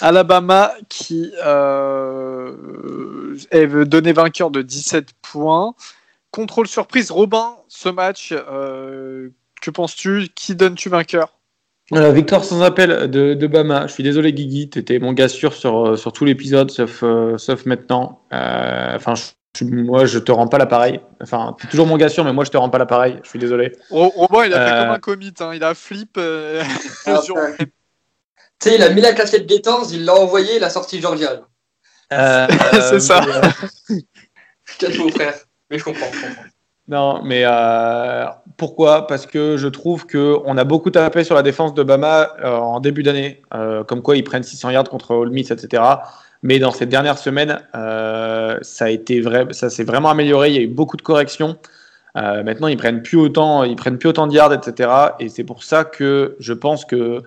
[0.00, 5.74] Alabama qui euh, est donné vainqueur de 17 points.
[6.30, 7.10] Contrôle surprise.
[7.10, 9.30] Robin, ce match, euh,
[9.62, 10.28] que penses-tu?
[10.34, 11.32] Qui donnes-tu vainqueur?
[11.90, 13.86] Voilà, victoire sans appel de, de Bama.
[13.86, 17.02] Je suis désolé, Guigui, tu étais mon gars sûr sur, euh, sur tout l'épisode, sauf,
[17.02, 18.22] euh, sauf maintenant.
[18.32, 21.00] Euh, Enfin, je- moi, je te rends pas l'appareil.
[21.22, 23.18] Enfin, tu es toujours mon gars sûr, mais moi, je te rends pas l'appareil.
[23.22, 23.72] Je suis désolé.
[23.90, 25.34] Ro- Robin, il a fait Euh, comme un commit.
[25.40, 25.52] hein.
[25.54, 26.16] Il a flip.
[26.18, 26.62] euh,
[27.06, 27.56] Ah, sur- ouais.
[27.58, 27.66] Tu
[28.70, 31.42] sais, il a mis la casquette Gators, il l'a envoyé, il a sorti Georgia.
[32.12, 32.46] Euh,
[32.90, 33.20] C'est ça.
[33.24, 33.96] euh,
[34.78, 35.34] Quel beau frère.
[35.70, 36.06] Mais je comprends.
[36.12, 36.42] je comprends.
[36.88, 38.26] Non, mais euh,
[38.56, 39.08] pourquoi?
[39.08, 42.56] Parce que je trouve que on a beaucoup tapé sur la défense de Bama euh,
[42.56, 45.82] en début d'année, euh, comme quoi ils prennent 600 yards contre Ole Miss, etc.
[46.46, 48.86] Mais dans ces dernières semaines, euh, ça
[49.50, 50.50] ça s'est vraiment amélioré.
[50.50, 51.56] Il y a eu beaucoup de corrections.
[52.16, 54.88] Euh, maintenant, ils prennent plus autant, ils prennent plus autant de yards, etc.
[55.18, 57.20] Et c'est pour ça que je pense que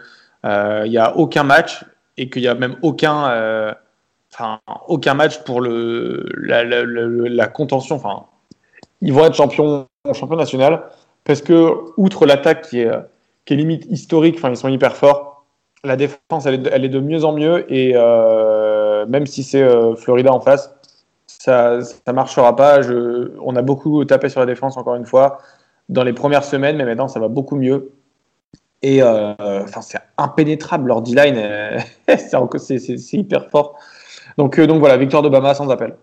[0.46, 1.84] euh, il y a aucun match
[2.16, 3.74] et qu'il y a même aucun, euh,
[4.34, 7.98] enfin aucun match pour le la, contention.
[7.98, 8.26] Enfin,
[9.02, 10.84] ils vont être champions, champions national
[11.26, 12.90] parce que outre l'attaque qui est,
[13.50, 15.46] limite historique, enfin ils sont hyper forts.
[15.84, 20.34] La défense, elle est, de, mieux en mieux et euh, même si c'est euh, Florida
[20.34, 20.74] en face,
[21.28, 22.82] ça ça marchera pas.
[22.82, 25.40] Je, on a beaucoup tapé sur la défense encore une fois
[25.90, 27.92] dans les premières semaines, mais maintenant ça va beaucoup mieux.
[28.82, 31.80] Et euh, enfin c'est impénétrable leur D-line, euh,
[32.18, 33.78] c'est hyper fort.
[34.38, 35.96] Donc euh, donc voilà, victoire d'Obama sans appel.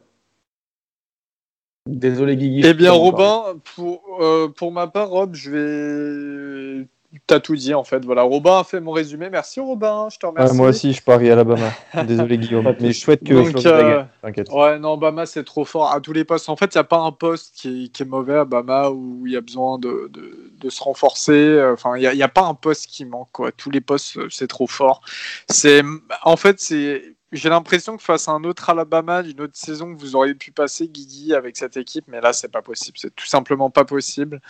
[1.87, 2.63] Désolé Guigui.
[2.65, 2.93] Eh bien.
[2.93, 6.89] Robin, pour, euh, pour ma part, Rob, je vais.
[7.27, 8.05] T'as tout dit en fait.
[8.05, 9.31] Voilà, Robin a fait mon résumé.
[9.31, 10.55] Merci Robin, je te Ah, remercie.
[10.57, 11.71] moi aussi, je parie Alabama.
[12.07, 12.75] Désolé, Guillaume.
[12.81, 14.03] Mais je souhaite que Donc, euh.
[14.23, 14.49] T'inquiète.
[14.51, 16.49] Ouais, non, Bama, c'est trop fort à tous les postes.
[16.49, 18.91] En fait, il n'y a pas un poste qui est, qui est mauvais à Bama
[18.91, 21.61] où il y a besoin de, de, de se renforcer.
[21.73, 23.29] Enfin, il n'y a, il y a pas un poste qui manque.
[23.33, 23.53] Quoi.
[23.53, 25.01] Tous les postes, c'est trop fort.
[25.49, 25.83] C'est,
[26.23, 27.03] en fait, c'est,
[27.33, 30.53] j'ai l'impression que face à un autre Alabama d'une autre saison que vous auriez pu
[30.53, 32.97] passer, Guigui, avec cette équipe, mais là, c'est pas possible.
[33.01, 34.41] C'est tout simplement pas possible.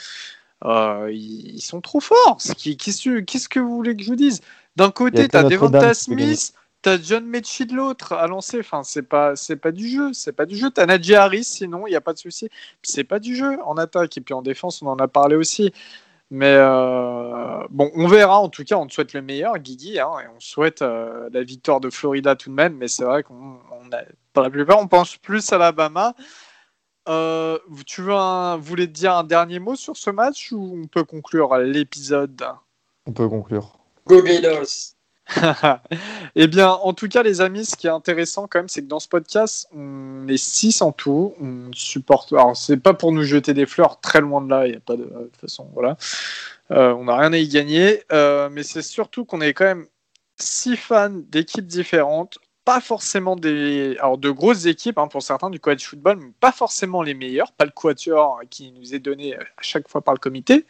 [0.64, 2.38] Euh, ils, ils sont trop forts.
[2.38, 4.40] Qu'est-ce que vous voulez que je vous dise?
[4.76, 5.94] D'un côté, tu as Devonta.
[5.94, 6.52] Smith,
[6.82, 8.60] T'as John Mechie de l'autre à lancer.
[8.60, 10.12] Enfin, c'est pas, pas du jeu.
[10.12, 10.70] C'est pas du jeu.
[10.70, 12.48] T'as Najee Harris, sinon il n'y a pas de souci.
[12.82, 15.72] C'est pas du jeu en attaque et puis en défense, on en a parlé aussi.
[16.30, 18.38] Mais euh, bon, on verra.
[18.38, 21.42] En tout cas, on te souhaite le meilleur, Guigui, hein, et on souhaite euh, la
[21.42, 22.76] victoire de Florida tout de même.
[22.76, 23.58] Mais c'est vrai qu'on,
[23.90, 26.14] la plupart, on pense plus à l'Alabama.
[27.08, 31.04] Euh, tu veux un, voulez dire un dernier mot sur ce match ou on peut
[31.04, 32.44] conclure l'épisode?
[33.06, 33.78] On peut conclure.
[34.06, 34.96] Go Gators.
[36.36, 38.86] eh bien, en tout cas, les amis, ce qui est intéressant quand même, c'est que
[38.86, 41.34] dans ce podcast, on est six en tout.
[41.40, 42.32] On supporte.
[42.32, 44.66] Alors, c'est pas pour nous jeter des fleurs, très loin de là.
[44.66, 45.96] Il n'y a pas de, de toute façon, voilà.
[46.70, 49.86] Euh, on n'a rien à y gagner, euh, mais c'est surtout qu'on est quand même
[50.36, 52.38] six fans d'équipes différentes.
[52.66, 56.52] Pas forcément des, alors de grosses équipes hein, pour certains du college football, mais pas
[56.52, 57.52] forcément les meilleurs.
[57.52, 60.66] Pas le quatuor qui nous est donné à chaque fois par le comité,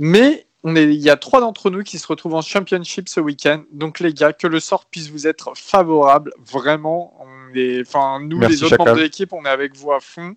[0.00, 3.20] mais on est, il y a trois d'entre nous qui se retrouvent en championship ce
[3.20, 3.62] week-end.
[3.72, 6.32] Donc les gars, que le sort puisse vous être favorable.
[6.38, 7.14] Vraiment,
[7.54, 10.34] est, enfin nous Merci, les autres membres de l'équipe, on est avec vous à fond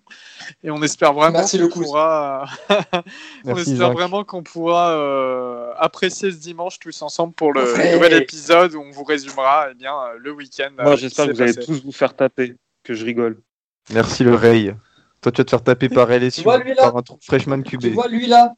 [0.64, 2.74] et on espère vraiment qu'on pourra, on
[3.44, 3.92] Merci, espère Jacques.
[3.92, 7.94] vraiment qu'on pourra euh, apprécier ce dimanche tous ensemble pour le Ouais.
[7.94, 10.70] nouvel épisode où on vous résumera eh bien euh, le week-end.
[10.78, 11.66] Moi, euh, j'espère que vous allez passé.
[11.66, 13.38] tous vous faire taper, que je rigole.
[13.92, 14.74] Merci le Ray.
[15.20, 17.62] Toi, tu vas te faire taper par LSU, vois, lui, là par un trou- freshman
[17.62, 17.92] Tu QB.
[17.94, 18.52] vois lui là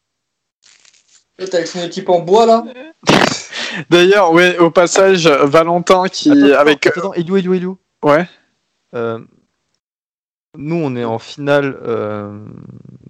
[1.39, 2.65] Là, T'as une équipe en bois là
[3.91, 7.79] D'ailleurs, ouais, au passage, Valentin qui Attends, avec attends, attends, Elio, Elio.
[8.05, 8.27] ouais.
[8.95, 9.19] Euh,
[10.57, 12.39] nous, on est en finale euh,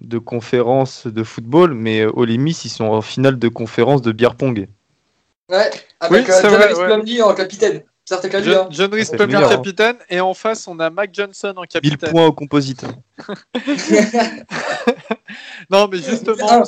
[0.01, 4.35] de conférence de football, mais euh, Olemis, ils sont en finale de conférence de beer
[4.35, 4.67] pong.
[5.49, 6.95] Ouais, avec Oui, euh, c'est John ouais.
[6.95, 7.83] Plumlee en capitaine.
[8.07, 8.67] Lui, John, hein.
[8.69, 9.49] John Rhys Plumlee, hein.
[9.49, 12.11] capitaine, et en face on a Mac Johnson en 1000 capitaine.
[12.11, 12.85] points au composite.
[15.69, 16.63] Non, mais justement.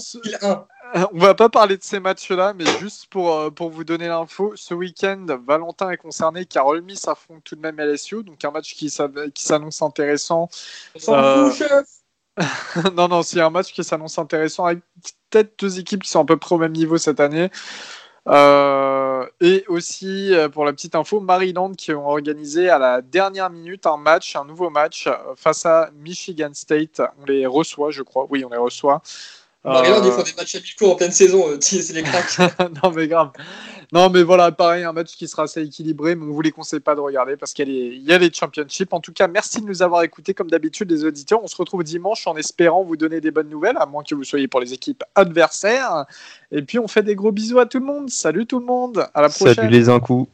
[1.13, 4.53] on va pas parler de ces matchs-là, mais juste pour, euh, pour vous donner l'info,
[4.55, 8.75] ce week-end, Valentin est concerné car Olmis affronte tout de même LSU, donc un match
[8.75, 10.49] qui s'annonce intéressant.
[11.07, 11.87] Euh, chef.
[12.95, 14.79] non, non, c'est un match qui s'annonce intéressant avec
[15.29, 17.49] peut-être deux équipes qui sont à peu près au même niveau cette année.
[18.27, 23.49] Euh, et aussi, euh, pour la petite info, Maryland qui ont organisé à la dernière
[23.49, 27.01] minute un match, un nouveau match euh, face à Michigan State.
[27.21, 28.27] On les reçoit, je crois.
[28.29, 29.01] Oui, on les reçoit.
[29.73, 31.47] Maryland, Euh, ils font des matchs amicaux en pleine saison.
[31.49, 32.37] euh, C'est les cracks.
[32.83, 33.31] non mais grave.
[33.93, 36.81] Non mais voilà, pareil, un match qui sera assez équilibré, mais on vous les conseille
[36.81, 38.91] pas de regarder parce qu'il y, a les- il y a les championships.
[38.91, 41.41] En tout cas, merci de nous avoir écoutés comme d'habitude les auditeurs.
[41.41, 44.25] On se retrouve dimanche en espérant vous donner des bonnes nouvelles, à moins que vous
[44.25, 46.05] soyez pour les équipes adversaires.
[46.51, 48.09] Et puis on fait des gros bisous à tout le monde.
[48.09, 49.55] Salut tout le monde, à la prochaine.
[49.55, 50.27] Salut les un coup.